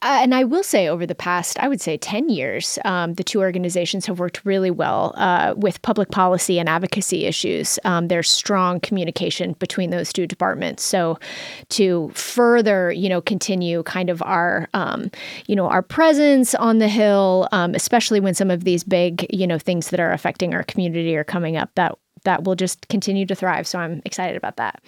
And 0.02 0.34
I 0.34 0.44
will 0.44 0.64
say, 0.64 0.88
over 0.88 1.06
the 1.06 1.16
past, 1.16 1.58
I 1.60 1.68
would 1.68 1.82
say 1.82 1.98
10 1.98 2.30
years, 2.30 2.80
um, 2.86 3.16
the 3.16 3.24
two 3.24 3.40
organizations 3.40 4.06
have 4.06 4.20
worked 4.20 4.46
really 4.46 4.72
well 4.72 5.14
uh, 5.18 5.54
with 5.58 5.82
public 5.82 6.12
policy 6.12 6.60
and 6.60 6.68
advocacy 6.68 7.26
issues. 7.26 7.78
Um, 7.84 8.08
there's 8.08 8.30
strong 8.30 8.80
communication 8.80 9.54
between 9.54 9.90
those 9.90 10.14
two 10.14 10.28
departments. 10.28 10.84
So, 10.84 11.20
to 11.70 12.10
further, 12.14 12.92
you 12.92 13.10
know, 13.10 13.22
continue 13.22 13.84
kind 13.84 14.10
of 14.10 14.22
our, 14.24 14.70
um, 14.74 15.12
you 15.48 15.56
know, 15.56 15.68
our 15.68 15.82
presence 15.82 16.56
on 16.56 16.80
the 16.80 16.88
Hill, 16.88 17.48
um, 17.52 17.76
especially 17.76 18.20
when 18.20 18.34
some 18.34 18.52
of 18.52 18.64
these 18.64 18.84
big, 18.84 19.26
you 19.30 19.48
know, 19.48 19.60
things 19.60 19.90
that 19.90 20.00
are 20.00 20.12
affecting 20.12 20.54
our 20.54 20.64
community 20.64 21.16
are 21.16 21.24
coming 21.24 21.58
up, 21.58 21.70
that 21.76 21.98
that 22.24 22.44
will 22.44 22.56
just 22.56 22.88
continue 22.88 23.26
to 23.26 23.36
thrive. 23.36 23.68
So 23.68 23.80
I'm 23.80 24.02
excited 24.06 24.38
about 24.38 24.58
that. 24.58 24.82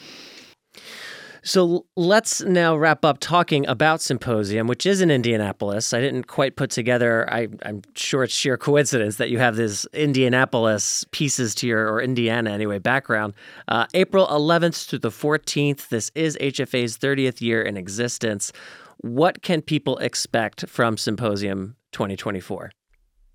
So 1.45 1.85
let's 1.97 2.41
now 2.41 2.77
wrap 2.77 3.03
up 3.03 3.19
talking 3.19 3.67
about 3.67 3.99
Symposium, 3.99 4.65
which 4.65 4.85
is 4.85 5.01
in 5.01 5.11
Indianapolis. 5.11 5.93
I 5.93 5.99
didn't 5.99 6.27
quite 6.27 6.55
put 6.55 6.69
together, 6.69 7.31
I, 7.31 7.49
am 7.63 7.81
sure 7.95 8.23
it's 8.23 8.33
sheer 8.33 8.57
coincidence 8.57 9.17
that 9.17 9.29
you 9.29 9.39
have 9.39 9.57
this 9.57 9.85
Indianapolis 9.91 11.03
pieces 11.11 11.53
to 11.55 11.67
your, 11.67 11.91
or 11.91 12.01
Indiana 12.01 12.51
anyway, 12.51 12.79
background. 12.79 13.33
Uh, 13.67 13.87
April 13.93 14.25
11th 14.27 14.87
to 14.89 14.97
the 14.97 15.09
14th. 15.09 15.89
This 15.89 16.11
is 16.15 16.37
HFA's 16.39 16.97
30th 16.97 17.41
year 17.41 17.61
in 17.61 17.75
existence. 17.75 18.53
What 18.99 19.41
can 19.41 19.61
people 19.61 19.97
expect 19.97 20.69
from 20.69 20.97
Symposium 20.97 21.75
2024? 21.91 22.71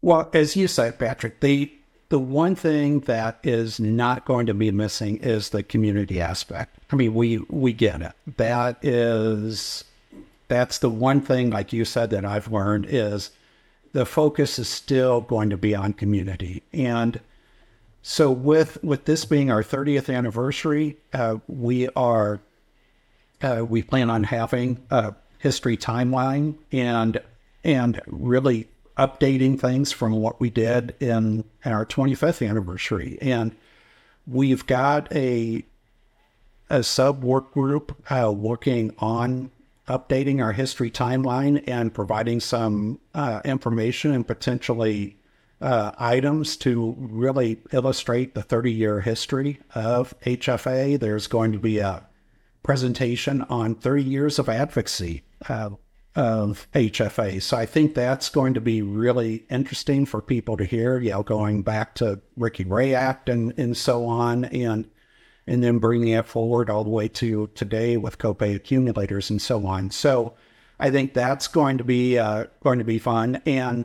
Well, 0.00 0.30
as 0.32 0.56
you 0.56 0.66
said, 0.66 0.98
Patrick, 0.98 1.40
the 1.40 1.77
the 2.10 2.18
one 2.18 2.54
thing 2.54 3.00
that 3.00 3.38
is 3.42 3.78
not 3.78 4.24
going 4.24 4.46
to 4.46 4.54
be 4.54 4.70
missing 4.70 5.18
is 5.18 5.50
the 5.50 5.62
community 5.62 6.20
aspect. 6.20 6.78
I 6.90 6.96
mean, 6.96 7.14
we 7.14 7.38
we 7.48 7.72
get 7.72 8.00
it. 8.00 8.12
That 8.36 8.78
is 8.82 9.84
that's 10.48 10.78
the 10.78 10.90
one 10.90 11.20
thing, 11.20 11.50
like 11.50 11.72
you 11.72 11.84
said, 11.84 12.10
that 12.10 12.24
I've 12.24 12.50
learned 12.50 12.86
is 12.88 13.30
the 13.92 14.06
focus 14.06 14.58
is 14.58 14.68
still 14.68 15.20
going 15.20 15.50
to 15.50 15.56
be 15.56 15.74
on 15.74 15.92
community. 15.92 16.62
And 16.72 17.20
so 18.02 18.30
with 18.30 18.82
with 18.82 19.04
this 19.04 19.26
being 19.26 19.50
our 19.50 19.62
30th 19.62 20.14
anniversary, 20.14 20.96
uh, 21.12 21.36
we 21.46 21.88
are 21.90 22.40
uh, 23.42 23.64
we 23.68 23.82
plan 23.82 24.08
on 24.08 24.24
having 24.24 24.82
a 24.90 25.14
history 25.38 25.76
timeline 25.76 26.54
and 26.72 27.20
and 27.64 28.00
really 28.06 28.68
updating 28.98 29.58
things 29.58 29.92
from 29.92 30.12
what 30.12 30.40
we 30.40 30.50
did 30.50 30.94
in, 31.00 31.44
our 31.64 31.86
25th 31.86 32.46
anniversary. 32.46 33.18
And 33.20 33.54
we've 34.26 34.66
got 34.66 35.14
a 35.14 35.64
a 36.70 36.82
sub 36.82 37.24
work 37.24 37.52
group 37.52 37.96
uh, 38.10 38.30
working 38.30 38.94
on 38.98 39.50
updating 39.86 40.42
our 40.42 40.52
history 40.52 40.90
timeline 40.90 41.64
and 41.66 41.94
providing 41.94 42.40
some 42.40 43.00
uh, 43.14 43.40
information 43.44 44.12
and 44.12 44.26
potentially 44.26 45.16
uh, 45.60 45.92
items 45.98 46.56
to 46.58 46.94
really 46.98 47.58
illustrate 47.72 48.34
the 48.34 48.42
30 48.42 48.70
year 48.70 49.00
history 49.00 49.58
of 49.74 50.14
HFA. 50.20 51.00
There's 51.00 51.26
going 51.26 51.52
to 51.52 51.58
be 51.58 51.78
a 51.78 52.06
presentation 52.62 53.42
on 53.42 53.74
30 53.74 54.04
years 54.04 54.38
of 54.38 54.48
advocacy 54.48 55.22
uh, 55.48 55.70
of 56.18 56.66
HFA. 56.74 57.40
So 57.40 57.56
I 57.56 57.64
think 57.64 57.94
that's 57.94 58.28
going 58.28 58.52
to 58.54 58.60
be 58.60 58.82
really 58.82 59.44
interesting 59.48 60.04
for 60.04 60.20
people 60.20 60.56
to 60.56 60.64
hear, 60.64 60.98
you 60.98 61.12
know, 61.12 61.22
going 61.22 61.62
back 61.62 61.94
to 61.94 62.20
Ricky 62.36 62.64
Ray 62.64 62.92
Act 62.92 63.28
and, 63.28 63.56
and 63.56 63.76
so 63.76 64.04
on, 64.04 64.46
and 64.46 64.90
and 65.46 65.62
then 65.62 65.78
bringing 65.78 66.08
it 66.08 66.26
forward 66.26 66.68
all 66.68 66.82
the 66.82 66.90
way 66.90 67.06
to 67.06 67.48
today 67.54 67.96
with 67.96 68.18
copay 68.18 68.56
accumulators 68.56 69.30
and 69.30 69.40
so 69.40 69.64
on. 69.64 69.92
So 69.92 70.34
I 70.80 70.90
think 70.90 71.14
that's 71.14 71.46
going 71.46 71.78
to 71.78 71.84
be 71.84 72.18
uh, 72.18 72.46
going 72.64 72.80
to 72.80 72.84
be 72.84 72.98
fun. 72.98 73.40
And 73.46 73.84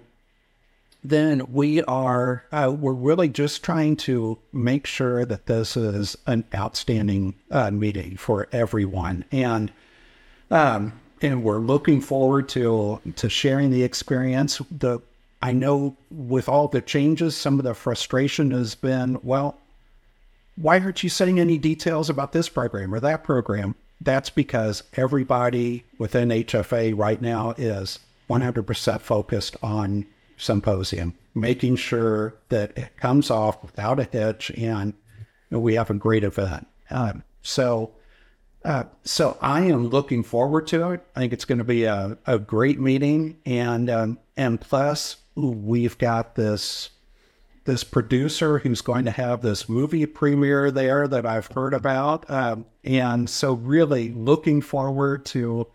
then 1.03 1.53
we 1.53 1.83
are 1.83 2.45
uh, 2.51 2.75
we're 2.75 2.93
really 2.93 3.29
just 3.29 3.63
trying 3.63 3.95
to 3.97 4.39
make 4.51 4.87
sure 4.87 5.23
that 5.23 5.45
this 5.45 5.77
is 5.77 6.17
an 6.25 6.45
outstanding 6.55 7.35
uh, 7.51 7.69
meeting 7.69 8.17
for 8.17 8.47
everyone. 8.51 9.23
And 9.31 9.71
um, 10.49 10.99
and 11.23 11.41
we're 11.43 11.59
looking 11.59 12.01
forward 12.01 12.49
to 12.49 12.99
to 13.15 13.29
sharing 13.29 13.71
the 13.71 13.83
experience. 13.83 14.61
The 14.69 14.99
I 15.41 15.51
know 15.51 15.97
with 16.11 16.47
all 16.47 16.67
the 16.67 16.81
changes, 16.81 17.35
some 17.35 17.59
of 17.59 17.65
the 17.65 17.73
frustration 17.73 18.51
has 18.51 18.75
been, 18.75 19.19
well, 19.23 19.57
why 20.55 20.79
aren't 20.79 21.03
you 21.03 21.09
setting 21.09 21.39
any 21.39 21.57
details 21.57 22.09
about 22.09 22.31
this 22.31 22.47
program 22.47 22.93
or 22.93 23.01
that 23.01 23.23
program? 23.23 23.75
That's 23.99 24.29
because 24.29 24.83
everybody 24.93 25.83
within 25.97 26.29
HFA 26.29 26.97
right 26.97 27.21
now 27.21 27.51
is 27.57 27.99
100% 28.29 29.01
focused 29.01 29.57
on 29.61 30.05
symposium, 30.37 31.13
making 31.35 31.75
sure 31.75 32.35
that 32.47 32.77
it 32.77 32.95
comes 32.97 33.29
off 33.29 33.61
without 33.61 33.99
a 33.99 34.05
hitch 34.05 34.49
and 34.51 34.93
we 35.49 35.75
have 35.75 35.89
a 35.89 35.95
great 35.95 36.23
event. 36.23 36.67
Um, 36.89 37.23
so 37.41 37.91
uh, 38.63 38.85
so 39.03 39.37
I 39.41 39.61
am 39.61 39.87
looking 39.89 40.23
forward 40.23 40.67
to 40.67 40.91
it. 40.91 41.05
I 41.15 41.19
think 41.19 41.33
it's 41.33 41.45
going 41.45 41.57
to 41.57 41.63
be 41.63 41.83
a, 41.83 42.17
a 42.25 42.39
great 42.39 42.79
meeting, 42.79 43.37
and 43.45 43.89
um, 43.89 44.19
and 44.37 44.59
plus 44.59 45.17
we've 45.35 45.97
got 45.97 46.35
this 46.35 46.89
this 47.65 47.83
producer 47.83 48.59
who's 48.59 48.81
going 48.81 49.05
to 49.05 49.11
have 49.11 49.41
this 49.41 49.69
movie 49.69 50.05
premiere 50.05 50.69
there 50.69 51.07
that 51.07 51.25
I've 51.25 51.47
heard 51.47 51.73
about, 51.73 52.29
um, 52.29 52.65
and 52.83 53.29
so 53.29 53.53
really 53.53 54.11
looking 54.11 54.61
forward 54.61 55.25
to 55.27 55.67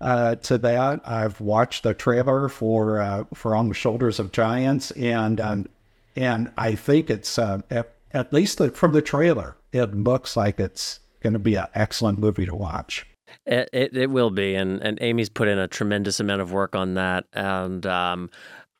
uh, 0.00 0.36
to 0.36 0.56
that. 0.58 1.00
I've 1.06 1.40
watched 1.40 1.82
the 1.82 1.94
trailer 1.94 2.48
for 2.48 3.00
uh, 3.00 3.24
for 3.34 3.54
On 3.54 3.68
the 3.68 3.74
Shoulders 3.74 4.18
of 4.18 4.32
Giants, 4.32 4.92
and 4.92 5.40
um, 5.40 5.68
and 6.16 6.50
I 6.56 6.74
think 6.74 7.10
it's 7.10 7.38
uh, 7.38 7.60
at, 7.70 7.92
at 8.12 8.32
least 8.32 8.62
from 8.74 8.92
the 8.92 9.02
trailer, 9.02 9.56
it 9.72 9.94
looks 9.94 10.36
like 10.36 10.58
it's 10.58 11.00
going 11.20 11.32
to 11.34 11.38
be 11.38 11.54
an 11.54 11.66
excellent 11.74 12.18
movie 12.18 12.46
to 12.46 12.54
watch. 12.54 13.06
It, 13.46 13.68
it, 13.72 13.96
it 13.96 14.10
will 14.10 14.30
be, 14.30 14.54
and 14.54 14.82
and 14.82 14.98
Amy's 15.00 15.28
put 15.28 15.48
in 15.48 15.58
a 15.58 15.68
tremendous 15.68 16.18
amount 16.18 16.40
of 16.40 16.52
work 16.52 16.74
on 16.74 16.94
that, 16.94 17.26
and 17.32 17.86
um, 17.86 18.30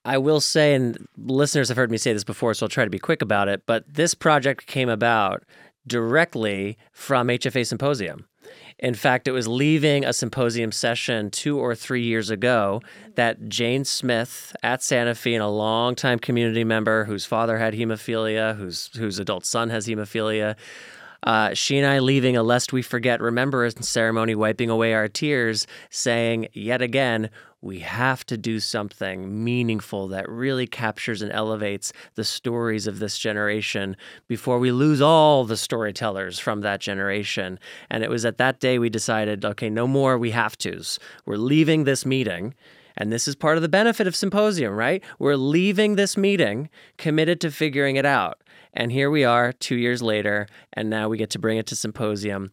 I 0.05 0.18
will 0.18 0.41
say, 0.41 0.74
and 0.74 1.07
listeners 1.16 1.68
have 1.68 1.76
heard 1.76 1.91
me 1.91 1.99
say 1.99 2.12
this 2.12 2.24
before, 2.24 2.55
so 2.55 2.66
I'll 2.66 2.70
try 2.70 2.84
to 2.84 2.91
be 2.91 2.99
quick 2.99 3.22
about 3.22 3.49
it. 3.49 3.62
But 3.66 3.84
this 3.93 4.14
project 4.14 4.66
came 4.66 4.88
about 4.88 5.45
directly 5.86 6.78
from 6.93 7.28
HFA 7.28 7.66
Symposium. 7.66 8.26
In 8.78 8.95
fact, 8.95 9.28
it 9.28 9.32
was 9.32 9.47
leaving 9.47 10.05
a 10.05 10.12
symposium 10.12 10.72
session 10.72 11.30
two 11.30 11.59
or 11.59 11.74
three 11.74 12.03
years 12.03 12.30
ago 12.30 12.80
that 13.14 13.49
Jane 13.49 13.84
Smith 13.84 14.57
at 14.62 14.82
Santa 14.82 15.14
Fe, 15.14 15.34
and 15.34 15.43
a 15.43 15.49
longtime 15.49 16.18
community 16.18 16.64
member 16.64 17.05
whose 17.05 17.26
father 17.26 17.59
had 17.59 17.74
hemophilia, 17.74 18.57
whose 18.57 18.88
whose 18.97 19.18
adult 19.18 19.45
son 19.45 19.68
has 19.68 19.86
hemophilia, 19.86 20.57
uh, 21.23 21.55
she 21.55 21.79
and 21.79 21.87
I 21.87 21.99
leaving 21.99 22.37
a 22.37 22.43
lest 22.43 22.73
we 22.73 22.83
forget 22.83 23.21
remembrance 23.21 23.89
ceremony, 23.89 24.35
wiping 24.35 24.71
away 24.71 24.95
our 24.95 25.09
tears, 25.09 25.66
saying 25.91 26.49
yet 26.53 26.83
again, 26.83 27.31
we 27.62 27.81
have 27.81 28.25
to 28.27 28.39
do 28.39 28.59
something 28.59 29.45
meaningful 29.45 30.09
that 30.09 30.29
really 30.29 30.66
captures 30.66 31.21
and 31.21 31.31
elevates 31.31 31.93
the 32.14 32.25
stories 32.25 32.87
of 32.87 32.99
this 32.99 33.18
generation 33.18 33.97
before 34.29 34.59
we 34.59 34.73
lose 34.73 35.03
all 35.03 35.45
the 35.45 35.59
storytellers 35.59 36.39
from 36.39 36.62
that 36.62 36.81
generation. 36.81 37.59
And 37.91 38.03
it 38.03 38.09
was 38.09 38.25
at 38.25 38.39
that 38.39 38.61
day 38.61 38.79
we 38.79 38.89
decided, 38.89 39.45
okay, 39.45 39.68
no 39.68 39.87
more 39.87 40.16
we 40.16 40.31
have 40.31 40.57
tos. 40.57 40.99
We're 41.27 41.37
leaving 41.37 41.85
this 41.85 42.07
meeting. 42.07 42.55
And 42.97 43.12
this 43.12 43.28
is 43.28 43.34
part 43.34 43.57
of 43.57 43.62
the 43.62 43.68
benefit 43.68 44.07
of 44.07 44.16
symposium, 44.16 44.74
right? 44.74 45.03
We're 45.18 45.36
leaving 45.36 45.97
this 45.97 46.16
meeting 46.16 46.68
committed 46.99 47.41
to 47.43 47.51
figuring 47.51 47.97
it 47.97 48.07
out. 48.07 48.43
And 48.72 48.93
here 48.93 49.11
we 49.11 49.24
are 49.24 49.53
two 49.53 49.76
years 49.76 50.03
later, 50.03 50.47
and 50.72 50.88
now 50.91 51.09
we 51.09 51.18
get 51.18 51.30
to 51.30 51.38
bring 51.38 51.59
it 51.59 51.66
to 51.66 51.76
Symposium. 51.76 52.53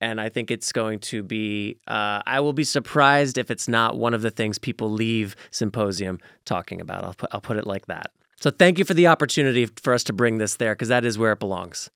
And 0.00 0.18
I 0.18 0.30
think 0.30 0.50
it's 0.50 0.72
going 0.72 1.00
to 1.00 1.22
be, 1.22 1.76
uh, 1.86 2.22
I 2.24 2.40
will 2.40 2.54
be 2.54 2.64
surprised 2.64 3.36
if 3.36 3.50
it's 3.50 3.68
not 3.68 3.98
one 3.98 4.14
of 4.14 4.22
the 4.22 4.30
things 4.30 4.56
people 4.56 4.90
leave 4.90 5.36
Symposium 5.50 6.18
talking 6.46 6.80
about. 6.80 7.04
I'll 7.04 7.14
put, 7.14 7.30
I'll 7.32 7.40
put 7.42 7.58
it 7.58 7.66
like 7.66 7.86
that. 7.86 8.10
So 8.40 8.50
thank 8.50 8.78
you 8.78 8.86
for 8.86 8.94
the 8.94 9.08
opportunity 9.08 9.66
for 9.66 9.92
us 9.92 10.02
to 10.04 10.14
bring 10.14 10.38
this 10.38 10.56
there, 10.56 10.74
because 10.74 10.88
that 10.88 11.04
is 11.04 11.18
where 11.18 11.32
it 11.32 11.40
belongs. 11.40 11.90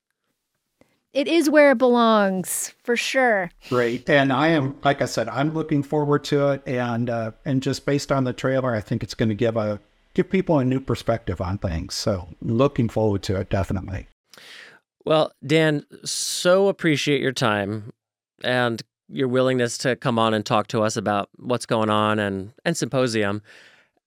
It 1.15 1.29
is 1.29 1.49
where 1.49 1.71
it 1.71 1.79
belongs, 1.79 2.75
for 2.83 2.97
sure. 2.97 3.49
Great, 3.69 4.11
and 4.11 4.33
I 4.33 4.49
am, 4.49 4.77
like 4.83 5.01
I 5.01 5.05
said, 5.05 5.29
I'm 5.29 5.55
looking 5.55 5.85
forward 5.85 6.25
to 6.25 6.49
it, 6.49 6.62
and 6.67 7.09
uh, 7.09 7.31
and 7.45 7.62
just 7.62 7.87
based 7.87 8.11
on 8.11 8.25
the 8.25 8.33
trailer, 8.33 8.75
I 8.75 8.81
think 8.81 9.05
it's 9.05 9.15
going 9.15 9.29
to 9.29 9.35
give 9.35 9.57
a 9.57 9.79
give 10.15 10.29
people 10.29 10.59
a 10.59 10.65
new 10.65 10.81
perspective 10.81 11.41
on 11.41 11.59
things. 11.59 11.95
So 11.95 12.29
looking 12.43 12.89
forward 12.89 13.23
to 13.25 13.37
it, 13.37 13.49
definitely. 13.49 14.09
Well, 15.05 15.33
Dan, 15.47 15.85
so 16.05 16.69
appreciate 16.69 17.21
your 17.21 17.33
time 17.33 17.93
and 18.43 18.83
your 19.09 19.29
willingness 19.29 19.79
to 19.79 19.97
come 19.97 20.19
on 20.19 20.35
and 20.35 20.45
talk 20.45 20.67
to 20.69 20.83
us 20.83 20.97
about 20.97 21.29
what's 21.37 21.67
going 21.67 21.91
on 21.91 22.19
and, 22.19 22.53
and 22.65 22.77
symposium. 22.77 23.43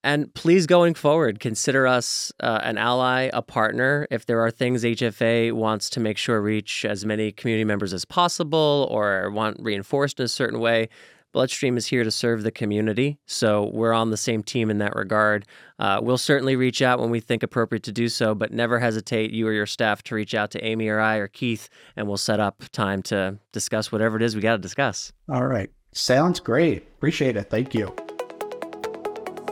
And 0.08 0.34
please, 0.34 0.68
going 0.68 0.94
forward, 0.94 1.42
consider 1.42 1.86
us 1.86 2.32
uh, 2.40 2.62
an 2.64 2.78
ally, 2.78 3.30
a 3.34 3.42
partner. 3.42 4.08
If 4.10 4.26
there 4.26 4.40
are 4.40 4.50
things 4.50 4.86
HFA 4.86 5.52
wants 5.52 5.90
to 5.90 6.00
make 6.00 6.18
sure 6.18 6.40
reach 6.40 6.86
as 6.86 7.06
many 7.06 7.34
community 7.34 7.66
members 7.66 7.92
as 7.92 8.06
possible 8.06 8.88
or 8.90 9.30
want 9.32 9.58
reinforced 9.60 10.22
in 10.22 10.24
a 10.24 10.30
certain 10.30 10.62
way, 10.62 10.88
Bloodstream 11.34 11.76
is 11.76 11.88
here 11.88 12.06
to 12.06 12.10
serve 12.10 12.44
the 12.44 12.52
community, 12.52 13.20
so 13.26 13.70
we're 13.74 13.92
on 13.92 14.12
the 14.12 14.16
same 14.16 14.44
team 14.44 14.70
in 14.70 14.78
that 14.78 14.96
regard. 14.96 15.46
Uh, 15.78 16.00
we'll 16.02 16.18
certainly 16.18 16.56
reach 16.56 16.82
out 16.82 17.00
when 17.00 17.10
we 17.10 17.20
think 17.20 17.44
appropriate 17.44 17.84
to 17.84 17.92
do 17.92 18.08
so, 18.08 18.34
but 18.34 18.54
never 18.54 18.80
hesitate, 18.80 19.32
you 19.32 19.46
or 19.46 19.52
your 19.52 19.66
staff, 19.66 20.02
to 20.04 20.16
reach 20.16 20.34
out 20.34 20.52
to 20.52 20.64
Amy 20.64 20.88
or 20.88 21.02
I 21.02 21.18
or 21.18 21.28
Keith, 21.28 21.68
and 21.98 22.08
we'll 22.08 22.16
set 22.16 22.40
up 22.40 22.64
time 22.72 23.02
to 23.04 23.38
discuss 23.52 23.92
whatever 23.92 24.16
it 24.16 24.24
is 24.24 24.36
we 24.38 24.42
got 24.42 24.54
to 24.54 24.58
discuss. 24.58 25.12
All 25.28 25.48
right. 25.48 25.70
Sounds 25.92 26.40
great. 26.40 26.84
Appreciate 26.96 27.36
it. 27.36 27.50
Thank 27.50 27.76
you. 27.76 27.94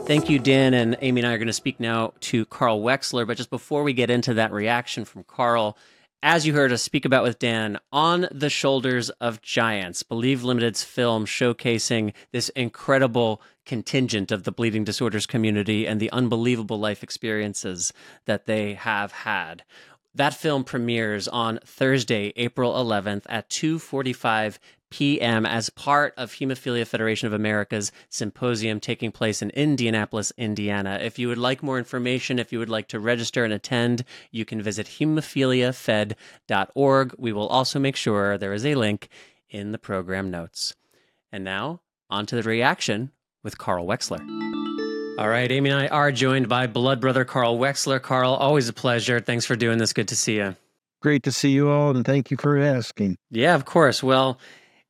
Thank 0.06 0.30
you, 0.30 0.38
Dan. 0.38 0.76
And 0.76 0.95
Amy 1.01 1.22
and 1.22 1.28
I 1.28 1.34
are 1.34 1.39
going 1.39 1.47
to 1.47 1.53
speak 1.53 1.80
now 1.80 2.14
to 2.20 2.45
Carl 2.45 2.80
Weixler. 2.80 3.26
But 3.26 3.38
just 3.38 3.49
before 3.49 3.82
we 3.82 3.91
get 3.91 4.12
into 4.12 4.36
that 4.36 4.51
reaction 4.51 5.03
from 5.03 5.24
Carl, 5.24 5.76
as 6.22 6.45
you 6.45 6.53
heard 6.53 6.72
us 6.72 6.84
speak 6.84 7.06
about 7.06 7.24
with 7.24 7.39
Dan, 7.39 7.80
On 7.91 8.28
the 8.32 8.51
Shoulders 8.51 9.10
of 9.10 9.41
Giants, 9.41 10.03
Believe 10.03 10.43
Limited's 10.43 10.84
film 10.84 11.26
showcasing 11.26 12.14
this 12.32 12.49
incredible 12.49 13.41
contingent 13.66 14.32
of 14.32 14.43
the 14.43 14.51
bleeding 14.51 14.84
disorders 14.84 15.26
community 15.26 15.88
and 15.88 15.99
the 15.99 16.12
unbelievable 16.12 16.80
life 16.80 17.01
experiences 17.01 17.91
that 18.26 18.45
they 18.45 18.76
have 18.76 19.12
had. 19.12 19.64
That 20.14 20.36
film 20.36 20.64
premieres 20.66 21.28
on 21.28 21.60
Thursday, 21.66 22.32
April 22.36 22.74
11th 22.76 23.26
at 23.28 23.49
2:45 23.49 24.60
p.m. 24.95 25.45
as 25.45 25.69
part 25.69 26.13
of 26.15 26.31
Hemophilia 26.31 26.87
Federation 26.87 27.27
of 27.27 27.33
America's 27.33 27.91
symposium 28.07 28.79
taking 28.79 29.11
place 29.11 29.41
in 29.41 29.49
Indianapolis, 29.49 30.31
Indiana. 30.37 30.99
If 31.01 31.19
you 31.19 31.27
would 31.27 31.37
like 31.37 31.61
more 31.61 31.77
information, 31.77 32.39
if 32.39 32.53
you 32.53 32.59
would 32.59 32.69
like 32.69 32.87
to 32.87 32.97
register 32.97 33.43
and 33.43 33.51
attend, 33.51 34.05
you 34.31 34.45
can 34.45 34.61
visit 34.61 34.87
hemophiliafed.org. 34.87 37.15
We 37.17 37.33
will 37.33 37.49
also 37.49 37.77
make 37.77 37.97
sure 37.97 38.37
there 38.37 38.53
is 38.53 38.65
a 38.65 38.75
link 38.75 39.09
in 39.49 39.73
the 39.73 39.77
program 39.77 40.31
notes. 40.31 40.75
And 41.29 41.43
now, 41.43 41.81
on 42.09 42.25
to 42.27 42.37
the 42.37 42.43
reaction 42.43 43.11
with 43.43 43.57
Carl 43.57 43.85
Weixler. 43.85 44.21
All 45.19 45.27
right, 45.27 45.51
Amy 45.51 45.71
and 45.71 45.81
I 45.81 45.87
are 45.87 46.13
joined 46.13 46.47
by 46.47 46.67
blood 46.67 47.01
brother 47.01 47.25
Carl 47.25 47.59
Weixler. 47.59 48.01
Carl, 48.01 48.33
always 48.33 48.69
a 48.69 48.73
pleasure. 48.73 49.19
Thanks 49.19 49.45
for 49.45 49.57
doing 49.57 49.77
this. 49.77 49.91
Good 49.91 50.07
to 50.07 50.15
see 50.15 50.37
you. 50.37 50.55
Great 51.01 51.23
to 51.23 51.33
see 51.33 51.49
you 51.49 51.69
all, 51.69 51.93
and 51.93 52.05
thank 52.05 52.31
you 52.31 52.37
for 52.37 52.57
asking. 52.57 53.17
Yeah, 53.29 53.55
of 53.55 53.65
course. 53.65 54.01
Well, 54.01 54.39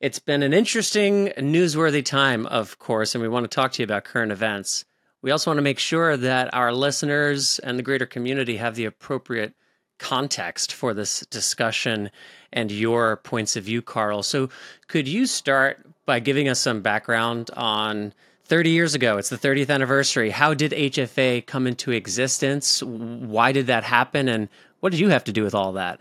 it's 0.00 0.18
been 0.18 0.42
an 0.42 0.52
interesting, 0.52 1.28
newsworthy 1.38 2.04
time, 2.04 2.46
of 2.46 2.78
course, 2.78 3.14
and 3.14 3.22
we 3.22 3.28
want 3.28 3.44
to 3.44 3.54
talk 3.54 3.72
to 3.72 3.82
you 3.82 3.84
about 3.84 4.04
current 4.04 4.32
events. 4.32 4.84
We 5.22 5.30
also 5.30 5.50
want 5.50 5.58
to 5.58 5.62
make 5.62 5.78
sure 5.78 6.16
that 6.16 6.52
our 6.54 6.72
listeners 6.72 7.58
and 7.60 7.78
the 7.78 7.82
greater 7.82 8.06
community 8.06 8.58
have 8.58 8.74
the 8.74 8.84
appropriate 8.84 9.54
context 9.98 10.72
for 10.72 10.92
this 10.92 11.20
discussion 11.26 12.10
and 12.52 12.70
your 12.70 13.16
points 13.16 13.56
of 13.56 13.64
view, 13.64 13.80
Carl. 13.80 14.22
So, 14.22 14.50
could 14.88 15.08
you 15.08 15.26
start 15.26 15.86
by 16.04 16.20
giving 16.20 16.48
us 16.48 16.60
some 16.60 16.82
background 16.82 17.50
on 17.56 18.12
30 18.46 18.70
years 18.70 18.94
ago, 18.94 19.18
it's 19.18 19.28
the 19.28 19.36
30th 19.36 19.70
anniversary. 19.70 20.30
How 20.30 20.54
did 20.54 20.70
HFA 20.70 21.44
come 21.46 21.66
into 21.66 21.90
existence? 21.90 22.80
Why 22.82 23.50
did 23.50 23.66
that 23.66 23.82
happen? 23.82 24.28
And 24.28 24.48
what 24.78 24.90
did 24.90 25.00
you 25.00 25.08
have 25.08 25.24
to 25.24 25.32
do 25.32 25.42
with 25.42 25.54
all 25.54 25.72
that? 25.72 25.98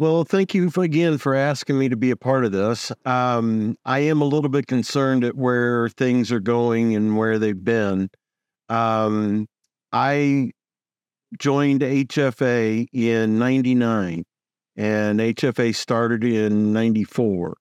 Well, 0.00 0.22
thank 0.22 0.54
you 0.54 0.70
again 0.76 1.18
for 1.18 1.34
asking 1.34 1.76
me 1.76 1.88
to 1.88 1.96
be 1.96 2.12
a 2.12 2.16
part 2.16 2.44
of 2.44 2.52
this. 2.52 2.92
Um, 3.04 3.76
I 3.84 3.98
am 3.98 4.20
a 4.20 4.26
little 4.26 4.48
bit 4.48 4.68
concerned 4.68 5.24
at 5.24 5.36
where 5.36 5.88
things 5.88 6.30
are 6.30 6.38
going 6.38 6.94
and 6.94 7.16
where 7.16 7.36
they've 7.40 7.64
been. 7.64 8.08
Um, 8.68 9.48
I 9.92 10.52
joined 11.36 11.80
HFA 11.80 12.86
in 12.92 13.40
99, 13.40 14.22
and 14.76 15.18
HFA 15.18 15.74
started 15.74 16.22
in 16.22 16.72
94. 16.72 17.56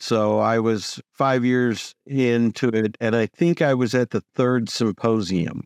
So 0.00 0.40
I 0.40 0.58
was 0.58 1.00
five 1.12 1.44
years 1.44 1.94
into 2.04 2.66
it, 2.70 2.96
and 3.00 3.14
I 3.14 3.26
think 3.26 3.62
I 3.62 3.74
was 3.74 3.94
at 3.94 4.10
the 4.10 4.24
third 4.34 4.68
symposium 4.68 5.62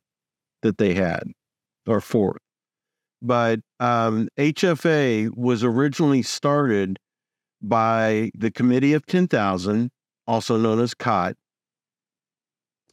that 0.60 0.76
they 0.76 0.92
had, 0.92 1.22
or 1.86 2.02
fourth. 2.02 2.43
But 3.24 3.60
um, 3.80 4.28
HFA 4.38 5.34
was 5.34 5.64
originally 5.64 6.20
started 6.20 6.98
by 7.62 8.30
the 8.34 8.50
Committee 8.50 8.92
of 8.92 9.06
10,000, 9.06 9.90
also 10.26 10.58
known 10.58 10.78
as 10.78 10.92
COT. 10.92 11.34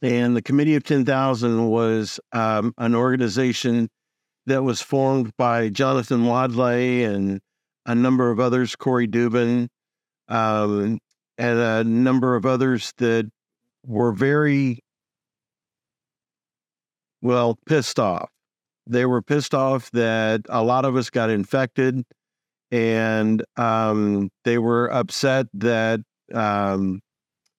And 0.00 0.34
the 0.34 0.40
Committee 0.40 0.74
of 0.74 0.84
10,000 0.84 1.68
was 1.68 2.18
um, 2.32 2.72
an 2.78 2.94
organization 2.94 3.90
that 4.46 4.62
was 4.62 4.80
formed 4.80 5.32
by 5.36 5.68
Jonathan 5.68 6.24
Wadleigh 6.24 7.04
and 7.04 7.42
a 7.84 7.94
number 7.94 8.30
of 8.30 8.40
others, 8.40 8.74
Corey 8.74 9.06
Dubin, 9.06 9.68
um, 10.28 10.98
and 11.36 11.58
a 11.58 11.84
number 11.84 12.36
of 12.36 12.46
others 12.46 12.94
that 12.96 13.30
were 13.84 14.12
very 14.12 14.78
well 17.20 17.58
pissed 17.66 17.98
off. 17.98 18.30
They 18.86 19.06
were 19.06 19.22
pissed 19.22 19.54
off 19.54 19.90
that 19.92 20.42
a 20.48 20.62
lot 20.62 20.84
of 20.84 20.96
us 20.96 21.10
got 21.10 21.30
infected, 21.30 22.02
and 22.70 23.44
um, 23.56 24.30
they 24.44 24.58
were 24.58 24.92
upset 24.92 25.46
that 25.54 26.00
um, 26.34 27.00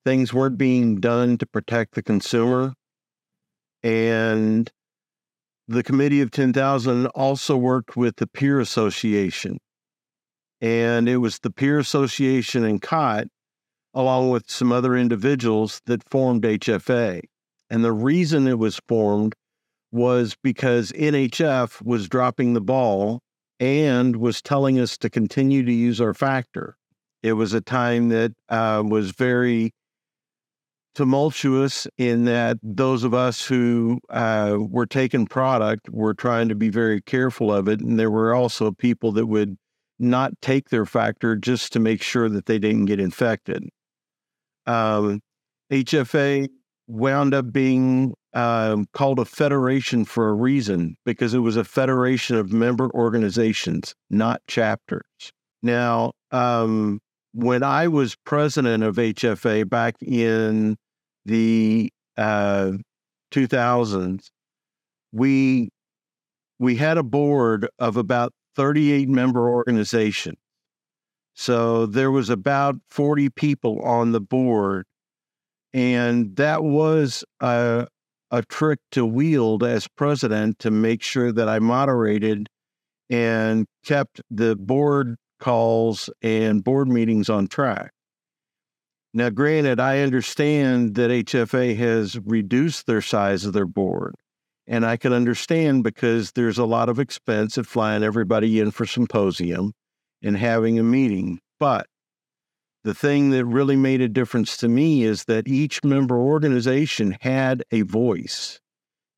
things 0.05 0.33
weren't 0.33 0.57
being 0.57 0.99
done 0.99 1.37
to 1.37 1.45
protect 1.45 1.95
the 1.95 2.03
consumer. 2.03 2.73
And 3.83 4.69
the 5.67 5.83
Committee 5.83 6.21
of 6.21 6.31
10,000 6.31 7.07
also 7.07 7.57
worked 7.57 7.95
with 7.95 8.17
the 8.17 8.27
Peer 8.27 8.59
Association. 8.59 9.59
And 10.61 11.09
it 11.09 11.17
was 11.17 11.39
the 11.39 11.51
Peer 11.51 11.79
Association 11.79 12.63
and 12.63 12.81
COT 12.81 13.27
along 13.93 14.29
with 14.29 14.49
some 14.49 14.71
other 14.71 14.95
individuals 14.95 15.81
that 15.85 16.07
formed 16.09 16.43
HFA. 16.43 17.21
And 17.69 17.83
the 17.83 17.91
reason 17.91 18.47
it 18.47 18.57
was 18.57 18.79
formed 18.87 19.35
was 19.93 20.35
because 20.43 20.91
NHF 20.93 21.81
was 21.85 22.09
dropping 22.09 22.53
the 22.53 22.61
ball 22.61 23.21
and 23.59 24.15
was 24.15 24.41
telling 24.41 24.79
us 24.79 24.97
to 24.97 25.09
continue 25.09 25.63
to 25.63 25.71
use 25.71 26.01
our 26.01 26.13
factor. 26.15 26.75
It 27.21 27.33
was 27.33 27.53
a 27.53 27.61
time 27.61 28.09
that 28.09 28.33
uh, 28.49 28.83
was 28.85 29.11
very 29.11 29.71
tumultuous 30.95 31.87
in 31.97 32.25
that 32.25 32.57
those 32.61 33.03
of 33.03 33.13
us 33.13 33.45
who 33.45 33.99
uh, 34.09 34.57
were 34.59 34.85
taking 34.85 35.27
product 35.27 35.89
were 35.89 36.13
trying 36.13 36.49
to 36.49 36.55
be 36.55 36.69
very 36.69 37.01
careful 37.01 37.53
of 37.53 37.67
it. 37.67 37.79
And 37.79 37.99
there 37.99 38.11
were 38.11 38.33
also 38.33 38.71
people 38.71 39.11
that 39.13 39.27
would 39.27 39.57
not 39.99 40.33
take 40.41 40.69
their 40.69 40.85
factor 40.85 41.35
just 41.35 41.71
to 41.73 41.79
make 41.79 42.01
sure 42.01 42.29
that 42.29 42.47
they 42.47 42.59
didn't 42.59 42.85
get 42.85 42.99
infected. 42.99 43.69
Um, 44.65 45.21
HFA 45.71 46.49
wound 46.87 47.33
up 47.33 47.51
being 47.51 48.13
um, 48.33 48.87
called 48.93 49.19
a 49.19 49.25
federation 49.25 50.05
for 50.05 50.29
a 50.29 50.33
reason 50.33 50.97
because 51.05 51.33
it 51.33 51.39
was 51.39 51.57
a 51.57 51.63
federation 51.63 52.35
of 52.35 52.51
member 52.51 52.89
organizations, 52.91 53.93
not 54.09 54.41
chapters. 54.47 55.03
Now, 55.61 56.13
um, 56.31 56.99
when 57.33 57.63
I 57.63 57.87
was 57.87 58.15
president 58.25 58.83
of 58.83 58.95
HFA 58.95 59.69
back 59.69 59.95
in 60.01 60.77
the 61.25 61.91
uh, 62.17 62.73
2000s, 63.31 64.27
we 65.11 65.69
we 66.59 66.75
had 66.75 66.97
a 66.97 67.03
board 67.03 67.67
of 67.79 67.97
about 67.97 68.31
38 68.55 69.09
member 69.09 69.49
organizations. 69.49 70.37
So 71.33 71.85
there 71.85 72.11
was 72.11 72.29
about 72.29 72.75
40 72.89 73.29
people 73.29 73.81
on 73.81 74.11
the 74.11 74.21
board. 74.21 74.85
And 75.73 76.35
that 76.35 76.63
was 76.63 77.23
a, 77.39 77.87
a 78.33 78.41
trick 78.41 78.79
to 78.91 79.05
wield 79.05 79.63
as 79.63 79.87
president 79.87 80.57
to 80.57 80.71
make 80.71 81.03
sure 81.03 81.31
that 81.31 81.47
I 81.47 81.59
moderated 81.59 82.49
and 83.07 83.67
kept 83.85 84.21
the 84.31 84.55
board 84.55 85.17
calls 85.39 86.09
and 86.23 86.63
board 86.63 86.87
meetings 86.87 87.29
on 87.29 87.47
track. 87.47 87.91
Now, 89.13 89.29
granted, 89.29 89.79
I 89.79 89.99
understand 89.99 90.95
that 90.95 91.11
HFA 91.11 91.77
has 91.77 92.17
reduced 92.25 92.87
their 92.87 93.03
size 93.03 93.45
of 93.45 93.53
their 93.53 93.67
board. 93.67 94.15
And 94.65 94.83
I 94.83 94.97
can 94.97 95.13
understand 95.13 95.83
because 95.83 96.31
there's 96.31 96.57
a 96.57 96.65
lot 96.65 96.89
of 96.89 96.97
expense 96.97 97.59
at 97.59 97.67
flying 97.67 98.01
everybody 98.01 98.59
in 98.59 98.71
for 98.71 98.87
symposium 98.87 99.73
and 100.23 100.37
having 100.37 100.79
a 100.79 100.83
meeting. 100.83 101.39
But 101.59 101.85
the 102.83 102.93
thing 102.93 103.29
that 103.29 103.45
really 103.45 103.77
made 103.77 104.01
a 104.01 104.09
difference 104.09 104.57
to 104.57 104.67
me 104.67 105.03
is 105.03 105.25
that 105.25 105.47
each 105.47 105.83
member 105.83 106.17
organization 106.17 107.17
had 107.21 107.63
a 107.71 107.81
voice. 107.83 108.59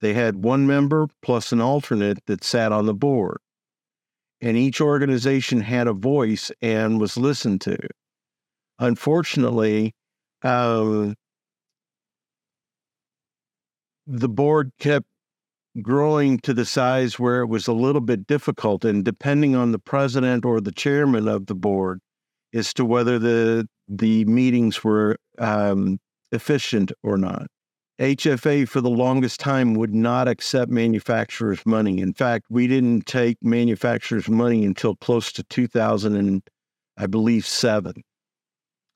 They 0.01 0.13
had 0.13 0.43
one 0.43 0.68
member 0.68 1.07
plus 1.24 1.51
an 1.51 1.61
alternate 1.61 2.20
that 2.28 2.43
sat 2.43 2.72
on 2.72 2.86
the 2.86 2.93
board. 2.93 3.39
And 4.39 4.55
each 4.55 4.80
organization 4.82 5.61
had 5.61 5.88
a 5.88 5.93
voice 5.93 6.51
and 6.61 6.99
was 6.99 7.18
listened 7.18 7.61
to. 7.61 7.78
Unfortunately, 8.78 9.93
um, 10.43 11.16
the 14.05 14.30
board 14.30 14.72
kept 14.80 15.07
growing 15.82 16.38
to 16.39 16.53
the 16.53 16.66
size 16.66 17.18
where 17.18 17.41
it 17.41 17.47
was 17.47 17.68
a 17.68 17.74
little 17.74 18.01
bit 18.01 18.28
difficult. 18.28 18.86
And 18.86 19.03
depending 19.03 19.55
on 19.55 19.72
the 19.72 19.80
president 19.80 20.45
or 20.45 20.61
the 20.61 20.72
chairman 20.72 21.28
of 21.28 21.47
the 21.47 21.55
board 21.55 21.99
as 22.56 22.74
to 22.74 22.86
whether 22.86 23.20
the 23.20 23.68
the 23.88 24.26
meetings 24.26 24.84
were 24.84 25.18
um, 25.38 25.99
efficient 26.32 26.91
or 27.03 27.18
not. 27.18 27.47
HFA 27.99 28.68
for 28.68 28.82
the 28.82 28.89
longest 28.89 29.39
time 29.39 29.74
would 29.76 29.93
not 29.93 30.28
accept 30.28 30.70
manufacturers' 30.72 31.66
money. 31.66 32.01
In 32.01 32.14
fact, 32.14 32.45
we 32.49 32.68
didn't 32.68 33.06
take 33.06 33.38
manufacturers' 33.41 34.28
money 34.28 34.66
until 34.66 34.95
close 34.95 35.32
to 35.34 35.43
2000 35.43 36.16
and 36.16 36.41
I 36.97 37.06
believe 37.08 37.45
seven. 37.45 37.93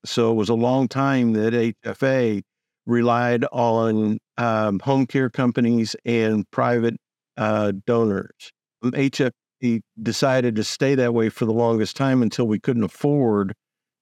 So 0.05 0.32
it 0.32 0.36
was 0.36 0.49
a 0.49 0.55
long 0.55 0.88
time 0.88 1.34
that 1.34 1.53
HFA 1.53 2.41
relied 2.86 3.45
on 3.51 4.18
um, 4.38 4.80
home 4.80 5.05
care 5.05 5.30
companies 5.30 5.95
and 6.03 6.49
private 6.51 6.95
uh, 7.38 7.74
donors. 7.86 8.51
HF, 8.84 9.32
he 9.60 9.82
decided 10.01 10.55
to 10.55 10.64
stay 10.64 10.95
that 10.95 11.14
way 11.14 11.30
for 11.30 11.45
the 11.45 11.53
longest 11.53 11.95
time 11.95 12.22
until 12.22 12.47
we 12.47 12.60
couldn't 12.60 12.84
afford 12.84 13.53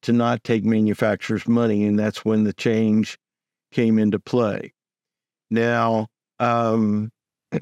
to 0.04 0.14
not 0.14 0.44
take 0.44 0.64
manufacturers' 0.64 1.48
money, 1.48 1.86
and 1.86 1.98
that's 1.98 2.24
when 2.24 2.44
the 2.44 2.54
change 2.54 3.18
came 3.72 3.98
into 3.98 4.20
play. 4.20 4.74
Now, 5.50 6.08
um, 6.40 7.10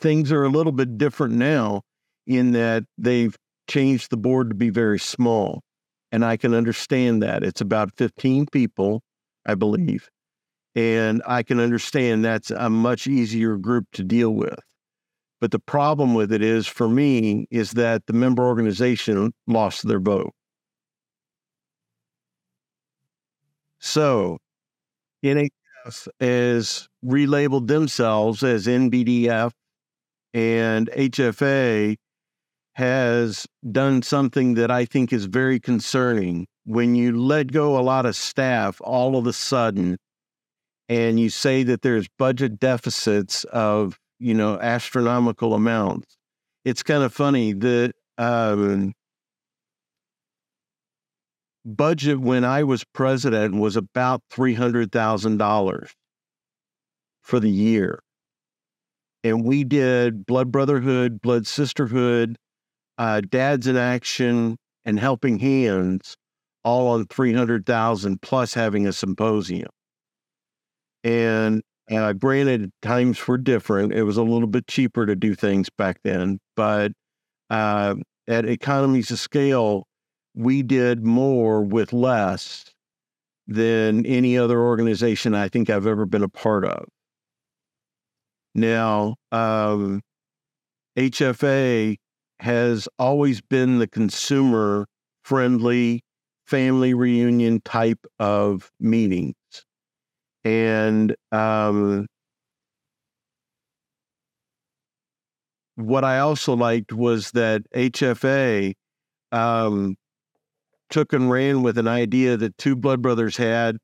things 0.00 0.32
are 0.32 0.44
a 0.44 0.48
little 0.48 0.72
bit 0.72 0.98
different 0.98 1.34
now 1.34 1.82
in 2.26 2.52
that 2.52 2.84
they've 2.96 3.36
changed 3.68 4.10
the 4.10 4.16
board 4.16 4.50
to 4.50 4.54
be 4.54 4.70
very 4.70 4.98
small. 4.98 5.62
And 6.12 6.24
I 6.24 6.36
can 6.36 6.54
understand 6.54 7.22
that. 7.22 7.44
It's 7.44 7.60
about 7.60 7.92
15 7.96 8.46
people, 8.46 9.02
I 9.46 9.54
believe. 9.54 10.08
And 10.74 11.22
I 11.26 11.42
can 11.42 11.60
understand 11.60 12.24
that's 12.24 12.50
a 12.50 12.70
much 12.70 13.06
easier 13.06 13.56
group 13.56 13.86
to 13.92 14.02
deal 14.02 14.30
with. 14.30 14.58
But 15.40 15.52
the 15.52 15.58
problem 15.58 16.14
with 16.14 16.32
it 16.32 16.42
is, 16.42 16.66
for 16.66 16.88
me, 16.88 17.46
is 17.50 17.72
that 17.72 18.06
the 18.06 18.12
member 18.12 18.44
organization 18.44 19.32
lost 19.46 19.88
their 19.88 20.00
vote. 20.00 20.32
So, 23.78 24.38
NHF 25.24 26.08
has 26.20 26.88
relabeled 27.02 27.68
themselves 27.68 28.42
as 28.42 28.66
NBDF, 28.66 29.52
and 30.34 30.90
HFA 30.90 31.96
has 32.74 33.46
done 33.72 34.02
something 34.02 34.54
that 34.54 34.70
I 34.70 34.84
think 34.84 35.12
is 35.12 35.24
very 35.24 35.58
concerning. 35.58 36.46
When 36.64 36.94
you 36.94 37.18
let 37.18 37.52
go 37.52 37.78
a 37.78 37.80
lot 37.80 38.04
of 38.04 38.14
staff 38.14 38.78
all 38.82 39.16
of 39.16 39.26
a 39.26 39.32
sudden, 39.32 39.96
and 40.88 41.18
you 41.18 41.30
say 41.30 41.62
that 41.62 41.80
there's 41.80 42.08
budget 42.18 42.60
deficits 42.60 43.44
of 43.44 43.98
you 44.20 44.34
know 44.34 44.58
astronomical 44.60 45.54
amounts, 45.54 46.16
it's 46.64 46.82
kind 46.82 47.02
of 47.02 47.12
funny 47.12 47.52
that 47.54 47.94
um, 48.18 48.92
budget 51.64 52.20
when 52.20 52.44
I 52.44 52.62
was 52.64 52.84
president 52.84 53.56
was 53.56 53.76
about 53.76 54.22
three 54.30 54.54
hundred 54.54 54.92
thousand 54.92 55.38
dollars 55.38 55.92
for 57.22 57.40
the 57.40 57.50
year, 57.50 58.00
and 59.24 59.44
we 59.44 59.64
did 59.64 60.26
blood 60.26 60.50
brotherhood, 60.52 61.20
blood 61.20 61.46
sisterhood, 61.46 62.36
uh, 62.98 63.20
dads 63.22 63.66
in 63.66 63.76
action, 63.76 64.56
and 64.84 64.98
helping 64.98 65.38
hands, 65.38 66.16
all 66.64 66.88
on 66.88 67.06
three 67.06 67.32
hundred 67.32 67.66
thousand 67.66 68.22
plus 68.22 68.54
having 68.54 68.86
a 68.86 68.92
symposium. 68.92 69.70
And 71.04 71.62
uh, 71.90 72.12
granted, 72.12 72.70
times 72.82 73.26
were 73.26 73.38
different. 73.38 73.92
It 73.92 74.04
was 74.04 74.16
a 74.16 74.22
little 74.22 74.48
bit 74.48 74.66
cheaper 74.66 75.06
to 75.06 75.16
do 75.16 75.34
things 75.34 75.68
back 75.70 75.98
then, 76.04 76.38
but 76.56 76.92
uh, 77.50 77.96
at 78.28 78.44
economies 78.44 79.10
of 79.10 79.18
scale, 79.18 79.86
we 80.34 80.62
did 80.62 81.04
more 81.04 81.62
with 81.62 81.92
less 81.92 82.72
than 83.46 84.06
any 84.06 84.38
other 84.38 84.60
organization 84.60 85.34
I 85.34 85.48
think 85.48 85.68
I've 85.68 85.86
ever 85.86 86.06
been 86.06 86.22
a 86.22 86.28
part 86.28 86.64
of. 86.64 86.86
Now, 88.54 89.16
um, 89.32 90.02
HFA 90.96 91.96
has 92.40 92.88
always 92.98 93.40
been 93.40 93.78
the 93.78 93.88
consumer 93.88 94.86
friendly 95.24 96.02
family 96.46 96.94
reunion 96.94 97.60
type 97.64 98.04
of 98.18 98.70
meetings. 98.80 99.34
And 100.44 101.14
um, 101.32 102.06
what 105.76 106.04
I 106.04 106.18
also 106.20 106.54
liked 106.54 106.92
was 106.92 107.32
that 107.32 107.62
HFA 107.74 108.74
um, 109.32 109.96
took 110.88 111.12
and 111.12 111.30
ran 111.30 111.62
with 111.62 111.78
an 111.78 111.88
idea 111.88 112.36
that 112.36 112.56
two 112.58 112.76
blood 112.76 113.02
brothers 113.02 113.36
had 113.36 113.76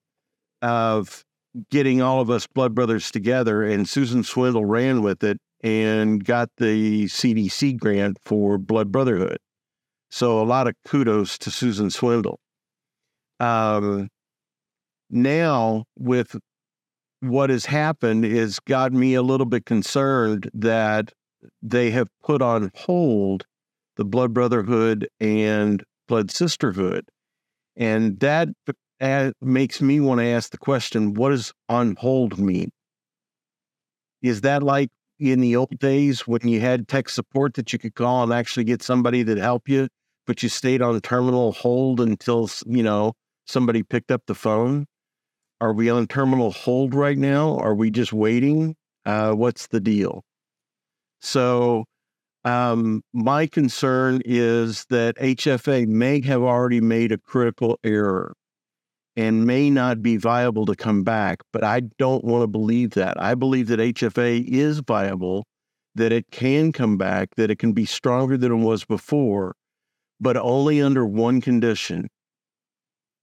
of 0.63 1.23
getting 1.71 2.03
all 2.03 2.21
of 2.21 2.31
us 2.31 2.47
blood 2.47 2.75
brothers 2.75 3.11
together, 3.11 3.63
and 3.63 3.89
Susan 3.89 4.23
Swindle 4.23 4.65
ran 4.65 5.03
with 5.03 5.23
it 5.23 5.39
and 5.63 6.25
got 6.25 6.49
the 6.59 7.05
CDC 7.07 7.79
grant 7.79 8.19
for 8.25 8.59
Blood 8.59 8.93
Brotherhood. 8.93 9.39
So 10.11 10.41
a 10.41 10.45
lot 10.45 10.69
of 10.69 10.75
kudos 10.87 11.39
to 11.39 11.51
Susan 11.51 11.91
Swindle. 11.91 12.39
Um, 13.41 14.09
now 15.11 15.85
with 15.99 16.37
what 17.21 17.51
has 17.51 17.67
happened 17.67 18.25
is 18.25 18.61
got 18.61 18.93
me 18.93 19.15
a 19.15 19.23
little 19.23 19.47
bit 19.47 19.67
concerned 19.67 20.51
that 20.55 21.13
they 21.63 21.91
have 21.91 22.09
put 22.23 22.43
on 22.43 22.71
hold 22.75 23.45
the 23.97 24.05
Blood 24.05 24.35
Brotherhood 24.35 25.09
and 25.21 25.83
Blood 26.09 26.31
Sisterhood. 26.31 27.09
And 27.77 28.21
that 28.21 28.49
makes 29.41 29.81
me 29.81 30.01
want 30.01 30.21
to 30.21 30.27
ask 30.27 30.51
the 30.51 30.59
question 30.59 31.15
what 31.15 31.31
does 31.31 31.53
on 31.69 31.97
hold 31.97 32.39
mean? 32.39 32.71
Is 34.23 34.43
that 34.43 34.63
like 34.63 34.91
in 35.19 35.41
the 35.41 35.57
old 35.57 35.79
days 35.79 36.27
when 36.27 36.47
you 36.47 36.61
had 36.61 36.89
tech 36.89 37.09
support 37.09 37.55
that 37.55 37.73
you 37.73 37.79
could 37.79 37.95
call 37.95 38.23
and 38.23 38.33
actually 38.33 38.65
get 38.65 38.83
somebody 38.83 39.23
that 39.23 39.39
help 39.39 39.69
you, 39.69 39.89
but 40.27 40.43
you 40.43 40.49
stayed 40.49 40.83
on 40.83 41.01
terminal 41.01 41.53
hold 41.53 42.01
until, 42.01 42.51
you 42.67 42.83
know, 42.83 43.13
somebody 43.47 43.83
picked 43.83 44.11
up 44.11 44.23
the 44.27 44.35
phone? 44.35 44.87
Are 45.61 45.73
we 45.73 45.89
on 45.89 46.07
terminal 46.07 46.51
hold 46.51 46.95
right 46.95 47.17
now? 47.17 47.57
Are 47.59 47.75
we 47.75 47.91
just 47.91 48.13
waiting? 48.13 48.77
Uh, 49.05 49.33
what's 49.33 49.69
the 49.69 49.81
deal? 49.81 50.23
So, 51.21 51.85
um, 52.45 53.03
my 53.13 53.47
concern 53.47 54.21
is 54.25 54.85
that 54.91 55.17
HFA 55.17 55.87
may 55.87 56.21
have 56.23 56.43
already 56.43 56.81
made 56.81 57.11
a 57.11 57.19
critical 57.19 57.79
error 57.83 58.35
and 59.17 59.47
may 59.47 59.71
not 59.71 60.03
be 60.03 60.19
viable 60.19 60.67
to 60.67 60.77
come 60.77 61.03
back. 61.03 61.39
But 61.53 61.65
I 61.65 61.81
don't 61.99 62.25
want 62.25 62.43
to 62.43 62.47
believe 62.47 62.91
that. 62.91 63.21
I 63.21 63.35
believe 63.35 63.69
that 63.69 63.81
HFA 63.81 64.47
is 64.47 64.81
viable, 64.81 65.45
that 65.95 66.13
it 66.13 66.27
can 66.31 66.71
come 66.71 66.99
back, 66.99 67.35
that 67.37 67.51
it 67.51 67.59
can 67.59 67.73
be 67.73 67.87
stronger 67.87 68.37
than 68.37 68.53
it 68.53 68.57
was 68.57 68.85
before, 68.85 69.55
but 70.21 70.37
only 70.37 70.83
under 70.83 71.07
one 71.07 71.41
condition. 71.41 72.09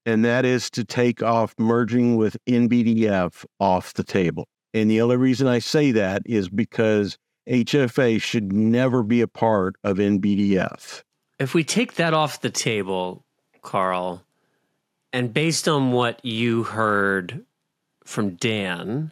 And 0.05 0.25
that 0.25 0.45
is 0.45 0.69
to 0.71 0.83
take 0.83 1.23
off 1.23 1.55
merging 1.57 2.17
with 2.17 2.37
NBDF 2.47 3.45
off 3.59 3.93
the 3.93 4.03
table. 4.03 4.47
And 4.73 4.89
the 4.89 5.01
only 5.01 5.17
reason 5.17 5.47
I 5.47 5.59
say 5.59 5.91
that 5.91 6.23
is 6.25 6.49
because 6.49 7.17
HFA 7.47 8.21
should 8.21 8.51
never 8.51 9.03
be 9.03 9.21
a 9.21 9.27
part 9.27 9.75
of 9.83 9.97
NBDF. 9.97 11.03
If 11.39 11.53
we 11.53 11.63
take 11.63 11.95
that 11.95 12.13
off 12.13 12.41
the 12.41 12.49
table, 12.49 13.23
Carl, 13.61 14.23
and 15.11 15.33
based 15.33 15.67
on 15.67 15.91
what 15.91 16.23
you 16.25 16.63
heard 16.63 17.45
from 18.03 18.31
Dan, 18.35 19.11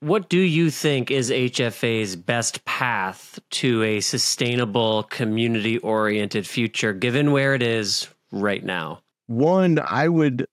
what 0.00 0.28
do 0.28 0.38
you 0.38 0.70
think 0.70 1.10
is 1.10 1.30
HFA's 1.30 2.16
best 2.16 2.64
path 2.64 3.38
to 3.50 3.82
a 3.84 4.00
sustainable, 4.00 5.04
community 5.04 5.78
oriented 5.78 6.46
future, 6.46 6.92
given 6.92 7.30
where 7.30 7.54
it 7.54 7.62
is 7.62 8.08
right 8.32 8.64
now? 8.64 9.00
One, 9.32 9.78
I 9.78 10.08
would 10.08 10.46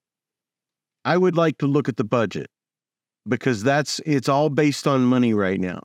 I 1.04 1.18
would 1.18 1.36
like 1.36 1.58
to 1.58 1.66
look 1.66 1.86
at 1.90 1.98
the 1.98 2.04
budget 2.04 2.46
because 3.28 3.62
that's 3.62 4.00
it's 4.06 4.28
all 4.28 4.48
based 4.48 4.86
on 4.86 5.04
money 5.04 5.34
right 5.34 5.60
now. 5.60 5.82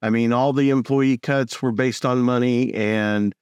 I 0.00 0.08
mean, 0.08 0.32
all 0.32 0.54
the 0.54 0.70
employee 0.70 1.18
cuts 1.18 1.60
were 1.60 1.70
based 1.70 2.06
on 2.06 2.22
money 2.22 2.72
and 2.72 3.34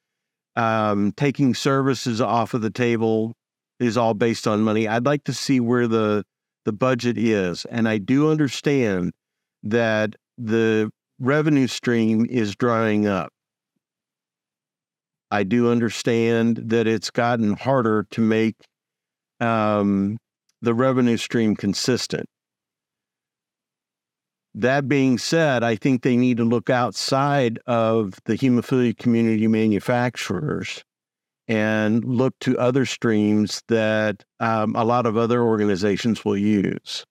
um, 0.56 1.12
taking 1.12 1.54
services 1.54 2.20
off 2.20 2.54
of 2.54 2.62
the 2.62 2.70
table 2.70 3.34
is 3.78 3.96
all 3.96 4.14
based 4.14 4.48
on 4.48 4.62
money. 4.62 4.88
I'd 4.88 5.06
like 5.06 5.22
to 5.24 5.32
see 5.32 5.60
where 5.60 5.86
the 5.86 6.24
the 6.64 6.72
budget 6.72 7.16
is, 7.16 7.64
and 7.66 7.88
I 7.88 7.98
do 7.98 8.28
understand 8.28 9.12
that 9.62 10.16
the 10.36 10.90
revenue 11.20 11.68
stream 11.68 12.26
is 12.28 12.56
drying 12.56 13.06
up. 13.06 13.30
I 15.30 15.44
do 15.44 15.70
understand 15.70 16.56
that 16.56 16.88
it's 16.88 17.10
gotten 17.10 17.52
harder 17.52 18.06
to 18.10 18.20
make 18.20 18.56
um, 19.40 20.18
the 20.62 20.74
revenue 20.74 21.16
stream 21.16 21.56
consistent. 21.56 22.26
That 24.54 24.88
being 24.88 25.18
said, 25.18 25.62
I 25.62 25.76
think 25.76 26.02
they 26.02 26.16
need 26.16 26.38
to 26.38 26.44
look 26.44 26.68
outside 26.68 27.60
of 27.66 28.14
the 28.24 28.34
hemophilia 28.34 28.96
community 28.96 29.46
manufacturers 29.46 30.82
and 31.46 32.04
look 32.04 32.34
to 32.40 32.58
other 32.58 32.84
streams 32.84 33.62
that 33.68 34.24
um, 34.40 34.74
a 34.74 34.84
lot 34.84 35.06
of 35.06 35.16
other 35.16 35.42
organizations 35.42 36.24
will 36.24 36.36
use. 36.36 37.04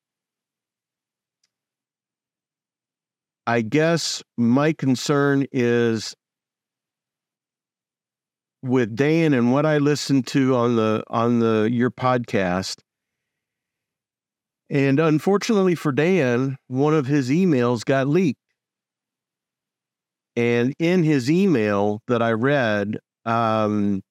I 3.47 3.61
guess 3.61 4.21
my 4.37 4.73
concern 4.73 5.45
is 5.53 6.15
with 8.63 8.95
Dan 8.95 9.33
and 9.33 9.51
what 9.51 9.65
I 9.65 9.77
listened 9.77 10.27
to 10.27 10.55
on 10.55 10.75
the 10.75 11.03
on 11.09 11.39
the 11.39 11.69
your 11.71 11.91
podcast. 11.91 12.77
And 14.69 14.99
unfortunately 14.99 15.75
for 15.75 15.91
Dan, 15.91 16.57
one 16.67 16.93
of 16.93 17.07
his 17.07 17.29
emails 17.29 17.85
got 17.85 18.07
leaked. 18.07 18.39
And 20.35 20.73
in 20.77 21.03
his 21.03 21.31
email 21.31 22.01
that 22.07 22.21
I 22.21 22.31
read, 22.31 22.99
um, 23.25 24.01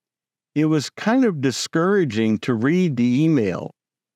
it 0.55 0.65
was 0.65 0.91
kind 0.91 1.25
of 1.25 1.41
discouraging 1.41 2.39
to 2.39 2.55
read 2.55 2.97
the 2.97 3.23
email. 3.23 3.73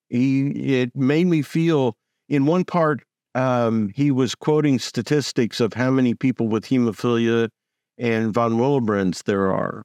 He, 0.08 0.80
it 0.80 0.96
made 0.96 1.26
me 1.26 1.42
feel, 1.42 1.94
in 2.28 2.46
one 2.46 2.64
part, 2.64 3.02
um, 3.34 3.90
he 3.94 4.10
was 4.10 4.34
quoting 4.34 4.78
statistics 4.78 5.60
of 5.60 5.74
how 5.74 5.90
many 5.90 6.14
people 6.14 6.48
with 6.48 6.64
hemophilia 6.64 7.48
and 7.96 8.34
von 8.34 8.58
Willebrand's 8.58 9.22
there 9.22 9.52
are, 9.52 9.84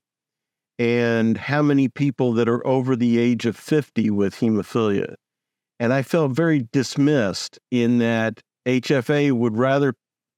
and 0.78 1.38
how 1.38 1.62
many 1.62 1.88
people 1.88 2.34
that 2.34 2.50
are 2.50 2.66
over 2.66 2.96
the 2.96 3.18
age 3.18 3.46
of 3.46 3.56
50 3.56 4.10
with 4.10 4.36
hemophilia. 4.36 5.16
And 5.80 5.94
I 5.94 6.02
felt 6.02 6.32
very 6.32 6.68
dismissed 6.72 7.60
in 7.72 8.00
that 8.00 8.42
HFA 8.66 9.32
would 9.34 9.58
rather 9.58 9.94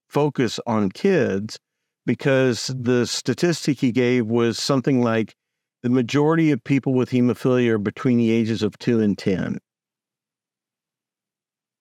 focus 0.08 0.58
on 0.66 0.90
kids 0.90 1.58
because 2.06 2.68
the 2.74 3.06
statistic 3.06 3.80
he 3.80 3.92
gave 3.92 4.26
was 4.26 4.58
something 4.58 5.02
like 5.02 5.34
the 5.82 5.90
majority 5.90 6.50
of 6.50 6.64
people 6.64 6.94
with 6.94 7.10
hemophilia 7.10 7.70
are 7.72 7.78
between 7.78 8.18
the 8.18 8.30
ages 8.30 8.62
of 8.62 8.78
2 8.78 9.00
and 9.00 9.16
10. 9.16 9.58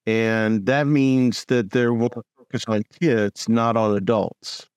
And 0.06 0.66
that 0.66 0.88
means 0.88 1.46
that 1.46 1.72
they're 1.72 1.98
focused 1.98 2.70
on 2.70 2.84
kids, 3.02 3.50
not 3.50 3.76
on 3.76 3.96
adults. 3.96 4.68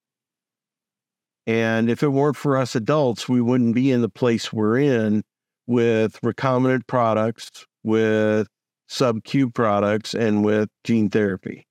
And 1.47 1.91
if 1.91 2.03
it 2.03 2.09
weren't 2.09 2.37
for 2.37 2.57
us 2.57 2.75
adults, 2.75 3.29
we 3.29 3.41
wouldn't 3.41 3.75
be 3.75 3.91
in 3.91 4.03
the 4.03 4.09
place 4.09 4.53
we're 4.53 4.79
in 4.79 5.23
with 5.67 6.21
recombinant 6.21 6.87
products, 6.87 7.67
with 7.83 8.47
sub 8.89 9.25
Q 9.25 9.51
products, 9.51 10.15
and 10.15 10.45
with 10.45 10.69
gene 10.85 11.09
therapy. 11.11 11.67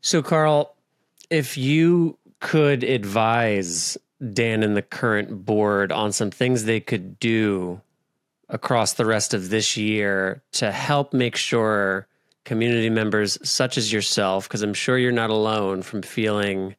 So, 0.00 0.22
Carl, 0.22 0.74
if 1.30 1.56
you 1.56 2.18
could 2.40 2.82
advise 2.82 3.96
Dan 4.32 4.62
and 4.62 4.76
the 4.76 4.82
current 4.82 5.44
board 5.44 5.92
on 5.92 6.12
some 6.12 6.30
things 6.30 6.64
they 6.64 6.80
could 6.80 7.18
do 7.18 7.80
across 8.48 8.94
the 8.94 9.06
rest 9.06 9.34
of 9.34 9.50
this 9.50 9.76
year 9.76 10.42
to 10.52 10.70
help 10.70 11.12
make 11.12 11.36
sure 11.36 12.06
community 12.44 12.90
members 12.90 13.38
such 13.48 13.78
as 13.78 13.92
yourself, 13.92 14.48
because 14.48 14.62
I'm 14.62 14.74
sure 14.74 14.98
you're 14.98 15.12
not 15.12 15.30
alone 15.30 15.82
from 15.82 16.02
feeling 16.02 16.74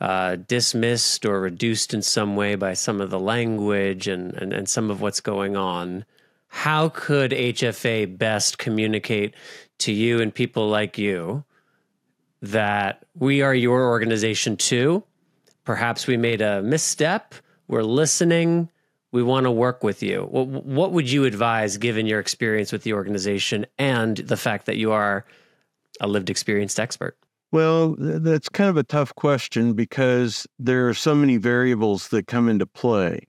uh, 0.00 0.36
dismissed 0.36 1.26
or 1.26 1.40
reduced 1.40 1.92
in 1.92 2.02
some 2.02 2.36
way 2.36 2.54
by 2.54 2.72
some 2.74 3.00
of 3.00 3.10
the 3.10 3.20
language 3.20 4.08
and, 4.08 4.34
and, 4.34 4.52
and 4.52 4.68
some 4.68 4.90
of 4.90 5.00
what's 5.00 5.20
going 5.20 5.56
on. 5.56 6.04
How 6.48 6.88
could 6.88 7.30
HFA 7.30 8.18
best 8.18 8.58
communicate 8.58 9.34
to 9.78 9.92
you 9.92 10.20
and 10.20 10.34
people 10.34 10.68
like 10.68 10.98
you 10.98 11.44
that 12.42 13.04
we 13.14 13.42
are 13.42 13.54
your 13.54 13.88
organization 13.88 14.56
too. 14.56 15.02
Perhaps 15.64 16.06
we 16.06 16.16
made 16.16 16.40
a 16.40 16.62
misstep. 16.62 17.34
We're 17.68 17.82
listening. 17.82 18.70
We 19.12 19.22
want 19.22 19.44
to 19.44 19.50
work 19.50 19.82
with 19.82 20.02
you. 20.02 20.22
What, 20.30 20.46
what 20.46 20.92
would 20.92 21.10
you 21.10 21.24
advise 21.24 21.76
given 21.76 22.06
your 22.06 22.20
experience 22.20 22.72
with 22.72 22.82
the 22.82 22.92
organization 22.94 23.66
and 23.78 24.16
the 24.16 24.36
fact 24.36 24.66
that 24.66 24.76
you 24.76 24.92
are 24.92 25.24
a 26.00 26.08
lived 26.08 26.30
experienced 26.30 26.80
expert? 26.80 27.16
Well, 27.52 27.96
that's 27.98 28.48
kind 28.48 28.70
of 28.70 28.76
a 28.76 28.84
tough 28.84 29.14
question 29.16 29.72
because 29.72 30.46
there 30.58 30.88
are 30.88 30.94
so 30.94 31.14
many 31.14 31.36
variables 31.36 32.08
that 32.08 32.28
come 32.28 32.48
into 32.48 32.66
play. 32.66 33.26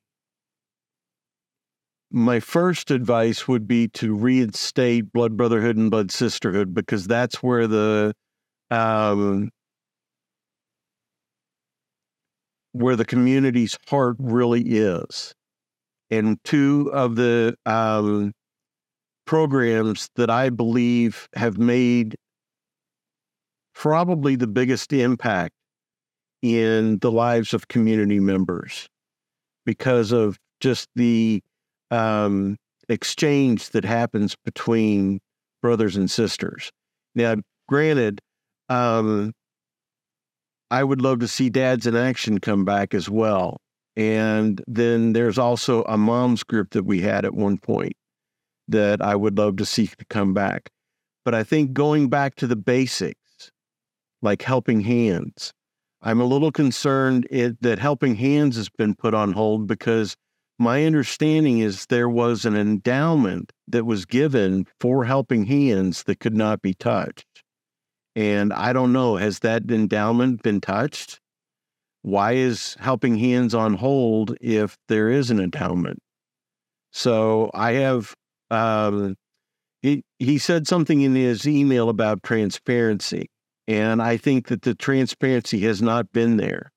My 2.12 2.40
first 2.40 2.92
advice 2.92 3.48
would 3.48 3.68
be 3.68 3.88
to 3.90 4.14
reinstate 4.14 5.12
blood 5.12 5.38
brotherhood 5.38 5.78
and 5.78 5.90
blood 5.90 6.12
sisterhood 6.12 6.74
because 6.74 7.08
that's 7.08 7.42
where 7.42 7.68
the 7.68 8.14
um, 8.70 9.50
where 12.74 12.96
the 12.96 13.06
community's 13.06 13.78
heart 13.88 14.18
really 14.20 14.62
is. 14.62 15.34
And 16.10 16.38
two 16.44 16.92
of 16.94 17.16
the 17.16 17.56
um, 17.66 18.34
programs 19.26 20.10
that 20.16 20.30
I 20.30 20.50
believe 20.50 21.28
have 21.36 21.58
made 21.58 22.16
probably 23.82 24.36
the 24.36 24.46
biggest 24.46 24.94
impact 24.94 25.56
in 26.44 27.00
the 27.00 27.12
lives 27.12 27.52
of 27.52 27.68
community 27.68 28.20
members 28.20 28.88
because 29.66 30.12
of 30.12 30.38
just 30.60 30.88
the 30.96 31.42
um, 31.90 32.56
exchange 32.90 33.72
that 33.72 33.84
happens 33.84 34.36
between 34.46 35.20
brothers 35.64 35.96
and 35.96 36.12
sisters. 36.12 36.70
Now, 37.16 37.38
granted, 37.68 38.20
um, 38.70 39.34
I 40.70 40.84
would 40.84 41.02
love 41.02 41.18
to 41.22 41.28
see 41.28 41.50
dads 41.50 41.88
in 41.88 41.96
action 41.96 42.40
come 42.40 42.64
back 42.64 42.94
as 42.94 43.10
well. 43.10 43.58
And 43.96 44.64
then 44.68 45.14
there's 45.14 45.40
also 45.40 45.82
a 45.86 45.98
mom's 45.98 46.44
group 46.44 46.70
that 46.74 46.84
we 46.84 47.02
had 47.02 47.26
at 47.26 47.34
one 47.34 47.58
point 47.58 47.94
that 48.68 49.02
I 49.02 49.16
would 49.16 49.40
love 49.40 49.56
to 49.56 49.66
see 49.66 49.88
to 49.88 50.06
come 50.08 50.36
back. 50.36 50.70
But 51.26 51.34
I 51.34 51.44
think 51.44 51.74
going 51.74 52.10
back 52.10 52.36
to 52.36 52.46
the 52.46 52.56
basics, 52.56 53.16
like 54.22 54.42
helping 54.42 54.82
hands, 54.82 55.54
I'm 56.02 56.20
a 56.20 56.26
little 56.26 56.52
concerned 56.52 57.28
it, 57.30 57.62
that 57.62 57.80
helping 57.80 58.16
hands 58.16 58.56
has 58.56 58.70
been 58.70 58.96
put 58.96 59.14
on 59.14 59.34
hold 59.34 59.68
because 59.68 60.16
my 60.62 60.86
understanding 60.86 61.58
is 61.58 61.88
there 61.88 62.10
was 62.10 62.46
an 62.46 62.56
endowment 62.56 63.52
that 63.68 63.86
was 63.86 64.06
given 64.06 64.68
for 64.80 65.06
helping 65.06 65.46
hands 65.46 66.04
that 66.04 66.20
could 66.20 66.36
not 66.36 66.62
be 66.62 66.76
touched. 66.76 67.26
And 68.16 68.54
I 68.54 68.72
don't 68.72 68.94
know, 68.94 69.16
has 69.16 69.40
that 69.40 69.72
endowment 69.72 70.44
been 70.44 70.62
touched? 70.62 71.20
Why 72.04 72.34
is 72.34 72.76
Helping 72.80 73.18
Hands 73.18 73.54
on 73.56 73.74
hold 73.76 74.36
if 74.40 74.78
there 74.88 75.10
is 75.10 75.32
an 75.32 75.40
endowment? 75.40 76.00
So 76.92 77.50
I 77.54 77.74
have, 77.74 78.14
um, 78.52 79.16
he, 79.82 80.04
he 80.20 80.38
said 80.38 80.68
something 80.68 81.02
in 81.02 81.16
his 81.16 81.48
email 81.48 81.90
about 81.90 82.22
transparency. 82.22 83.31
And 83.72 84.02
I 84.02 84.18
think 84.18 84.48
that 84.48 84.64
the 84.64 84.76
transparency 84.76 85.62
has 85.62 85.82
not 85.82 86.12
been 86.12 86.36
there. 86.36 86.74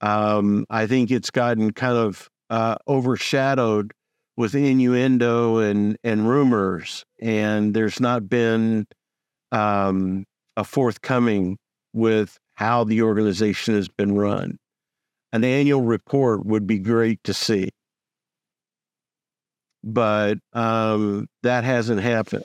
Um, 0.00 0.66
I 0.68 0.88
think 0.88 1.12
it's 1.12 1.30
gotten 1.30 1.72
kind 1.72 1.96
of 1.96 2.28
uh, 2.50 2.74
overshadowed 2.88 3.92
with 4.36 4.56
innuendo 4.56 5.58
and, 5.58 5.96
and 6.02 6.28
rumors, 6.28 7.04
and 7.20 7.72
there's 7.72 8.00
not 8.00 8.28
been 8.28 8.88
um, 9.52 10.24
a 10.56 10.64
forthcoming 10.64 11.56
with 11.92 12.36
how 12.54 12.82
the 12.82 13.02
organization 13.02 13.74
has 13.74 13.86
been 13.86 14.16
run. 14.16 14.58
An 15.32 15.44
annual 15.44 15.82
report 15.82 16.44
would 16.44 16.66
be 16.66 16.80
great 16.80 17.22
to 17.22 17.32
see, 17.32 17.70
but 19.84 20.38
um, 20.52 21.28
that 21.44 21.62
hasn't 21.62 22.00
happened. 22.00 22.44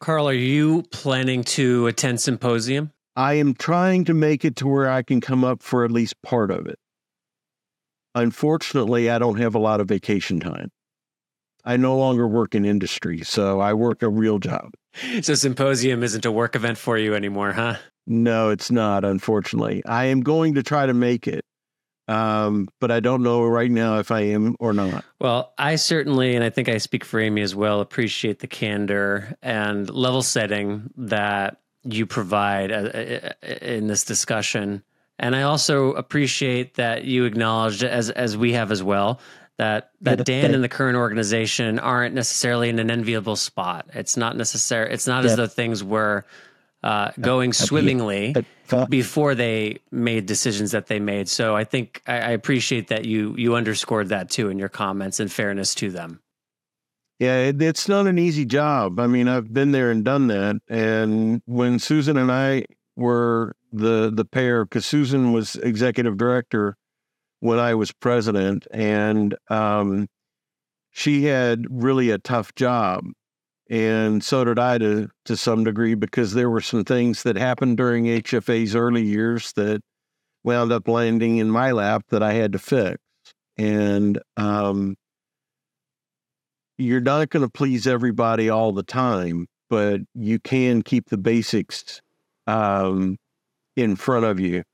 Carl, 0.00 0.28
are 0.28 0.32
you 0.32 0.82
planning 0.90 1.44
to 1.44 1.86
attend 1.86 2.20
symposium? 2.20 2.92
I 3.16 3.34
am 3.34 3.54
trying 3.54 4.04
to 4.06 4.14
make 4.14 4.44
it 4.44 4.56
to 4.56 4.66
where 4.66 4.90
I 4.90 5.02
can 5.02 5.20
come 5.20 5.44
up 5.44 5.62
for 5.62 5.84
at 5.84 5.90
least 5.90 6.14
part 6.22 6.50
of 6.50 6.66
it. 6.66 6.78
Unfortunately, 8.14 9.10
I 9.10 9.18
don't 9.18 9.38
have 9.38 9.54
a 9.54 9.58
lot 9.58 9.80
of 9.80 9.88
vacation 9.88 10.40
time. 10.40 10.70
I 11.64 11.76
no 11.76 11.96
longer 11.96 12.26
work 12.26 12.54
in 12.54 12.64
industry, 12.64 13.22
so 13.22 13.60
I 13.60 13.74
work 13.74 14.02
a 14.02 14.08
real 14.08 14.38
job. 14.38 14.70
So 15.22 15.34
symposium 15.34 16.02
isn't 16.02 16.24
a 16.24 16.32
work 16.32 16.56
event 16.56 16.78
for 16.78 16.96
you 16.96 17.14
anymore, 17.14 17.52
huh? 17.52 17.76
No, 18.06 18.48
it's 18.48 18.70
not, 18.70 19.04
unfortunately. 19.04 19.82
I 19.84 20.06
am 20.06 20.22
going 20.22 20.54
to 20.54 20.62
try 20.62 20.86
to 20.86 20.94
make 20.94 21.28
it. 21.28 21.44
Um, 22.10 22.68
but 22.80 22.90
I 22.90 22.98
don't 22.98 23.22
know 23.22 23.44
right 23.44 23.70
now 23.70 24.00
if 24.00 24.10
I 24.10 24.22
am 24.22 24.56
or 24.58 24.72
not. 24.72 25.04
Well, 25.20 25.52
I 25.56 25.76
certainly, 25.76 26.34
and 26.34 26.44
I 26.44 26.50
think 26.50 26.68
I 26.68 26.78
speak 26.78 27.04
for 27.04 27.20
Amy 27.20 27.40
as 27.40 27.54
well, 27.54 27.80
appreciate 27.80 28.40
the 28.40 28.48
candor 28.48 29.36
and 29.42 29.88
level 29.88 30.22
setting 30.22 30.90
that 30.96 31.60
you 31.84 32.06
provide 32.06 32.72
uh, 32.72 32.74
uh, 32.74 33.30
uh, 33.42 33.46
in 33.62 33.86
this 33.86 34.04
discussion. 34.04 34.82
And 35.20 35.36
I 35.36 35.42
also 35.42 35.92
appreciate 35.92 36.74
that 36.74 37.04
you 37.04 37.26
acknowledged, 37.26 37.84
as 37.84 38.10
as 38.10 38.36
we 38.36 38.54
have 38.54 38.72
as 38.72 38.82
well, 38.82 39.20
that 39.58 39.92
that 40.00 40.24
Dan 40.24 40.52
and 40.52 40.64
the 40.64 40.68
current 40.68 40.96
organization 40.96 41.78
aren't 41.78 42.14
necessarily 42.14 42.70
in 42.70 42.80
an 42.80 42.90
enviable 42.90 43.36
spot. 43.36 43.88
It's 43.94 44.16
not 44.16 44.36
necessary. 44.36 44.92
It's 44.92 45.06
not 45.06 45.24
as 45.24 45.36
though 45.36 45.46
things 45.46 45.84
were 45.84 46.24
uh, 46.82 47.10
going 47.20 47.52
swimmingly 47.52 48.34
before 48.88 49.34
they 49.34 49.78
made 49.90 50.26
decisions 50.26 50.70
that 50.70 50.86
they 50.86 50.98
made. 50.98 51.28
So 51.28 51.54
I 51.54 51.64
think 51.64 52.02
I, 52.06 52.14
I 52.14 52.30
appreciate 52.30 52.88
that 52.88 53.04
you 53.04 53.34
you 53.36 53.54
underscored 53.54 54.08
that 54.08 54.30
too 54.30 54.48
in 54.48 54.58
your 54.58 54.68
comments 54.68 55.20
and 55.20 55.30
fairness 55.30 55.74
to 55.76 55.90
them. 55.90 56.20
Yeah, 57.18 57.36
it, 57.36 57.60
it's 57.60 57.86
not 57.86 58.06
an 58.06 58.18
easy 58.18 58.46
job. 58.46 58.98
I 58.98 59.06
mean, 59.06 59.28
I've 59.28 59.52
been 59.52 59.72
there 59.72 59.90
and 59.90 60.02
done 60.02 60.28
that. 60.28 60.56
And 60.68 61.42
when 61.44 61.78
Susan 61.78 62.16
and 62.16 62.32
I 62.32 62.64
were 62.96 63.54
the 63.72 64.10
the 64.12 64.24
pair, 64.24 64.64
because 64.64 64.86
Susan 64.86 65.32
was 65.32 65.56
executive 65.56 66.16
director 66.16 66.76
when 67.40 67.58
I 67.58 67.74
was 67.74 67.92
president, 67.92 68.66
and 68.70 69.36
um, 69.48 70.08
she 70.90 71.24
had 71.24 71.66
really 71.68 72.10
a 72.10 72.18
tough 72.18 72.54
job, 72.54 73.04
and 73.70 74.22
so 74.22 74.44
did 74.44 74.58
I 74.58 74.78
to 74.78 75.08
to 75.26 75.36
some 75.36 75.62
degree 75.62 75.94
because 75.94 76.34
there 76.34 76.50
were 76.50 76.60
some 76.60 76.84
things 76.84 77.22
that 77.22 77.36
happened 77.36 77.76
during 77.76 78.04
HFA's 78.04 78.74
early 78.74 79.04
years 79.04 79.52
that 79.52 79.80
wound 80.42 80.72
up 80.72 80.88
landing 80.88 81.36
in 81.36 81.50
my 81.50 81.70
lap 81.70 82.02
that 82.08 82.22
I 82.22 82.32
had 82.32 82.52
to 82.52 82.58
fix. 82.58 82.98
And 83.56 84.20
um, 84.36 84.96
you're 86.78 87.00
not 87.00 87.28
going 87.28 87.44
to 87.44 87.50
please 87.50 87.86
everybody 87.86 88.48
all 88.48 88.72
the 88.72 88.82
time, 88.82 89.46
but 89.68 90.00
you 90.14 90.40
can 90.40 90.82
keep 90.82 91.08
the 91.08 91.18
basics 91.18 92.00
um, 92.48 93.18
in 93.76 93.94
front 93.94 94.24
of 94.24 94.40
you. 94.40 94.64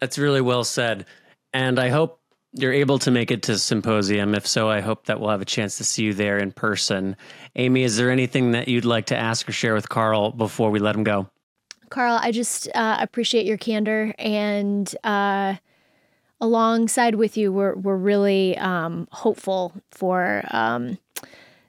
That's 0.00 0.18
really 0.18 0.40
well 0.40 0.64
said. 0.64 1.06
And 1.52 1.78
I 1.78 1.90
hope 1.90 2.21
you're 2.52 2.72
able 2.72 2.98
to 3.00 3.10
make 3.10 3.30
it 3.30 3.42
to 3.44 3.58
symposium. 3.58 4.34
If 4.34 4.46
so, 4.46 4.68
I 4.68 4.80
hope 4.80 5.06
that 5.06 5.20
we'll 5.20 5.30
have 5.30 5.42
a 5.42 5.46
chance 5.46 5.78
to 5.78 5.84
see 5.84 6.04
you 6.04 6.14
there 6.14 6.38
in 6.38 6.52
person. 6.52 7.16
Amy, 7.56 7.82
is 7.82 7.96
there 7.96 8.10
anything 8.10 8.52
that 8.52 8.68
you'd 8.68 8.84
like 8.84 9.06
to 9.06 9.16
ask 9.16 9.48
or 9.48 9.52
share 9.52 9.74
with 9.74 9.88
Carl 9.88 10.30
before 10.30 10.70
we 10.70 10.78
let 10.78 10.94
him 10.94 11.04
go? 11.04 11.28
Carl, 11.88 12.18
I 12.20 12.30
just 12.30 12.68
uh, 12.74 12.96
appreciate 13.00 13.46
your 13.46 13.58
candor 13.58 14.14
and 14.18 14.94
uh, 15.04 15.56
alongside 16.42 17.14
with 17.14 17.38
you, 17.38 17.50
we're 17.50 17.74
we're 17.74 17.96
really 17.96 18.58
um, 18.58 19.08
hopeful 19.12 19.72
for 19.90 20.44
um, 20.50 20.98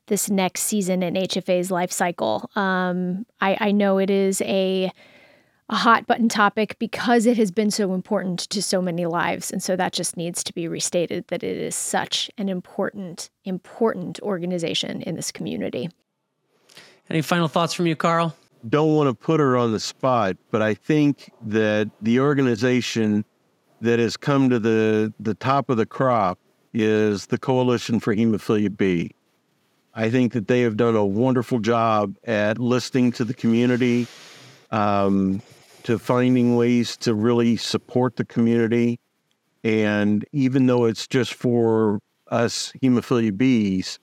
this 0.07 0.29
next 0.29 0.63
season 0.63 1.01
in 1.01 1.13
HFA's 1.13 1.71
life 1.71 1.91
cycle. 1.91 2.49
Um, 2.55 3.25
I, 3.39 3.55
I 3.59 3.71
know 3.71 3.99
it 3.99 4.09
is 4.09 4.41
a 4.41 4.91
a 5.69 5.75
hot 5.75 6.05
button 6.07 6.29
topic 6.29 6.77
because 6.79 7.25
it 7.25 7.37
has 7.37 7.51
been 7.51 7.71
so 7.71 7.93
important 7.93 8.39
to 8.39 8.61
so 8.61 8.81
many 8.81 9.05
lives. 9.05 9.51
And 9.51 9.63
so 9.63 9.75
that 9.75 9.93
just 9.93 10.17
needs 10.17 10.43
to 10.43 10.53
be 10.53 10.67
restated 10.67 11.27
that 11.27 11.43
it 11.43 11.57
is 11.57 11.75
such 11.75 12.29
an 12.37 12.49
important, 12.49 13.29
important 13.45 14.19
organization 14.21 15.01
in 15.01 15.15
this 15.15 15.31
community. 15.31 15.89
Any 17.09 17.21
final 17.21 17.47
thoughts 17.47 17.73
from 17.73 17.87
you, 17.87 17.95
Carl? 17.95 18.35
don't 18.67 18.95
want 18.95 19.09
to 19.09 19.13
put 19.13 19.39
her 19.39 19.57
on 19.57 19.71
the 19.71 19.79
spot, 19.79 20.37
but 20.51 20.61
I 20.61 20.73
think 20.73 21.31
that 21.41 21.89
the 22.01 22.19
organization 22.19 23.25
that 23.81 23.99
has 23.99 24.15
come 24.15 24.49
to 24.49 24.59
the, 24.59 25.13
the 25.19 25.33
top 25.33 25.69
of 25.69 25.77
the 25.77 25.85
crop 25.85 26.39
is 26.73 27.27
the 27.27 27.37
Coalition 27.37 27.99
for 27.99 28.15
Hemophilia 28.15 28.75
B. 28.75 29.11
I 29.93 30.09
think 30.09 30.33
that 30.33 30.47
they 30.47 30.61
have 30.61 30.77
done 30.77 30.95
a 30.95 31.05
wonderful 31.05 31.59
job 31.59 32.15
at 32.23 32.57
listening 32.57 33.11
to 33.13 33.25
the 33.25 33.33
community, 33.33 34.07
um, 34.71 35.41
to 35.83 35.99
finding 35.99 36.55
ways 36.55 36.97
to 36.97 37.13
really 37.13 37.57
support 37.57 38.15
the 38.15 38.25
community. 38.25 38.99
And 39.63 40.25
even 40.31 40.65
though 40.65 40.85
it's 40.85 41.07
just 41.07 41.33
for 41.33 41.99
us 42.29 42.73
hemophilia 42.81 43.31
Bs, 43.31 43.99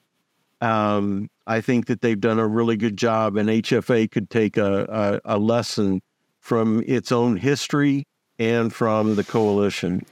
um, 0.61 1.29
I 1.47 1.61
think 1.61 1.87
that 1.87 2.01
they've 2.01 2.21
done 2.21 2.39
a 2.39 2.47
really 2.47 2.77
good 2.77 2.97
job, 2.97 3.37
and 3.37 3.49
HFA 3.49 4.11
could 4.11 4.31
take 4.31 4.57
a, 4.57 5.21
a, 5.25 5.37
a 5.37 5.39
lesson 5.39 6.01
from 6.39 6.83
its 6.87 7.11
own 7.13 7.37
history 7.37 8.07
and 8.39 8.73
from 8.73 9.17
the 9.17 9.25
coalition. 9.25 10.05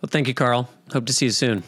Well, 0.00 0.08
thank 0.08 0.28
you, 0.28 0.34
Carl. 0.34 0.68
Hope 0.92 1.06
to 1.06 1.12
see 1.12 1.26
you 1.26 1.32
soon. 1.32 1.62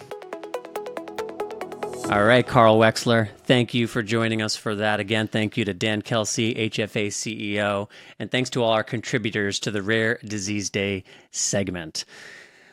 All 2.11 2.25
right, 2.25 2.47
Carl 2.47 2.79
Weixler, 2.79 3.29
thank 3.45 3.75
you 3.75 3.87
for 3.87 4.03
joining 4.03 4.41
us 4.41 4.57
for 4.57 4.75
that. 4.77 4.99
Again, 4.99 5.29
thank 5.29 5.59
you 5.59 5.67
to 5.67 5.75
Dan 5.75 6.01
Kelsey, 6.01 6.55
HFA 6.55 7.09
CEO, 7.09 7.91
and 8.19 8.31
thanks 8.31 8.49
to 8.51 8.63
all 8.63 8.73
our 8.73 8.83
contributors 8.83 9.61
to 9.61 9.71
the 9.71 9.83
Rare 9.83 10.19
Disease 10.25 10.71
Day 10.71 11.05
segment. 11.33 12.07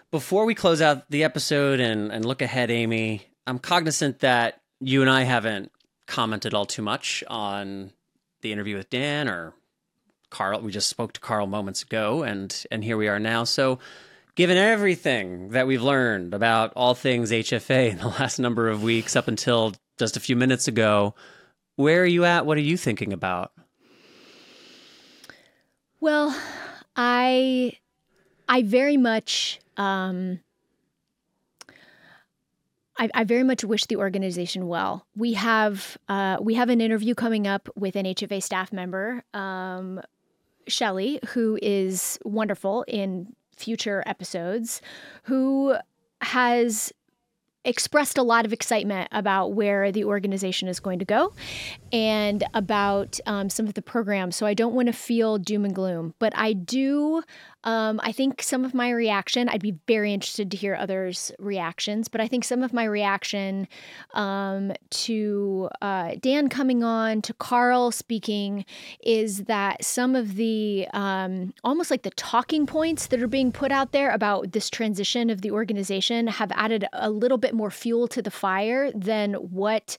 Before 0.10 0.46
we 0.46 0.56
close 0.56 0.82
out 0.82 1.12
the 1.12 1.26
episode 1.26 1.82
and, 1.82 2.14
and 2.14 2.24
look 2.24 2.42
ahead, 2.42 2.72
Amy, 2.72 3.28
I'm 3.46 3.60
cognizant 3.60 4.20
that 4.20 4.62
you 4.80 5.02
and 5.02 5.10
I 5.10 5.24
haven't 5.24 5.70
commented 6.08 6.54
all 6.54 6.66
too 6.66 6.82
much 6.82 7.22
on 7.28 7.92
the 8.40 8.54
interview 8.54 8.78
with 8.78 8.90
Dan 8.90 9.28
or 9.28 9.54
Carl. 10.30 10.62
We 10.62 10.72
just 10.72 10.88
spoke 10.88 11.12
to 11.12 11.20
Carl 11.20 11.46
moments 11.46 11.84
ago, 11.84 12.24
and 12.24 12.66
and 12.72 12.86
here 12.86 12.96
we 12.96 13.10
are 13.10 13.20
now. 13.20 13.44
So, 13.44 13.80
given 14.36 14.58
everything 14.58 15.50
that 15.50 15.66
we've 15.66 15.82
learned 15.82 16.34
about 16.34 16.74
all 16.76 16.94
things 16.94 17.32
HFA 17.32 17.92
in 17.92 17.98
the 17.98 18.08
last 18.20 18.38
number 18.40 18.70
of 18.70 18.84
weeks, 18.84 19.16
up 19.16 19.28
until 19.28 19.74
just 19.98 20.18
a 20.18 20.20
few 20.20 20.36
minutes 20.36 20.68
ago, 20.68 21.16
where 21.76 22.04
are 22.04 22.08
you 22.08 22.26
at? 22.26 22.46
What 22.46 22.58
are 22.58 22.62
you 22.62 22.78
thinking 22.78 23.14
about? 23.14 23.52
Well, 26.00 26.38
I 26.96 27.74
I 28.48 28.62
very 28.62 28.98
much 28.98 29.60
um, 29.78 30.40
I, 32.98 33.10
I, 33.14 33.24
very 33.26 33.44
much 33.44 33.64
wish 33.64 33.86
the 33.86 33.98
organization 33.98 34.68
well. 34.68 35.06
We 35.18 35.34
have 35.34 35.98
uh, 36.08 36.38
we 36.40 36.54
have 36.54 36.70
an 36.70 36.80
interview 36.80 37.16
coming 37.16 37.48
up 37.48 37.68
with 37.76 37.96
an 37.96 38.06
HFA 38.06 38.42
staff 38.42 38.72
member, 38.72 39.24
um, 39.34 40.00
Shelly, 40.68 41.20
who 41.30 41.60
is 41.62 42.20
wonderful 42.24 42.86
in 42.88 43.34
future 43.58 44.04
episodes, 44.06 44.82
who 45.24 45.76
has 46.22 46.92
expressed 47.66 48.18
a 48.18 48.24
lot 48.24 48.46
of 48.46 48.54
excitement 48.54 49.10
about 49.12 49.54
where 49.54 49.92
the 49.92 50.06
organization 50.06 50.68
is 50.68 50.80
going 50.80 51.00
to 51.00 51.06
go 51.06 51.34
and 51.92 52.44
about 52.54 53.20
um, 53.26 53.50
some 53.50 53.66
of 53.66 53.74
the 53.74 53.82
programs. 53.82 54.36
So 54.36 54.46
I 54.46 54.54
don't 54.54 54.74
want 54.74 54.88
to 54.88 54.94
feel 54.94 55.38
doom 55.40 55.66
and 55.66 55.74
gloom, 55.74 56.14
but 56.20 56.32
I 56.36 56.54
do 56.54 57.24
um, 57.66 58.00
I 58.04 58.12
think 58.12 58.42
some 58.44 58.64
of 58.64 58.74
my 58.74 58.92
reaction, 58.92 59.50
I'd 59.50 59.62
be 59.62 59.76
very 59.88 60.14
interested 60.14 60.52
to 60.52 60.58
hear 60.58 60.76
others' 60.76 61.32
reactions, 61.40 62.08
but 62.08 62.22
I 62.22 62.28
think 62.28 62.44
some 62.44 62.64
of 62.64 62.74
my 62.74 62.84
reaction 62.84 63.68
um, 64.14 64.72
to 64.92 65.70
uh, 65.82 66.12
Dan 66.22 66.48
coming 66.48 66.84
on, 66.84 67.22
to 67.24 67.34
Carl 67.34 67.92
speaking, 67.92 68.66
is 69.04 69.46
that 69.46 69.84
some 69.84 70.16
of 70.16 70.36
the 70.36 70.88
um, 70.94 71.54
almost 71.64 71.90
like 71.90 72.04
the 72.04 72.12
talking 72.12 72.68
points 72.68 73.08
that 73.08 73.22
are 73.22 73.28
being 73.28 73.52
put 73.52 73.72
out 73.72 73.92
there 73.92 74.12
about 74.12 74.52
this 74.52 74.70
transition 74.70 75.30
of 75.30 75.42
the 75.42 75.52
organization 75.52 76.28
have 76.28 76.52
added 76.54 76.86
a 76.94 77.10
little 77.10 77.38
bit 77.38 77.54
more 77.54 77.72
fuel 77.72 78.08
to 78.08 78.22
the 78.22 78.32
fire 78.32 78.92
than 78.92 79.34
what 79.34 79.98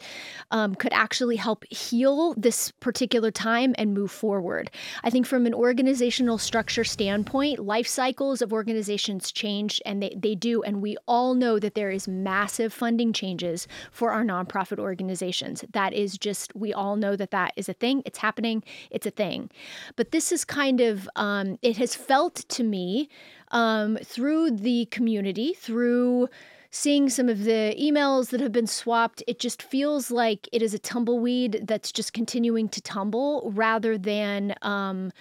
um, 0.53 0.75
could 0.75 0.93
actually 0.93 1.37
help 1.37 1.65
heal 1.71 2.35
this 2.35 2.71
particular 2.71 3.31
time 3.31 3.75
and 3.77 3.93
move 3.93 4.11
forward. 4.11 4.71
I 5.03 5.11
think 5.11 5.27
from 5.27 5.47
an 5.47 5.55
organizational 5.55 6.39
structure 6.39 6.85
standpoint, 6.85 7.56
life 7.59 7.87
cycles 7.87 8.43
of 8.43 8.53
organizations 8.53 9.33
change 9.33 9.81
and 9.85 10.03
they, 10.03 10.15
they 10.17 10.35
do. 10.35 10.63
And 10.63 10.83
we 10.83 10.97
all 11.07 11.35
know 11.35 11.59
that 11.59 11.75
there 11.75 11.91
is 11.91 12.09
massive 12.09 12.73
funding 12.73 13.13
changes 13.13 13.67
for 13.91 14.13
our 14.13 14.25
nonprofit 14.25 14.79
organizations. 14.79 15.65
That 15.73 15.93
is 15.93 16.19
just, 16.19 16.55
we 16.55 16.73
all 16.73 16.97
know 16.97 17.17
that 17.17 17.31
that 17.31 17.53
is 17.57 17.69
a 17.69 17.73
thing. 17.73 18.03
It's 18.05 18.19
happening. 18.19 18.63
It's 18.91 19.07
a 19.07 19.11
thing. 19.11 19.51
But 19.97 20.11
this 20.11 20.33
is 20.33 20.45
kind 20.45 20.81
of, 20.81 21.09
um, 21.17 21.59
it 21.63 21.77
has 21.79 21.95
felt 21.95 22.37
to 22.49 22.63
me 22.63 23.09
um, 23.53 23.97
through 24.03 24.53
the 24.53 24.87
community, 24.87 25.55
through 25.55 26.29
seeing 26.71 27.09
some 27.09 27.29
of 27.29 27.45
the 27.45 27.75
emails 27.81 28.31
that 28.31 28.41
have 28.41 28.53
been 28.53 28.67
swapped, 28.67 29.23
it 29.27 29.39
just 29.39 29.63
feels 29.63 30.11
like 30.11 30.49
it 30.53 30.63
is 30.63 30.75
a 30.75 30.79
tumbleweed 30.79 31.65
that's 31.65 31.93
just 31.93 32.13
continuing 32.13 32.69
to 32.71 32.81
tumble 32.81 33.51
rather 33.55 33.97
than 33.99 34.55
um, 34.63 35.13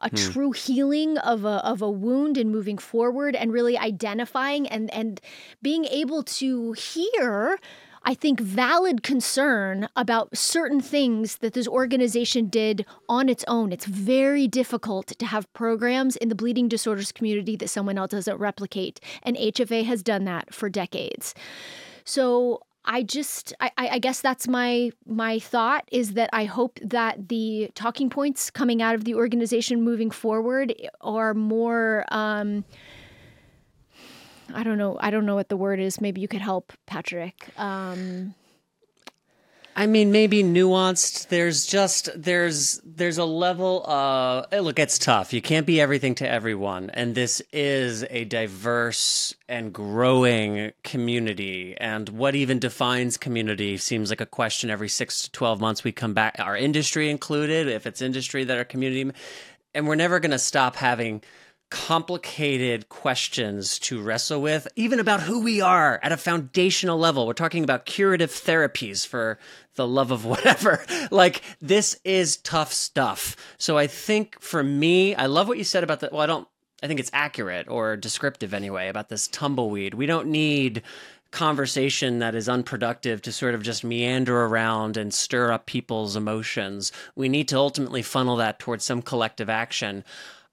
a 0.00 0.08
hmm. 0.08 0.16
true 0.16 0.52
healing 0.52 1.18
of 1.18 1.44
a 1.44 1.64
of 1.64 1.82
a 1.82 1.90
wound 1.90 2.36
and 2.36 2.50
moving 2.50 2.78
forward 2.78 3.34
and 3.34 3.52
really 3.52 3.76
identifying 3.76 4.68
and 4.68 4.92
and 4.92 5.20
being 5.62 5.84
able 5.86 6.22
to 6.22 6.72
hear 6.72 7.58
I 8.04 8.14
think, 8.14 8.38
valid 8.40 9.02
concern 9.02 9.88
about 9.96 10.36
certain 10.36 10.80
things 10.80 11.36
that 11.36 11.54
this 11.54 11.66
organization 11.66 12.48
did 12.48 12.84
on 13.08 13.28
its 13.28 13.44
own. 13.48 13.72
It's 13.72 13.86
very 13.86 14.46
difficult 14.46 15.08
to 15.08 15.26
have 15.26 15.52
programs 15.54 16.16
in 16.16 16.28
the 16.28 16.34
bleeding 16.34 16.68
disorders 16.68 17.12
community 17.12 17.56
that 17.56 17.68
someone 17.68 17.96
else 17.96 18.10
doesn't 18.10 18.36
replicate. 18.36 19.00
And 19.22 19.36
HFA 19.36 19.84
has 19.84 20.02
done 20.02 20.24
that 20.24 20.52
for 20.52 20.68
decades. 20.68 21.34
So 22.04 22.62
I 22.84 23.02
just 23.02 23.54
I, 23.60 23.70
I 23.78 23.98
guess 23.98 24.20
that's 24.20 24.46
my 24.46 24.90
my 25.06 25.38
thought 25.38 25.88
is 25.90 26.12
that 26.12 26.28
I 26.32 26.44
hope 26.44 26.78
that 26.82 27.28
the 27.28 27.70
talking 27.74 28.10
points 28.10 28.50
coming 28.50 28.82
out 28.82 28.94
of 28.94 29.04
the 29.04 29.14
organization 29.14 29.82
moving 29.82 30.10
forward 30.10 30.74
are 31.00 31.32
more 31.32 32.04
um, 32.08 32.64
I 34.52 34.62
don't 34.62 34.78
know 34.78 34.96
I 35.00 35.10
don't 35.10 35.26
know 35.26 35.34
what 35.34 35.48
the 35.48 35.56
word 35.56 35.80
is. 35.80 36.00
Maybe 36.00 36.20
you 36.20 36.28
could 36.28 36.40
help, 36.40 36.72
Patrick. 36.86 37.48
Um, 37.58 38.34
I 39.76 39.86
mean, 39.86 40.12
maybe 40.12 40.44
nuanced. 40.44 41.28
There's 41.28 41.66
just 41.66 42.08
there's 42.14 42.80
there's 42.84 43.18
a 43.18 43.24
level 43.24 43.84
of 43.84 44.46
eh, 44.52 44.60
look. 44.60 44.78
It's 44.78 44.98
tough. 44.98 45.32
You 45.32 45.42
can't 45.42 45.66
be 45.66 45.80
everything 45.80 46.14
to 46.16 46.28
everyone, 46.28 46.90
and 46.90 47.14
this 47.16 47.42
is 47.52 48.04
a 48.08 48.24
diverse 48.24 49.34
and 49.48 49.72
growing 49.72 50.72
community. 50.84 51.76
And 51.76 52.08
what 52.10 52.36
even 52.36 52.60
defines 52.60 53.16
community 53.16 53.76
seems 53.76 54.10
like 54.10 54.20
a 54.20 54.26
question 54.26 54.70
every 54.70 54.88
six 54.88 55.22
to 55.22 55.32
twelve 55.32 55.60
months. 55.60 55.82
We 55.82 55.90
come 55.90 56.14
back, 56.14 56.36
our 56.38 56.56
industry 56.56 57.10
included, 57.10 57.66
if 57.66 57.84
it's 57.84 58.00
industry 58.00 58.44
that 58.44 58.56
our 58.56 58.64
community, 58.64 59.10
and 59.74 59.88
we're 59.88 59.96
never 59.96 60.20
going 60.20 60.30
to 60.30 60.38
stop 60.38 60.76
having 60.76 61.20
complicated 61.70 62.88
questions 62.88 63.78
to 63.80 64.00
wrestle 64.00 64.40
with, 64.40 64.68
even 64.76 65.00
about 65.00 65.22
who 65.22 65.40
we 65.40 65.60
are 65.60 65.98
at 66.02 66.12
a 66.12 66.16
foundational 66.16 66.98
level. 66.98 67.26
We're 67.26 67.32
talking 67.32 67.64
about 67.64 67.86
curative 67.86 68.30
therapies 68.30 69.06
for 69.06 69.38
the 69.74 69.86
love 69.86 70.10
of 70.10 70.24
whatever. 70.24 70.84
like, 71.10 71.42
this 71.60 71.98
is 72.04 72.36
tough 72.38 72.72
stuff. 72.72 73.36
So 73.58 73.76
I 73.78 73.86
think 73.86 74.40
for 74.40 74.62
me, 74.62 75.14
I 75.14 75.26
love 75.26 75.48
what 75.48 75.58
you 75.58 75.64
said 75.64 75.84
about 75.84 76.00
the, 76.00 76.08
well, 76.12 76.20
I 76.20 76.26
don't, 76.26 76.48
I 76.82 76.86
think 76.86 77.00
it's 77.00 77.10
accurate 77.12 77.68
or 77.68 77.96
descriptive 77.96 78.52
anyway 78.52 78.88
about 78.88 79.08
this 79.08 79.26
tumbleweed. 79.26 79.94
We 79.94 80.06
don't 80.06 80.28
need 80.28 80.82
conversation 81.34 82.20
that 82.20 82.34
is 82.34 82.48
unproductive 82.48 83.20
to 83.20 83.32
sort 83.32 83.54
of 83.54 83.62
just 83.62 83.82
meander 83.82 84.44
around 84.44 84.96
and 84.96 85.12
stir 85.12 85.50
up 85.50 85.66
people's 85.66 86.14
emotions. 86.14 86.92
We 87.16 87.28
need 87.28 87.48
to 87.48 87.56
ultimately 87.56 88.02
funnel 88.02 88.36
that 88.36 88.60
towards 88.60 88.84
some 88.84 89.02
collective 89.02 89.50
action. 89.50 90.04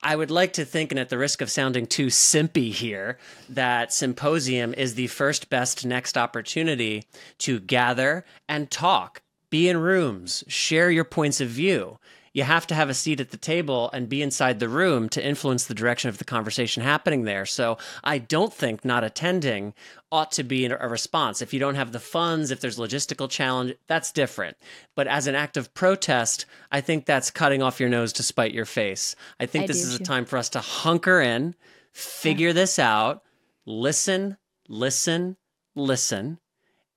I 0.03 0.15
would 0.15 0.31
like 0.31 0.53
to 0.53 0.65
think, 0.65 0.91
and 0.91 0.99
at 0.99 1.09
the 1.09 1.17
risk 1.17 1.41
of 1.41 1.51
sounding 1.51 1.85
too 1.85 2.07
simpy 2.07 2.71
here, 2.71 3.19
that 3.49 3.93
symposium 3.93 4.73
is 4.73 4.95
the 4.95 5.07
first 5.07 5.49
best 5.49 5.85
next 5.85 6.17
opportunity 6.17 7.05
to 7.39 7.59
gather 7.59 8.25
and 8.49 8.71
talk, 8.71 9.21
be 9.51 9.69
in 9.69 9.77
rooms, 9.77 10.43
share 10.47 10.89
your 10.89 11.03
points 11.03 11.39
of 11.39 11.49
view 11.49 11.99
you 12.33 12.43
have 12.43 12.65
to 12.67 12.75
have 12.75 12.89
a 12.89 12.93
seat 12.93 13.19
at 13.19 13.31
the 13.31 13.37
table 13.37 13.89
and 13.91 14.07
be 14.07 14.21
inside 14.21 14.59
the 14.59 14.69
room 14.69 15.09
to 15.09 15.25
influence 15.25 15.65
the 15.65 15.73
direction 15.73 16.09
of 16.09 16.17
the 16.17 16.23
conversation 16.23 16.81
happening 16.81 17.23
there. 17.23 17.45
So 17.45 17.77
I 18.03 18.19
don't 18.19 18.53
think 18.53 18.85
not 18.85 19.03
attending 19.03 19.73
ought 20.11 20.31
to 20.33 20.43
be 20.43 20.65
a 20.65 20.87
response. 20.87 21.41
If 21.41 21.53
you 21.53 21.59
don't 21.59 21.75
have 21.75 21.91
the 21.91 21.99
funds, 21.99 22.51
if 22.51 22.59
there's 22.59 22.77
logistical 22.77 23.29
challenge, 23.29 23.75
that's 23.87 24.11
different. 24.11 24.57
But 24.95 25.07
as 25.07 25.27
an 25.27 25.35
act 25.35 25.57
of 25.57 25.73
protest, 25.73 26.45
I 26.71 26.81
think 26.81 27.05
that's 27.05 27.31
cutting 27.31 27.61
off 27.61 27.79
your 27.79 27.89
nose 27.89 28.13
to 28.13 28.23
spite 28.23 28.53
your 28.53 28.65
face. 28.65 29.15
I 29.39 29.45
think 29.45 29.63
I 29.63 29.67
this 29.67 29.83
is 29.83 29.97
too. 29.97 30.03
a 30.03 30.05
time 30.05 30.25
for 30.25 30.37
us 30.37 30.49
to 30.49 30.59
hunker 30.59 31.19
in, 31.19 31.55
figure 31.91 32.47
yeah. 32.47 32.53
this 32.53 32.79
out, 32.79 33.23
listen, 33.65 34.37
listen, 34.67 35.37
listen 35.75 36.39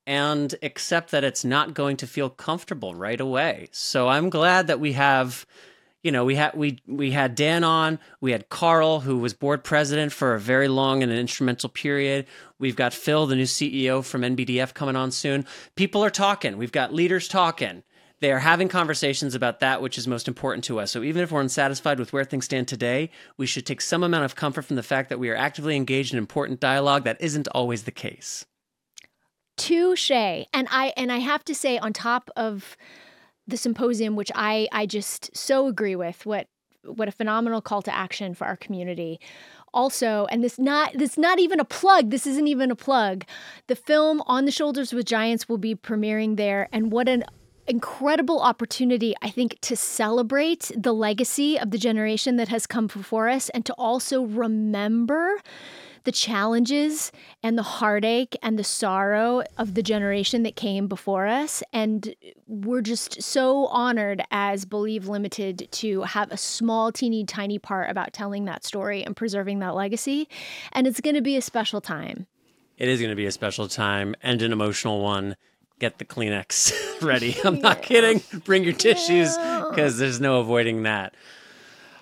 and 0.06 0.54
accept 0.62 1.10
that 1.10 1.24
it's 1.24 1.44
not 1.44 1.74
going 1.74 1.96
to 1.98 2.06
feel 2.06 2.30
comfortable 2.30 2.94
right 2.94 3.20
away. 3.20 3.68
So 3.72 4.08
I'm 4.08 4.30
glad 4.30 4.66
that 4.66 4.80
we 4.80 4.92
have 4.92 5.46
you 6.04 6.12
know, 6.12 6.26
we 6.26 6.34
had 6.34 6.52
we 6.54 6.78
we 6.86 7.12
had 7.12 7.34
Dan 7.34 7.64
on, 7.64 7.98
we 8.20 8.32
had 8.32 8.50
Carl 8.50 9.00
who 9.00 9.16
was 9.16 9.32
board 9.32 9.64
president 9.64 10.12
for 10.12 10.34
a 10.34 10.40
very 10.40 10.68
long 10.68 11.02
and 11.02 11.10
an 11.10 11.16
instrumental 11.16 11.70
period. 11.70 12.26
We've 12.58 12.76
got 12.76 12.92
Phil, 12.92 13.26
the 13.26 13.34
new 13.34 13.44
CEO 13.44 14.04
from 14.04 14.20
NBDF 14.20 14.74
coming 14.74 14.96
on 14.96 15.10
soon. 15.10 15.46
People 15.76 16.04
are 16.04 16.10
talking. 16.10 16.58
We've 16.58 16.70
got 16.70 16.92
leaders 16.92 17.26
talking. 17.26 17.82
They 18.20 18.30
are 18.32 18.38
having 18.38 18.68
conversations 18.68 19.34
about 19.34 19.60
that 19.60 19.80
which 19.80 19.96
is 19.96 20.06
most 20.06 20.28
important 20.28 20.64
to 20.64 20.78
us. 20.78 20.90
So 20.90 21.02
even 21.02 21.22
if 21.22 21.32
we're 21.32 21.40
unsatisfied 21.40 21.98
with 21.98 22.12
where 22.12 22.24
things 22.24 22.44
stand 22.44 22.68
today, 22.68 23.10
we 23.38 23.46
should 23.46 23.64
take 23.64 23.80
some 23.80 24.02
amount 24.02 24.24
of 24.24 24.36
comfort 24.36 24.66
from 24.66 24.76
the 24.76 24.82
fact 24.82 25.08
that 25.08 25.18
we 25.18 25.30
are 25.30 25.36
actively 25.36 25.74
engaged 25.74 26.12
in 26.12 26.18
important 26.18 26.60
dialogue 26.60 27.04
that 27.04 27.20
isn't 27.20 27.48
always 27.48 27.84
the 27.84 27.90
case. 27.90 28.44
Touche. 29.56 30.10
And 30.10 30.68
I 30.70 30.92
and 30.96 31.12
I 31.12 31.18
have 31.18 31.44
to 31.44 31.54
say, 31.54 31.78
on 31.78 31.92
top 31.92 32.30
of 32.36 32.76
the 33.46 33.56
symposium, 33.56 34.16
which 34.16 34.32
I 34.34 34.68
I 34.72 34.86
just 34.86 35.36
so 35.36 35.66
agree 35.66 35.96
with, 35.96 36.26
what 36.26 36.46
what 36.84 37.08
a 37.08 37.12
phenomenal 37.12 37.60
call 37.60 37.82
to 37.82 37.94
action 37.94 38.34
for 38.34 38.46
our 38.46 38.56
community. 38.56 39.18
Also, 39.72 40.26
and 40.30 40.42
this 40.42 40.58
not 40.58 40.92
this 40.94 41.18
not 41.18 41.38
even 41.38 41.60
a 41.60 41.64
plug. 41.64 42.10
This 42.10 42.26
isn't 42.26 42.46
even 42.46 42.70
a 42.70 42.76
plug. 42.76 43.24
The 43.66 43.76
film 43.76 44.22
On 44.26 44.44
the 44.44 44.52
Shoulders 44.52 44.92
with 44.92 45.06
Giants 45.06 45.48
will 45.48 45.58
be 45.58 45.74
premiering 45.74 46.36
there, 46.36 46.68
and 46.72 46.92
what 46.92 47.08
an 47.08 47.24
incredible 47.66 48.40
opportunity, 48.40 49.14
I 49.22 49.30
think, 49.30 49.58
to 49.62 49.76
celebrate 49.76 50.70
the 50.76 50.92
legacy 50.92 51.58
of 51.58 51.70
the 51.70 51.78
generation 51.78 52.36
that 52.36 52.48
has 52.48 52.66
come 52.66 52.86
before 52.86 53.28
us 53.28 53.48
and 53.50 53.64
to 53.66 53.72
also 53.74 54.22
remember 54.22 55.40
the 56.04 56.12
challenges 56.12 57.10
and 57.42 57.58
the 57.58 57.62
heartache 57.62 58.36
and 58.42 58.58
the 58.58 58.64
sorrow 58.64 59.42
of 59.58 59.74
the 59.74 59.82
generation 59.82 60.42
that 60.44 60.56
came 60.56 60.86
before 60.86 61.26
us. 61.26 61.62
And 61.72 62.14
we're 62.46 62.82
just 62.82 63.22
so 63.22 63.66
honored 63.66 64.22
as 64.30 64.64
Believe 64.64 65.08
Limited 65.08 65.68
to 65.72 66.02
have 66.02 66.30
a 66.30 66.36
small, 66.36 66.92
teeny, 66.92 67.24
tiny 67.24 67.58
part 67.58 67.90
about 67.90 68.12
telling 68.12 68.44
that 68.44 68.64
story 68.64 69.02
and 69.02 69.16
preserving 69.16 69.58
that 69.60 69.74
legacy. 69.74 70.28
And 70.72 70.86
it's 70.86 71.00
going 71.00 71.16
to 71.16 71.22
be 71.22 71.36
a 71.36 71.42
special 71.42 71.80
time. 71.80 72.26
It 72.76 72.88
is 72.88 73.00
going 73.00 73.10
to 73.10 73.16
be 73.16 73.26
a 73.26 73.32
special 73.32 73.68
time 73.68 74.14
and 74.22 74.42
an 74.42 74.52
emotional 74.52 75.00
one 75.00 75.36
get 75.78 75.98
the 75.98 76.04
Kleenex 76.04 77.02
ready. 77.02 77.36
I'm 77.44 77.60
not 77.60 77.82
kidding. 77.82 78.22
Bring 78.44 78.64
your 78.64 78.72
tissues 78.72 79.36
because 79.70 79.98
there's 79.98 80.20
no 80.20 80.40
avoiding 80.40 80.84
that. 80.84 81.14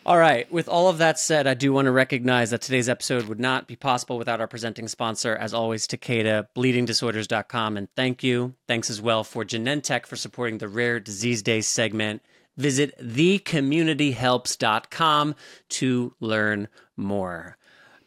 All 0.04 0.18
right. 0.18 0.50
With 0.50 0.68
all 0.68 0.88
of 0.88 0.98
that 0.98 1.20
said, 1.20 1.46
I 1.46 1.54
do 1.54 1.72
want 1.72 1.86
to 1.86 1.92
recognize 1.92 2.50
that 2.50 2.60
today's 2.60 2.88
episode 2.88 3.28
would 3.28 3.38
not 3.38 3.68
be 3.68 3.76
possible 3.76 4.18
without 4.18 4.40
our 4.40 4.48
presenting 4.48 4.88
sponsor, 4.88 5.36
as 5.36 5.54
always, 5.54 5.86
Takeda, 5.86 6.48
bleedingdisorders.com. 6.56 7.76
And 7.76 7.86
thank 7.94 8.24
you. 8.24 8.54
Thanks 8.66 8.90
as 8.90 9.00
well 9.00 9.22
for 9.22 9.44
Genentech 9.44 10.06
for 10.06 10.16
supporting 10.16 10.58
the 10.58 10.66
Rare 10.66 10.98
Disease 10.98 11.40
Day 11.42 11.60
segment. 11.60 12.20
Visit 12.56 12.98
thecommunityhelps.com 13.00 15.34
to 15.68 16.14
learn 16.18 16.66
more. 16.96 17.56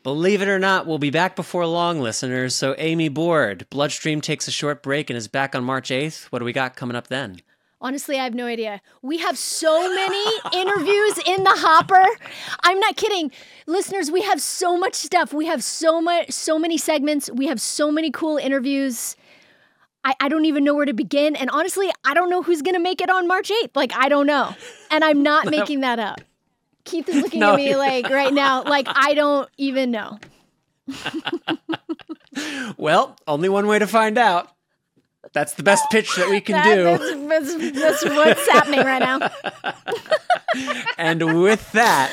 Believe 0.04 0.42
it 0.42 0.50
or 0.50 0.60
not, 0.60 0.86
we'll 0.86 1.00
be 1.00 1.10
back 1.10 1.36
before 1.36 1.66
long, 1.66 2.00
listeners. 2.02 2.54
So, 2.54 2.76
Amy 2.78 3.10
Board, 3.10 3.66
Bloodstream 3.72 4.22
takes 4.22 4.48
a 4.48 4.52
short 4.52 4.84
break 4.84 5.10
and 5.10 5.18
is 5.18 5.28
back 5.28 5.56
on 5.56 5.64
March 5.64 5.90
8th. 5.90 6.26
What 6.26 6.38
do 6.40 6.46
we 6.46 6.54
got 6.54 6.76
coming 6.76 6.96
up 6.96 7.08
then? 7.08 7.40
Honestly, 7.86 8.18
I 8.18 8.24
have 8.24 8.34
no 8.34 8.48
idea. 8.48 8.82
We 9.04 9.20
have 9.20 9.38
so 9.38 9.88
many 9.94 10.26
interviews 10.54 11.20
in 11.28 11.44
the 11.44 11.52
hopper. 11.52 12.04
I'm 12.64 12.80
not 12.80 12.96
kidding. 12.96 13.32
Listeners, 13.68 14.10
we 14.10 14.24
have 14.24 14.42
so 14.42 14.76
much 14.76 14.96
stuff. 14.96 15.32
We 15.32 15.46
have 15.46 15.64
so 15.64 16.02
much 16.02 16.32
so 16.32 16.58
many 16.58 16.80
segments. 16.80 17.30
We 17.30 17.46
have 17.46 17.62
so 17.62 17.92
many 17.92 18.10
cool 18.10 18.38
interviews. 18.38 19.16
I, 20.04 20.16
I 20.20 20.30
don't 20.30 20.46
even 20.46 20.64
know 20.64 20.74
where 20.74 20.88
to 20.88 20.94
begin. 20.94 21.36
And 21.36 21.52
honestly, 21.52 21.92
I 22.04 22.16
don't 22.16 22.32
know 22.32 22.42
who's 22.42 22.64
gonna 22.64 22.80
make 22.80 23.02
it 23.02 23.12
on 23.12 23.28
March 23.28 23.52
8th. 23.52 23.76
Like, 23.76 23.96
I 23.96 24.10
don't 24.10 24.26
know. 24.26 24.56
And 24.90 25.04
I'm 25.04 25.22
not 25.22 25.46
making 25.52 25.82
that 25.82 26.00
up. 26.00 26.22
Keith 26.86 27.08
is 27.08 27.18
looking 27.18 27.42
no. 27.42 27.52
at 27.52 27.58
me 27.58 27.76
like 27.76 28.10
right 28.10 28.34
now, 28.34 28.64
like 28.64 28.88
I 28.90 29.14
don't 29.14 29.48
even 29.58 29.92
know. 29.92 30.18
well, 32.78 33.16
only 33.28 33.48
one 33.48 33.68
way 33.68 33.78
to 33.78 33.86
find 33.86 34.18
out. 34.18 34.55
That's 35.36 35.54
the 35.56 35.64
best 35.64 35.92
pitch 35.92 36.16
that 36.16 36.30
we 36.30 36.40
can 36.40 36.54
that, 36.54 36.76
do. 36.76 36.84
That's, 37.28 37.54
that's, 37.54 38.02
that's 38.02 38.06
what's 38.06 38.50
happening 38.50 38.80
right 38.80 39.00
now. 39.00 39.30
and 40.98 41.42
with 41.42 41.70
that, 41.74 42.10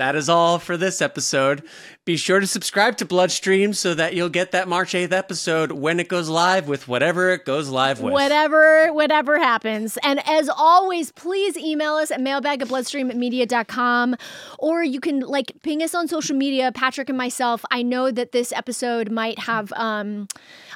that 0.00 0.16
is 0.16 0.30
all 0.30 0.58
for 0.58 0.78
this 0.78 1.02
episode. 1.02 1.62
Be 2.06 2.16
sure 2.16 2.40
to 2.40 2.46
subscribe 2.46 2.96
to 2.96 3.04
Bloodstream 3.04 3.74
so 3.74 3.92
that 3.92 4.14
you'll 4.14 4.30
get 4.30 4.52
that 4.52 4.66
March 4.66 4.94
8th 4.94 5.12
episode 5.12 5.72
when 5.72 6.00
it 6.00 6.08
goes 6.08 6.26
live 6.26 6.68
with 6.68 6.88
whatever 6.88 7.28
it 7.32 7.44
goes 7.44 7.68
live 7.68 8.00
with. 8.00 8.14
Whatever, 8.14 8.94
whatever 8.94 9.38
happens. 9.38 9.98
And 10.02 10.26
as 10.26 10.48
always, 10.48 11.12
please 11.12 11.54
email 11.58 11.96
us 11.96 12.10
at 12.10 12.18
mailbag 12.18 12.62
at 12.62 12.68
bloodstreammedia.com 12.68 14.16
or 14.58 14.82
you 14.82 15.00
can 15.00 15.20
like 15.20 15.52
ping 15.62 15.82
us 15.82 15.94
on 15.94 16.08
social 16.08 16.34
media, 16.34 16.72
Patrick 16.72 17.10
and 17.10 17.18
myself. 17.18 17.62
I 17.70 17.82
know 17.82 18.10
that 18.10 18.32
this 18.32 18.54
episode 18.54 19.10
might 19.10 19.38
have, 19.40 19.70
um, 19.74 20.28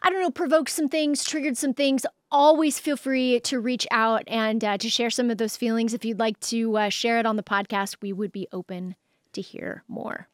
I 0.02 0.10
don't 0.10 0.20
know, 0.20 0.30
provoked 0.30 0.68
some 0.68 0.90
things, 0.90 1.24
triggered 1.24 1.56
some 1.56 1.72
things 1.72 2.04
always 2.30 2.80
feel 2.80 2.96
free 2.96 3.38
to 3.38 3.60
reach 3.60 3.86
out 3.92 4.24
and 4.26 4.64
uh, 4.64 4.76
to 4.76 4.90
share 4.90 5.08
some 5.08 5.30
of 5.30 5.38
those 5.38 5.56
feelings. 5.56 5.94
If 5.94 6.04
you'd 6.04 6.18
like 6.18 6.40
to 6.40 6.76
uh, 6.76 6.88
share 6.88 7.20
it 7.20 7.26
on 7.26 7.36
the 7.36 7.44
podcast, 7.44 7.98
we 8.02 8.12
would 8.12 8.32
be 8.32 8.48
open 8.52 8.96
to 9.34 9.42
hear 9.42 9.84
more. 9.88 10.28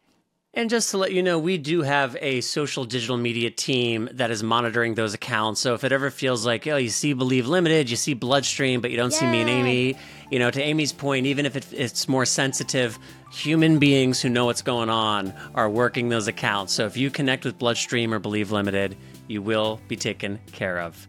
And 0.52 0.68
just 0.68 0.90
to 0.90 0.98
let 0.98 1.12
you 1.12 1.22
know, 1.22 1.38
we 1.38 1.58
do 1.58 1.82
have 1.82 2.16
a 2.20 2.40
social 2.40 2.84
digital 2.84 3.16
media 3.16 3.52
team 3.52 4.08
that 4.14 4.32
is 4.32 4.42
monitoring 4.42 4.96
those 4.96 5.14
accounts. 5.14 5.60
So 5.60 5.74
if 5.74 5.84
it 5.84 5.92
ever 5.92 6.10
feels 6.10 6.44
like, 6.44 6.66
oh, 6.66 6.76
you 6.76 6.88
see 6.88 7.12
Believe 7.12 7.46
Limited, 7.46 7.88
you 7.88 7.94
see 7.94 8.14
Bloodstream, 8.14 8.80
but 8.80 8.90
you 8.90 8.96
don't 8.96 9.12
Yay. 9.12 9.18
see 9.18 9.26
me 9.26 9.42
and 9.42 9.48
Amy, 9.48 9.96
you 10.28 10.40
know, 10.40 10.50
to 10.50 10.60
Amy's 10.60 10.92
point, 10.92 11.26
even 11.26 11.46
if 11.46 11.72
it's 11.72 12.08
more 12.08 12.26
sensitive, 12.26 12.98
human 13.30 13.78
beings 13.78 14.20
who 14.20 14.28
know 14.28 14.46
what's 14.46 14.62
going 14.62 14.90
on 14.90 15.32
are 15.54 15.70
working 15.70 16.08
those 16.08 16.26
accounts. 16.26 16.72
So 16.72 16.84
if 16.84 16.96
you 16.96 17.10
connect 17.10 17.44
with 17.44 17.56
Bloodstream 17.56 18.12
or 18.12 18.18
Believe 18.18 18.50
Limited, 18.50 18.96
you 19.28 19.42
will 19.42 19.80
be 19.86 19.94
taken 19.94 20.40
care 20.50 20.80
of. 20.80 21.06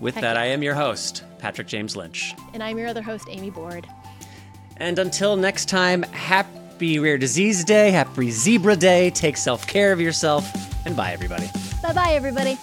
With 0.00 0.16
Heck 0.16 0.22
that, 0.22 0.34
yeah. 0.34 0.42
I 0.42 0.46
am 0.46 0.64
your 0.64 0.74
host, 0.74 1.22
Patrick 1.38 1.68
James 1.68 1.94
Lynch. 1.94 2.34
And 2.54 2.62
I'm 2.62 2.76
your 2.76 2.88
other 2.88 3.02
host, 3.02 3.28
Amy 3.30 3.50
Board. 3.50 3.86
And 4.78 4.98
until 4.98 5.36
next 5.36 5.68
time, 5.68 6.02
happy 6.02 6.59
Happy 6.80 6.98
Rare 6.98 7.18
Disease 7.18 7.62
Day, 7.62 7.90
happy 7.90 8.30
Zebra 8.30 8.74
Day. 8.74 9.10
Take 9.10 9.36
self 9.36 9.66
care 9.66 9.92
of 9.92 10.00
yourself, 10.00 10.50
and 10.86 10.96
bye, 10.96 11.12
everybody. 11.12 11.50
Bye 11.82 11.92
bye, 11.92 12.12
everybody. 12.14 12.56